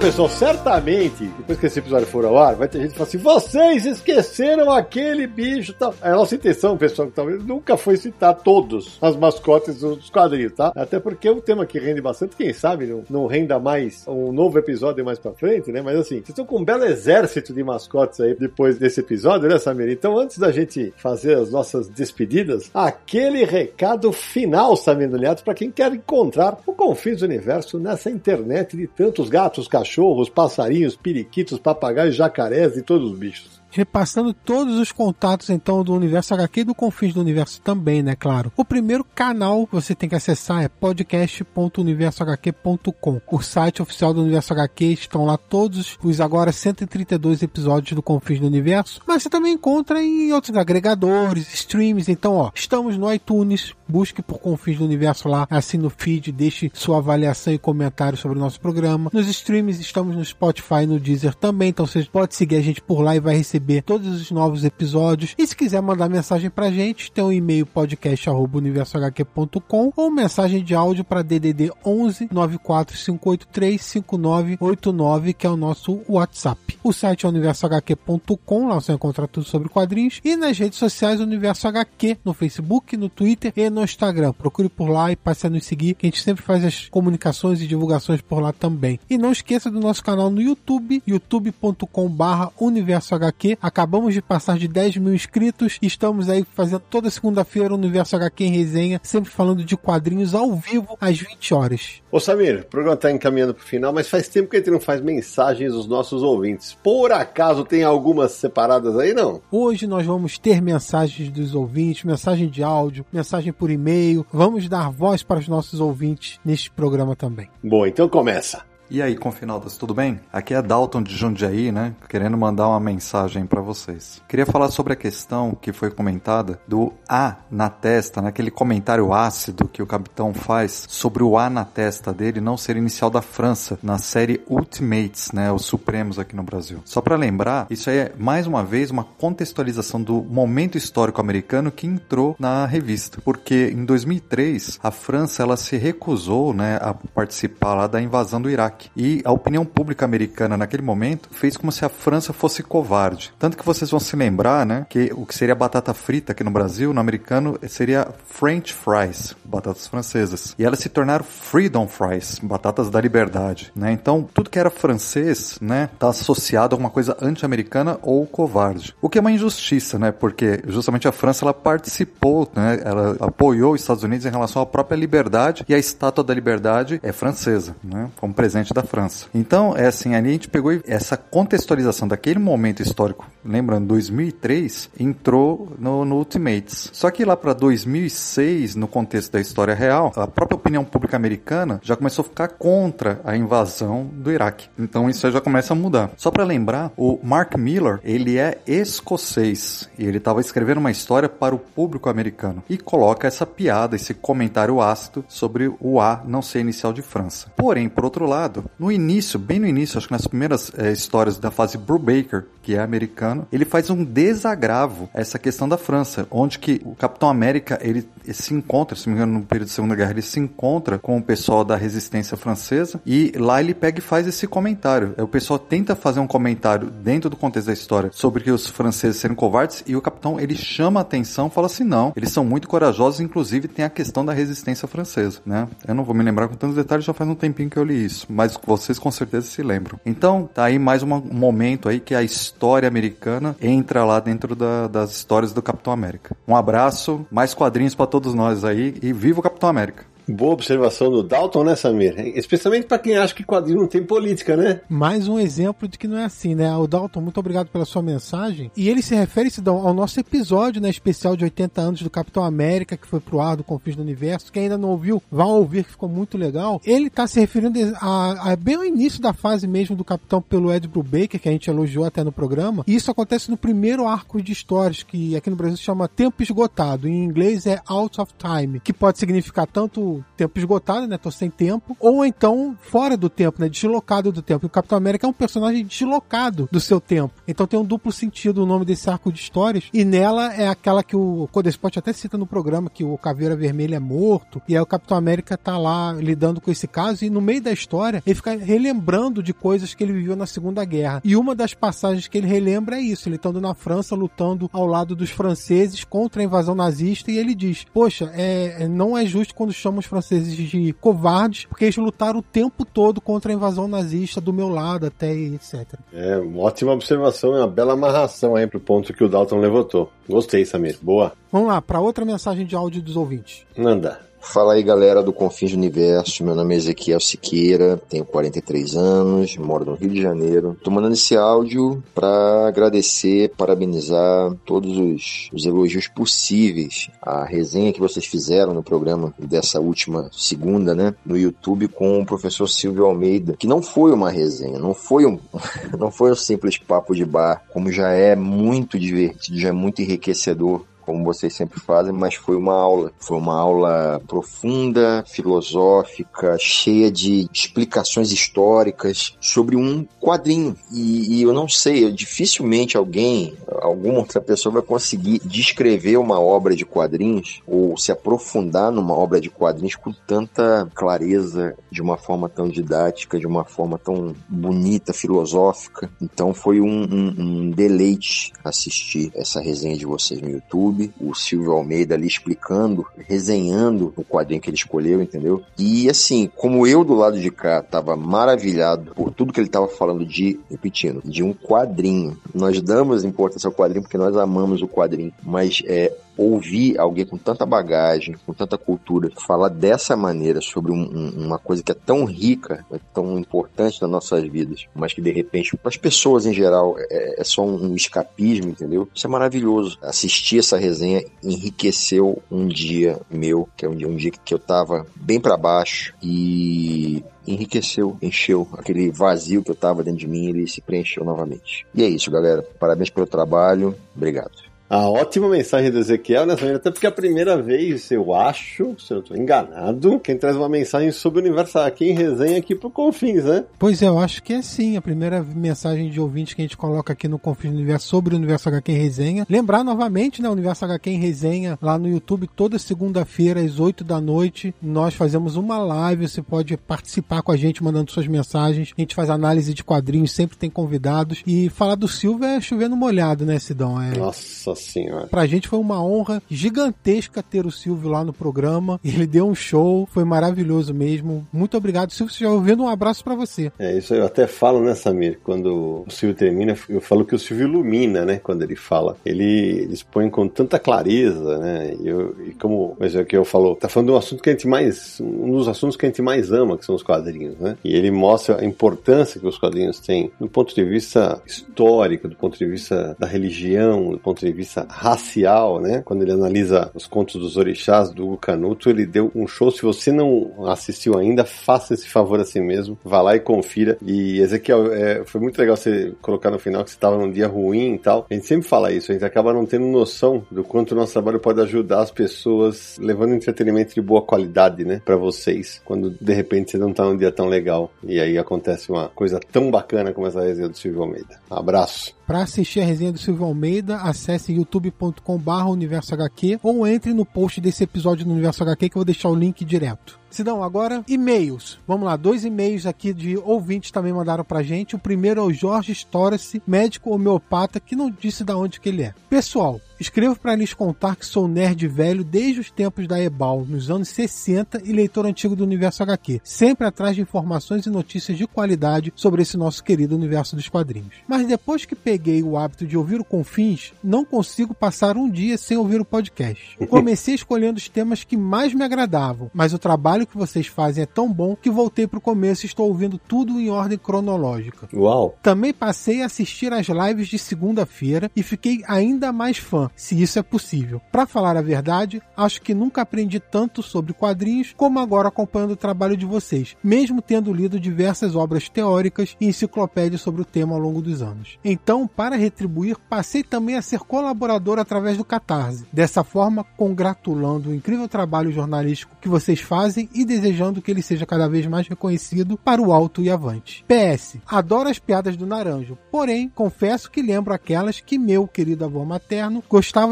[0.00, 3.18] Pessoal, certamente, depois que esse episódio for ao ar, vai ter gente que fala assim:
[3.18, 5.94] vocês esqueceram aquele bicho tal.
[6.00, 10.72] A nossa intenção, pessoal, que talvez nunca foi citar todos as mascotes dos quadrinhos, tá?
[10.74, 14.32] Até porque é um tema que rende bastante, quem sabe não, não renda mais um
[14.32, 15.82] novo episódio mais pra frente, né?
[15.82, 19.58] Mas assim, vocês estão com um belo exército de mascotes aí depois desse episódio, né,
[19.58, 19.90] Samir?
[19.90, 25.70] Então, antes da gente fazer as nossas despedidas, aquele recado final, Samir Noliato, para quem
[25.70, 29.89] quer encontrar o Confins do Universo nessa internet de tantos gatos, cachorros,
[30.28, 33.59] passarinhos, periquitos, papagaios, jacarés e todos os bichos.
[33.70, 38.16] Repassando todos os contatos, então, do Universo HQ e do Confins do Universo também, né,
[38.16, 38.50] claro.
[38.56, 43.20] O primeiro canal que você tem que acessar é podcast.universohq.com.
[43.30, 48.40] O site oficial do Universo HQ estão lá todos os agora 132 episódios do Confins
[48.40, 52.10] do Universo, mas você também encontra em outros agregadores, streams.
[52.10, 56.70] Então, ó, estamos no iTunes, busque por Confins do Universo lá, assine o feed, deixe
[56.74, 59.10] sua avaliação e comentário sobre o nosso programa.
[59.12, 63.00] Nos streams estamos no Spotify no Deezer também, então você pode seguir a gente por
[63.00, 65.34] lá e vai receber receber todos os novos episódios.
[65.36, 71.04] E se quiser mandar mensagem pra gente, tem um e-mail podcast@universohq.com ou mensagem de áudio
[71.04, 76.78] para DDD 11 94583 5989, que é o nosso WhatsApp.
[76.82, 81.68] O site é universohq.com, lá você encontra tudo sobre quadrinhos e nas redes sociais Universo
[81.68, 84.32] HQ, no Facebook, no Twitter e no Instagram.
[84.32, 87.60] Procure por lá e passe a nos seguir, que a gente sempre faz as comunicações
[87.60, 88.98] e divulgações por lá também.
[89.10, 93.14] E não esqueça do nosso canal no YouTube, youtube.com/barra Universo
[93.50, 93.58] HQ.
[93.60, 98.44] Acabamos de passar de 10 mil inscritos estamos aí fazendo toda segunda-feira o Universo HQ
[98.44, 102.02] em resenha, sempre falando de quadrinhos ao vivo às 20 horas.
[102.10, 104.70] Ô Samir, o programa está encaminhando para o final, mas faz tempo que a gente
[104.70, 106.76] não faz mensagens dos nossos ouvintes.
[106.82, 109.40] Por acaso tem algumas separadas aí, não?
[109.50, 114.26] Hoje nós vamos ter mensagens dos ouvintes, mensagem de áudio, mensagem por e-mail.
[114.32, 117.48] Vamos dar voz para os nossos ouvintes neste programa também.
[117.62, 118.69] Bom, então começa.
[118.92, 120.18] E aí, Confinaldas, tudo bem?
[120.32, 121.94] Aqui é Dalton de Jundiaí, né?
[122.08, 124.20] Querendo mandar uma mensagem para vocês.
[124.26, 128.56] Queria falar sobre a questão que foi comentada do A na testa, naquele né?
[128.56, 133.10] comentário ácido que o capitão faz sobre o A na testa dele não ser inicial
[133.10, 135.52] da França na série Ultimates, né?
[135.52, 136.82] Os Supremos aqui no Brasil.
[136.84, 141.70] Só para lembrar, isso aí é mais uma vez uma contextualização do momento histórico americano
[141.70, 147.74] que entrou na revista, porque em 2003 a França ela se recusou, né, a participar
[147.74, 148.79] lá da invasão do Iraque.
[148.96, 153.32] E a opinião pública americana naquele momento fez como se a França fosse covarde.
[153.38, 156.50] Tanto que vocês vão se lembrar, né, que o que seria batata frita aqui no
[156.50, 160.54] Brasil, no americano, seria French fries, batatas francesas.
[160.58, 163.92] E elas se tornaram Freedom fries, batatas da liberdade, né?
[163.92, 168.94] Então, tudo que era francês, né, tá associado a alguma coisa anti-americana ou covarde.
[169.00, 170.12] O que é uma injustiça, né?
[170.12, 172.80] Porque justamente a França ela participou, né?
[172.84, 177.00] Ela apoiou os Estados Unidos em relação à própria liberdade e a estátua da liberdade
[177.02, 178.08] é francesa, né?
[178.16, 179.26] Como presente da França.
[179.34, 185.72] Então, é assim, ali a gente pegou essa contextualização daquele momento histórico, lembrando, 2003, entrou
[185.78, 186.90] no, no Ultimates.
[186.92, 191.80] Só que lá para 2006, no contexto da história real, a própria opinião pública americana
[191.82, 194.68] já começou a ficar contra a invasão do Iraque.
[194.78, 196.10] Então isso já começa a mudar.
[196.16, 201.28] Só para lembrar, o Mark Miller, ele é escocês e ele estava escrevendo uma história
[201.28, 206.42] para o público americano e coloca essa piada, esse comentário ácido sobre o A não
[206.42, 207.52] ser inicial de França.
[207.56, 211.38] Porém, por outro lado, no início, bem no início, acho que nas primeiras é, histórias
[211.38, 216.26] da fase Brubaker, que é americano, ele faz um desagravo a essa questão da França,
[216.30, 219.74] onde que o Capitão América, ele, se encontra, se não me engano, no período da
[219.74, 223.98] Segunda Guerra, ele se encontra com o pessoal da resistência francesa e lá ele pega
[223.98, 225.14] e faz esse comentário.
[225.18, 229.20] O pessoal tenta fazer um comentário dentro do contexto da história sobre que os franceses
[229.20, 232.68] serem covardes e o capitão ele chama a atenção, fala assim, não, eles são muito
[232.68, 235.68] corajosos, inclusive tem a questão da resistência francesa, né?
[235.86, 238.04] Eu não vou me lembrar com tantos detalhes, já faz um tempinho que eu li
[238.04, 240.00] isso, mas vocês com certeza se lembram.
[240.06, 244.88] Então, tá aí mais um momento aí que a história americana entra lá dentro da,
[244.88, 246.34] das histórias do Capitão América.
[246.48, 250.06] Um abraço, mais quadrinhos para todos nós aí e viva o Capitão América!
[250.30, 252.14] Boa observação do Dalton, né, Samir?
[252.36, 254.80] Especialmente para quem acha que quadrinho não tem política, né?
[254.88, 256.74] Mais um exemplo de que não é assim, né?
[256.76, 258.70] O Dalton, muito obrigado pela sua mensagem.
[258.76, 262.96] E ele se refere ao nosso episódio, né, especial de 80 anos do Capitão América,
[262.96, 264.52] que foi pro ar do Confins do Universo.
[264.52, 266.80] Quem ainda não ouviu, vá ouvir, que ficou muito legal.
[266.84, 270.72] Ele tá se referindo a, a bem ao início da fase mesmo do Capitão pelo
[270.72, 272.84] Ed Brubaker, que a gente elogiou até no programa.
[272.86, 276.40] E isso acontece no primeiro arco de histórias, que aqui no Brasil se chama Tempo
[276.40, 277.08] Esgotado.
[277.08, 281.18] Em inglês é Out of Time, que pode significar tanto tempo esgotado, né?
[281.18, 281.96] Tô sem tempo.
[281.98, 283.68] Ou então fora do tempo, né?
[283.68, 284.64] Deslocado do tempo.
[284.64, 287.34] E o Capitão América é um personagem deslocado do seu tempo.
[287.46, 289.84] Então tem um duplo sentido o nome desse arco de histórias.
[289.92, 293.96] E nela é aquela que o Codespot até cita no programa, que o Caveira Vermelha
[293.96, 294.60] é morto.
[294.68, 297.24] E aí o Capitão América tá lá lidando com esse caso.
[297.24, 300.84] E no meio da história, ele fica relembrando de coisas que ele viveu na Segunda
[300.84, 301.20] Guerra.
[301.24, 303.28] E uma das passagens que ele relembra é isso.
[303.28, 307.30] Ele estando na França, lutando ao lado dos franceses contra a invasão nazista.
[307.30, 311.84] E ele diz, poxa, é, não é justo quando chamam os franceses de covardes, porque
[311.84, 315.94] eles lutaram o tempo todo contra a invasão nazista do meu lado até etc.
[316.12, 320.10] É, uma ótima observação, é uma bela amarração aí pro ponto que o Dalton levantou.
[320.28, 320.98] Gostei, Samir.
[321.00, 321.32] Boa.
[321.50, 323.64] Vamos lá, para outra mensagem de áudio dos ouvintes.
[323.76, 324.29] Manda.
[324.40, 329.56] Fala aí galera do Confins do Universo, meu nome é Ezequiel Siqueira, tenho 43 anos,
[329.58, 330.76] moro no Rio de Janeiro.
[330.82, 337.10] Tô mandando esse áudio para agradecer, parabenizar todos os, os, elogios possíveis.
[337.22, 342.26] A resenha que vocês fizeram no programa dessa última segunda, né, no YouTube com o
[342.26, 345.38] professor Silvio Almeida, que não foi uma resenha, não foi um,
[345.98, 350.00] não foi um simples papo de bar, como já é muito divertido, já é muito
[350.00, 353.12] enriquecedor como vocês sempre fazem, mas foi uma aula.
[353.18, 360.76] Foi uma aula profunda, filosófica, cheia de explicações históricas sobre um quadrinho.
[360.92, 366.40] E, e eu não sei, eu, dificilmente alguém, alguma outra pessoa vai conseguir descrever uma
[366.40, 372.16] obra de quadrinhos ou se aprofundar numa obra de quadrinhos com tanta clareza, de uma
[372.16, 376.10] forma tão didática, de uma forma tão bonita, filosófica.
[376.20, 380.99] Então foi um, um, um deleite assistir essa resenha de vocês no YouTube.
[381.20, 385.62] O Silvio Almeida ali explicando, resenhando o quadrinho que ele escolheu, entendeu?
[385.78, 389.88] E assim, como eu do lado de cá tava maravilhado por tudo que ele tava
[389.88, 392.36] falando de, repetindo, de um quadrinho.
[392.54, 397.36] Nós damos importância ao quadrinho porque nós amamos o quadrinho, mas é ouvir alguém com
[397.36, 401.94] tanta bagagem, com tanta cultura, falar dessa maneira sobre um, um, uma coisa que é
[401.94, 406.46] tão rica, é tão importante nas nossas vidas, mas que de repente, para as pessoas
[406.46, 409.08] em geral, é, é só um, um, escapismo, entendeu?
[409.14, 409.98] Isso é maravilhoso.
[410.00, 414.58] Assistir essa resenha enriqueceu um dia meu, que é um dia, um dia que eu
[414.58, 420.48] tava bem para baixo e enriqueceu, encheu aquele vazio que eu tava dentro de mim,
[420.48, 421.86] ele se preencheu novamente.
[421.94, 422.62] E é isso, galera.
[422.78, 423.94] Parabéns pelo trabalho.
[424.16, 424.69] Obrigado.
[424.90, 428.96] A ótima mensagem do Ezequiel nessa né, até porque é a primeira vez, eu acho,
[428.98, 432.58] se eu não estou enganado, quem traz uma mensagem sobre o universo aqui em resenha
[432.58, 433.64] aqui pro Confins, né?
[433.78, 436.76] Pois é, eu acho que é sim, a primeira mensagem de ouvinte que a gente
[436.76, 439.46] coloca aqui no Confins do Universo sobre o Universo HQ em resenha.
[439.48, 444.02] Lembrar novamente, né, o Universo HQ em resenha lá no YouTube toda segunda-feira às 8
[444.02, 448.92] da noite, nós fazemos uma live, você pode participar com a gente mandando suas mensagens.
[448.98, 452.96] A gente faz análise de quadrinhos, sempre tem convidados e falar do Silva é chovendo
[452.96, 454.02] molhado, né, Sidão?
[454.02, 454.18] É...
[454.18, 455.26] Nossa senhora.
[455.26, 459.00] Pra gente foi uma honra gigantesca ter o Silvio lá no programa.
[459.04, 461.46] Ele deu um show, foi maravilhoso mesmo.
[461.52, 462.34] Muito obrigado, Silvio.
[462.34, 463.72] Você já ouvindo um abraço para você.
[463.78, 465.38] É, isso eu até falo, né, Samir?
[465.42, 468.40] Quando o Silvio termina, eu falo que o Silvio ilumina, né?
[468.42, 469.16] Quando ele fala.
[469.24, 471.94] Ele expõe com tanta clareza, né?
[472.00, 474.50] E, eu, e como mas é que eu falo, tá falando de um assunto que
[474.50, 475.20] a gente mais.
[475.20, 477.76] um dos assuntos que a gente mais ama, que são os quadrinhos, né?
[477.84, 482.36] E ele mostra a importância que os quadrinhos têm do ponto de vista histórico, do
[482.36, 486.02] ponto de vista da religião, do ponto de vista racial, né?
[486.04, 489.70] Quando ele analisa os contos dos orixás do Hugo Canuto, ele deu um show.
[489.70, 492.98] Se você não assistiu ainda, faça esse favor a si mesmo.
[493.04, 493.98] Vá lá e confira.
[494.02, 497.48] E Ezequiel, é, foi muito legal você colocar no final que você estava num dia
[497.48, 498.26] ruim e tal.
[498.30, 501.12] A gente sempre fala isso, a gente acaba não tendo noção do quanto o nosso
[501.12, 505.00] trabalho pode ajudar as pessoas, levando entretenimento de boa qualidade, né?
[505.04, 507.90] Para vocês, quando de repente você não tá num dia tão legal.
[508.02, 511.40] E aí acontece uma coisa tão bacana como essa resenha do Silvio Almeida.
[511.50, 512.14] Um abraço.
[512.26, 517.60] Para assistir a resenha do Silvio Almeida, acesse youtube.com.br universo HQ ou entre no post
[517.60, 520.18] desse episódio do Universo HQ que eu vou deixar o link direto.
[520.30, 521.78] Sidão, agora e-mails.
[521.86, 524.94] Vamos lá, dois e-mails aqui de ouvintes também mandaram pra gente.
[524.94, 529.02] O primeiro é o Jorge Storcy, médico homeopata, que não disse da onde que ele
[529.02, 529.14] é.
[529.28, 533.90] Pessoal, escrevo para lhes contar que sou nerd velho desde os tempos da Ebal, nos
[533.90, 538.46] anos 60 e leitor antigo do Universo HQ, sempre atrás de informações e notícias de
[538.46, 541.16] qualidade sobre esse nosso querido universo dos quadrinhos.
[541.28, 545.58] Mas depois que peguei o hábito de ouvir o Confins, não consigo passar um dia
[545.58, 546.78] sem ouvir o podcast.
[546.88, 551.06] Comecei escolhendo os temas que mais me agradavam, mas o trabalho que vocês fazem é
[551.06, 554.88] tão bom que voltei pro começo e estou ouvindo tudo em ordem cronológica.
[554.94, 555.36] Uau!
[555.42, 560.38] Também passei a assistir as lives de segunda-feira e fiquei ainda mais fã, se isso
[560.38, 561.00] é possível.
[561.12, 565.76] Para falar a verdade, acho que nunca aprendi tanto sobre quadrinhos como agora acompanhando o
[565.76, 570.80] trabalho de vocês, mesmo tendo lido diversas obras teóricas e enciclopédias sobre o tema ao
[570.80, 571.58] longo dos anos.
[571.64, 575.86] Então, para retribuir, passei também a ser colaborador através do Catarse.
[575.92, 581.26] Dessa forma, congratulando o incrível trabalho jornalístico que vocês fazem e desejando que ele seja
[581.26, 583.84] cada vez mais reconhecido para o alto e avante.
[583.86, 589.04] PS, adoro as piadas do Naranjo, porém, confesso que lembro aquelas que meu querido avô
[589.04, 589.62] materno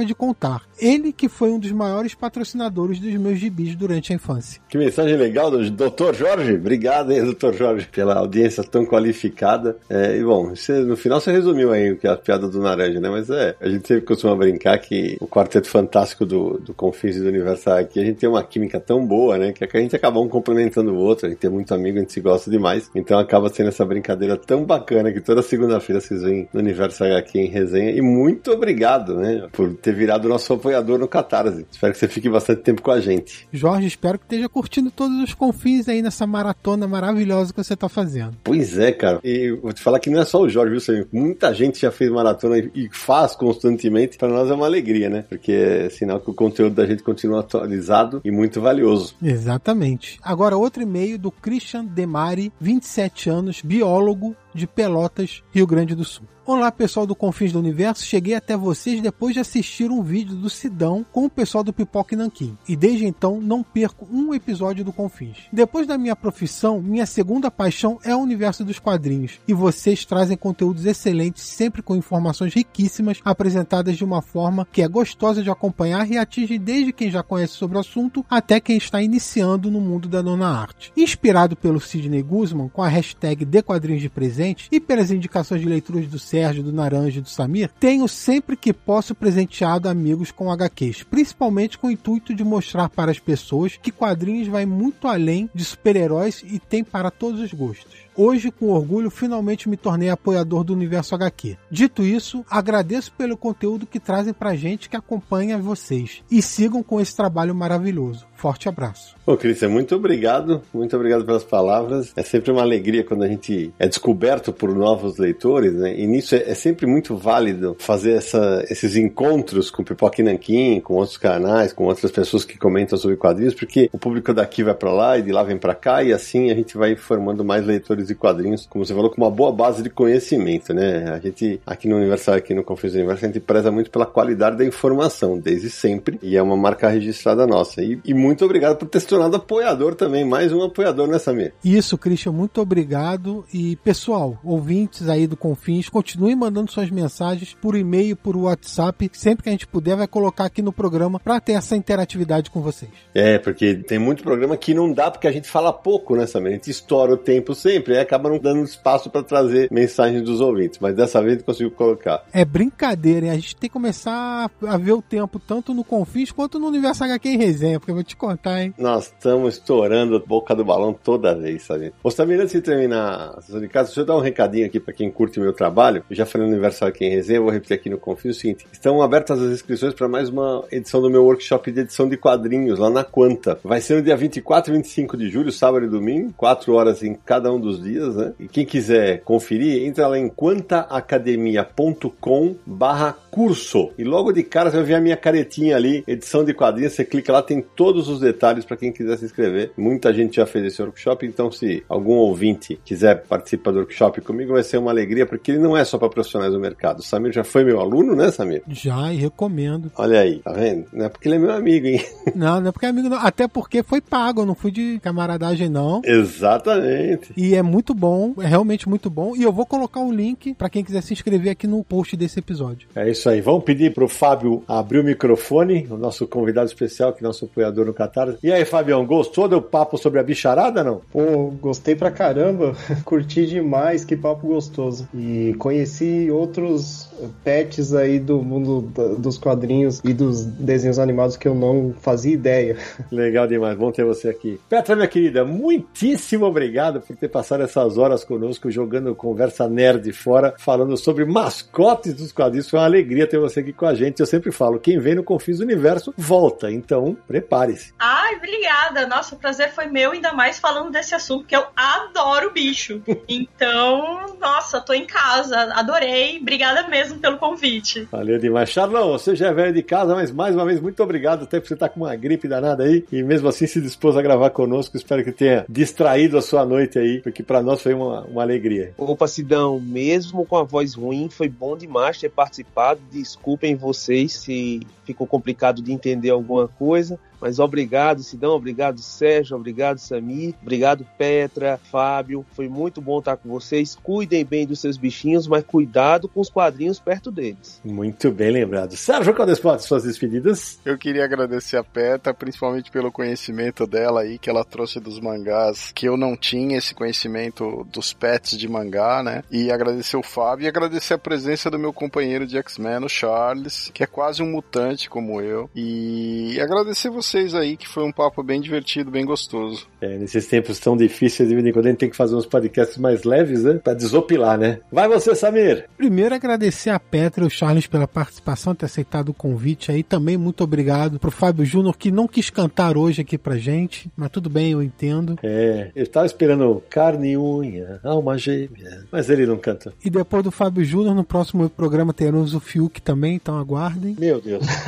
[0.06, 0.62] de contar.
[0.78, 4.60] Ele que foi um dos maiores patrocinadores dos meus gibis durante a infância.
[4.68, 6.14] Que mensagem legal do Dr.
[6.14, 6.54] Jorge.
[6.54, 7.52] Obrigado, hein, Dr.
[7.52, 9.76] Jorge, pela audiência tão qualificada.
[9.88, 12.60] É, e bom, você, no final você resumiu aí o que é a piada do
[12.60, 13.08] Naranja, né?
[13.08, 17.28] Mas é, a gente sempre costuma brincar que o quarteto fantástico do, do Confins do
[17.28, 19.52] Universal aqui, a gente tem uma química tão boa, né?
[19.52, 22.12] Que a gente acaba um complementando o outro, a gente tem muito amigo, a gente
[22.12, 22.90] se gosta demais.
[22.94, 27.38] Então acaba sendo essa brincadeira tão bacana que toda segunda-feira vocês vêm no Universo aqui
[27.38, 27.90] em resenha.
[27.90, 29.48] E muito obrigado, né?
[29.58, 31.66] Por ter virado nosso apoiador no Catarse.
[31.68, 33.48] Espero que você fique bastante tempo com a gente.
[33.52, 37.88] Jorge, espero que esteja curtindo todos os confins aí nessa maratona maravilhosa que você está
[37.88, 38.36] fazendo.
[38.44, 39.18] Pois é, cara.
[39.24, 41.08] E vou te falar que não é só o Jorge, viu, Samir?
[41.12, 44.16] Muita gente já fez maratona e faz constantemente.
[44.16, 45.24] Para nós é uma alegria, né?
[45.28, 49.16] Porque é sinal que o conteúdo da gente continua atualizado e muito valioso.
[49.20, 50.20] Exatamente.
[50.22, 56.26] Agora, outro e-mail do Christian Demari, 27 anos, biólogo, de Pelotas, Rio Grande do Sul.
[56.46, 58.06] Olá, pessoal do Confins do Universo.
[58.06, 62.16] Cheguei até vocês depois de assistir um vídeo do Sidão com o pessoal do Pipoque
[62.16, 62.56] Nanquim.
[62.66, 65.40] E desde então não perco um episódio do Confins.
[65.52, 69.38] Depois da minha profissão, minha segunda paixão é o universo dos quadrinhos.
[69.46, 74.88] E vocês trazem conteúdos excelentes, sempre com informações riquíssimas, apresentadas de uma forma que é
[74.88, 79.02] gostosa de acompanhar e atinge desde quem já conhece sobre o assunto até quem está
[79.02, 80.94] iniciando no mundo da nona arte.
[80.96, 84.37] Inspirado pelo Sidney Guzman, com a hashtag De Quadrinhos de Presente
[84.70, 88.72] e pelas indicações de leituras do Sérgio, do Naranja e do Samir, tenho sempre que
[88.72, 93.92] posso presenteado amigos com HQs, principalmente com o intuito de mostrar para as pessoas que
[93.92, 98.07] quadrinhos vai muito além de super-heróis e tem para todos os gostos.
[98.20, 101.56] Hoje, com orgulho, finalmente me tornei apoiador do Universo HQ.
[101.70, 106.20] Dito isso, agradeço pelo conteúdo que trazem pra gente que acompanha vocês.
[106.28, 108.26] E sigam com esse trabalho maravilhoso.
[108.34, 109.16] Forte abraço.
[109.26, 110.62] Ô, Cristian, muito obrigado.
[110.72, 112.12] Muito obrigado pelas palavras.
[112.16, 115.98] É sempre uma alegria quando a gente é descoberto por novos leitores, né?
[115.98, 119.84] E nisso é, é sempre muito válido fazer essa, esses encontros com
[120.18, 124.32] e Nanquim, com outros canais, com outras pessoas que comentam sobre quadrinhos, porque o público
[124.32, 126.94] daqui vai para lá e de lá vem para cá, e assim a gente vai
[126.94, 131.10] formando mais leitores de quadrinhos, como você falou, com uma boa base de conhecimento, né?
[131.10, 134.56] A gente, aqui no Universal, aqui no Confusão Universo, a gente preza muito pela qualidade
[134.56, 137.82] da informação, desde sempre, e é uma marca registrada nossa.
[137.82, 141.52] E, e muito obrigado por ter se tornado apoiador também, mais um apoiador nessa minha.
[141.64, 143.44] Isso, Christian, muito obrigado.
[143.52, 149.44] E pessoal, ouvintes aí do Confins, continuem mandando suas mensagens por e-mail, por WhatsApp, sempre
[149.44, 152.90] que a gente puder, vai colocar aqui no programa para ter essa interatividade com vocês.
[153.14, 156.52] É, porque tem muito programa que não dá porque a gente fala pouco, né, Samir?
[156.52, 160.40] A gente estoura o tempo sempre, e acaba não dando espaço para trazer mensagens dos
[160.40, 162.24] ouvintes, mas dessa vez consigo colocar.
[162.32, 163.32] É brincadeira, hein?
[163.32, 167.04] A gente tem que começar a ver o tempo tanto no Confins quanto no Universo
[167.04, 168.74] HQ em resenha, porque eu vou te contar, hein?
[168.78, 171.92] Nós estamos estourando a boca do balão toda vez, sabe?
[172.02, 174.78] Ô, Samir, antes de terminar a sessão de casa, deixa eu dar um recadinho aqui
[174.80, 176.04] para quem curte o meu trabalho.
[176.08, 178.66] Eu já falei no Universo HQ em resenha, vou repetir aqui no Confins o seguinte:
[178.72, 182.78] estão abertas as inscrições para mais uma edição do meu workshop de edição de quadrinhos
[182.78, 183.58] lá na Quanta.
[183.64, 187.14] Vai ser no dia 24 e 25 de julho, sábado e domingo, 4 horas em
[187.14, 188.32] cada um dos dias, né?
[188.38, 193.90] E quem quiser conferir, entra lá em quantaacademia.com barra curso.
[193.96, 197.04] E logo de cara você vai ver a minha caretinha ali, edição de quadrinhos, você
[197.04, 199.72] clica lá, tem todos os detalhes para quem quiser se inscrever.
[199.76, 204.54] Muita gente já fez esse workshop, então se algum ouvinte quiser participar do workshop comigo,
[204.54, 207.00] vai ser uma alegria, porque ele não é só para profissionais do mercado.
[207.00, 208.62] O Samir já foi meu aluno, né, Samir?
[208.68, 209.90] Já, e recomendo.
[209.96, 210.86] Olha aí, tá vendo?
[210.92, 212.04] Não é porque ele é meu amigo, hein?
[212.34, 213.18] Não, não é porque é amigo, não.
[213.18, 216.02] Até porque foi pago, não fui de camaradagem, não.
[216.04, 217.32] Exatamente.
[217.36, 219.36] E é muito bom, é realmente muito bom.
[219.36, 222.38] E eu vou colocar o link para quem quiser se inscrever aqui no post desse
[222.38, 222.88] episódio.
[222.94, 223.40] É isso aí.
[223.40, 227.86] Vamos pedir pro Fábio abrir o microfone, o nosso convidado especial, que é nosso apoiador
[227.86, 228.34] no Catar.
[228.42, 231.00] E aí, Fabião, gostou do papo sobre a bicharada, não?
[231.12, 232.74] Pô, gostei pra caramba,
[233.04, 235.08] curti demais, que papo gostoso.
[235.14, 237.08] E conheci outros
[237.44, 238.80] pets aí do mundo
[239.18, 242.76] dos quadrinhos e dos desenhos animados que eu não fazia ideia.
[243.10, 244.60] Legal demais, bom ter você aqui.
[244.68, 250.54] Petra, minha querida, muitíssimo obrigado por ter passado essas horas conosco jogando conversa nerd fora,
[250.58, 252.68] falando sobre mascotes dos quadrinhos.
[252.68, 254.20] Foi uma alegria ter você aqui com a gente.
[254.20, 257.92] Eu sempre falo, quem vem no Confins do Universo volta, então prepare-se.
[257.98, 259.06] Ai, obrigada.
[259.06, 263.02] Nossa, o prazer foi meu, ainda mais falando desse assunto, que eu adoro bicho.
[263.28, 266.38] Então, nossa, tô em casa, adorei.
[266.40, 268.08] Obrigada mesmo pelo convite.
[268.10, 268.70] Valeu demais.
[268.70, 271.44] Charlão, você já é velho de casa, mas mais uma vez, muito obrigado.
[271.44, 273.04] Até por você estar com uma gripe danada aí.
[273.12, 274.96] E mesmo assim se dispôs a gravar conosco.
[274.96, 278.92] Espero que tenha distraído a sua noite aí, porque para nós foi uma, uma alegria.
[278.98, 283.00] Opa, Sidão, mesmo com a voz ruim, foi bom demais ter participado.
[283.10, 287.18] Desculpem vocês se ficou complicado de entender alguma coisa.
[287.40, 292.44] Mas obrigado, Sidão, obrigado, Sérgio, obrigado, Samir, obrigado, Petra, Fábio.
[292.52, 293.96] Foi muito bom estar com vocês.
[294.02, 297.80] Cuidem bem dos seus bichinhos, mas cuidado com os quadrinhos perto deles.
[297.84, 298.96] Muito bem lembrado.
[298.96, 300.78] Sérgio Caldespot, suas despedidas.
[300.84, 305.92] Eu queria agradecer a Peta, principalmente pelo conhecimento dela aí, que ela trouxe dos mangás,
[305.92, 309.42] que eu não tinha esse conhecimento dos pets de mangá, né?
[309.50, 313.90] E agradecer o Fábio e agradecer a presença do meu companheiro de X-Men, o Charles,
[313.92, 315.70] que é quase um mutante como eu.
[315.74, 319.86] E agradecer vocês aí, que foi um papo bem divertido, bem gostoso.
[320.00, 322.46] É, nesses tempos tão difíceis, de vez em quando a gente tem que fazer uns
[322.46, 323.74] podcasts mais leves, né?
[323.74, 324.80] Pra desopilar, né?
[324.90, 325.84] Vai você, Samir!
[325.96, 330.02] Primeiro, agradecer a Petra e o Charles pela participação, ter aceitado o convite aí.
[330.02, 334.30] Também muito obrigado pro Fábio Júnior, que não quis cantar hoje aqui pra gente, mas
[334.30, 335.38] tudo bem, eu entendo.
[335.42, 339.92] É, eu estava esperando carne e unha, alma gêmea, mas ele não canta.
[340.02, 344.16] E depois do Fábio Júnior, no próximo programa teremos o Fiuk também, então aguardem.
[344.18, 344.64] Meu Deus.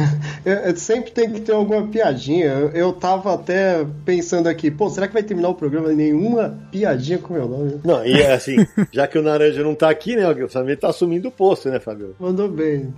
[0.44, 2.29] É, é, sempre tem que ter alguma piadinha.
[2.38, 7.18] Eu, eu tava até pensando aqui, pô, será que vai terminar o programa nenhuma piadinha
[7.18, 7.80] com meu nome?
[7.84, 8.56] Não, e é assim,
[8.92, 11.80] já que o Naranja não tá aqui, né, o Samir tá assumindo o posto, né,
[11.80, 12.14] Fábio?
[12.18, 12.92] Mandou bem.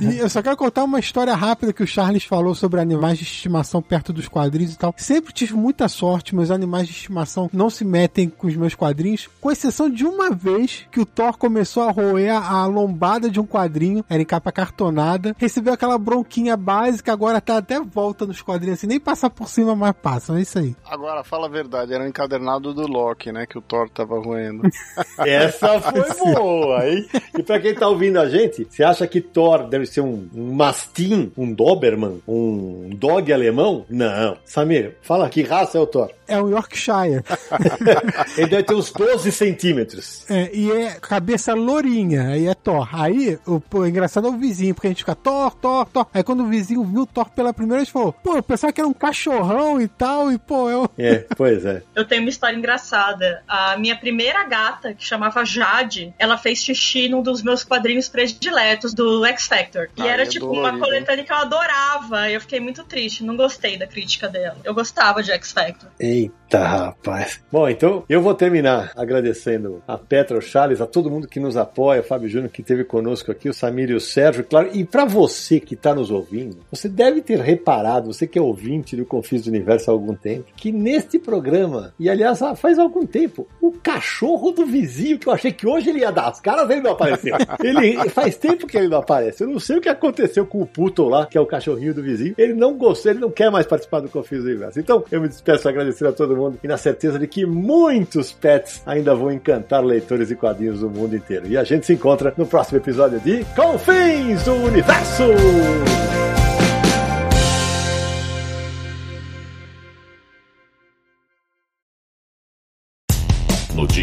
[0.00, 3.24] E eu só quero contar uma história rápida que o Charles falou sobre animais de
[3.24, 4.94] estimação perto dos quadrinhos e tal.
[4.96, 9.28] Sempre tive muita sorte, meus animais de estimação não se metem com os meus quadrinhos,
[9.40, 13.46] com exceção de uma vez que o Thor começou a roer a lombada de um
[13.46, 18.59] quadrinho, era em capa cartonada, recebeu aquela bronquinha básica, agora tá até volta nos quadrinhos,
[18.68, 20.74] assim, nem passar por cima, mas passa, é isso aí.
[20.84, 23.46] Agora, fala a verdade, era um encadernado do Loki, né?
[23.46, 24.62] Que o Thor tava roendo.
[25.18, 26.02] Essa foi
[26.34, 27.06] boa, hein?
[27.38, 30.52] E pra quem tá ouvindo a gente, você acha que Thor deve ser um, um
[30.52, 33.84] mastim, um Doberman, um dog alemão?
[33.88, 34.36] Não.
[34.44, 36.10] Samir, fala que raça é o Thor.
[36.26, 37.24] É um Yorkshire.
[38.38, 40.24] Ele deve ter uns 12 centímetros.
[40.30, 42.88] É, e é cabeça lourinha, aí é Thor.
[42.92, 46.06] Aí, o, pô, engraçado é o vizinho, porque a gente fica Thor, Thor, Thor.
[46.14, 48.88] Aí quando o vizinho viu o Thor pela primeira vez, falou, pô, pensava que era
[48.88, 50.90] um cachorrão e tal, e pô, eu...
[50.98, 51.82] É, pois é.
[51.94, 53.42] Eu tenho uma história engraçada.
[53.48, 58.92] A minha primeira gata, que chamava Jade, ela fez xixi num dos meus quadrinhos prediletos
[58.92, 59.88] do X Factor.
[59.96, 62.28] E Ai, era é tipo dolorido, uma coletânea que eu adorava.
[62.28, 64.58] E eu fiquei muito triste, não gostei da crítica dela.
[64.62, 65.88] Eu gostava de X Factor.
[65.98, 67.40] Eita, rapaz.
[67.50, 71.56] Bom, então eu vou terminar agradecendo a Petra, o Charles, a todo mundo que nos
[71.56, 74.70] apoia, o Fábio Júnior que esteve conosco aqui, o Samir e o Sérgio, claro.
[74.72, 78.96] E para você que está nos ouvindo, você deve ter reparado, você que é ouvinte
[78.96, 83.46] do Confis do Universo há algum tempo, que neste programa, e aliás faz algum tempo,
[83.60, 86.80] o cachorro do vizinho, que eu achei que hoje ele ia dar as caras, ele
[86.80, 87.36] não apareceu.
[87.62, 89.42] Ele faz tempo que ele não aparece.
[89.42, 92.02] Eu não sei o que aconteceu com o Puto lá, que é o cachorrinho do
[92.02, 92.34] vizinho.
[92.38, 94.80] Ele não gostou, ele não quer mais participar do Confis do Universo.
[94.80, 98.82] Então, eu me despeço agradecendo a todo mundo e na certeza de que muitos pets
[98.86, 101.46] ainda vão encantar leitores e quadrinhos do mundo inteiro.
[101.46, 105.24] E a gente se encontra no próximo episódio de Confins do Universo!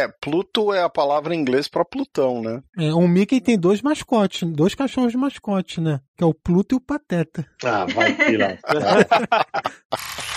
[0.00, 2.62] É, Pluto é a palavra em inglês pra Plutão, né?
[2.78, 6.00] É, o Mickey tem dois mascotes, dois cachorros de mascote, né?
[6.16, 7.46] Que é o Pluto e o Pateta.
[7.62, 8.58] Ah, vai pilar.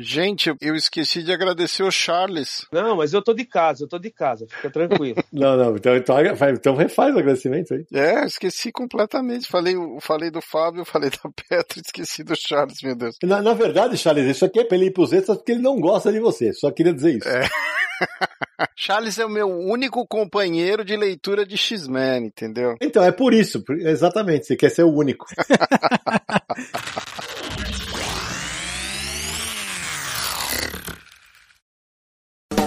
[0.00, 2.64] Gente, eu esqueci de agradecer o Charles.
[2.72, 5.16] Não, mas eu tô de casa, eu tô de casa, fica tranquilo.
[5.32, 6.16] Não, não, então, então,
[6.52, 7.84] então refaz o agradecimento aí.
[7.92, 9.46] É, esqueci completamente.
[9.46, 13.16] Falei, falei do Fábio, falei da Petra, esqueci do Charles, meu Deus.
[13.22, 15.80] Na, na verdade, Charles, isso aqui é pra ele ir pros extras porque ele não
[15.80, 16.52] gosta de você.
[16.52, 17.28] Só queria dizer isso.
[17.28, 17.48] É.
[18.76, 22.76] Charles é o meu único companheiro de leitura de X-Men, entendeu?
[22.80, 25.26] Então, é por isso, exatamente, você quer ser o único.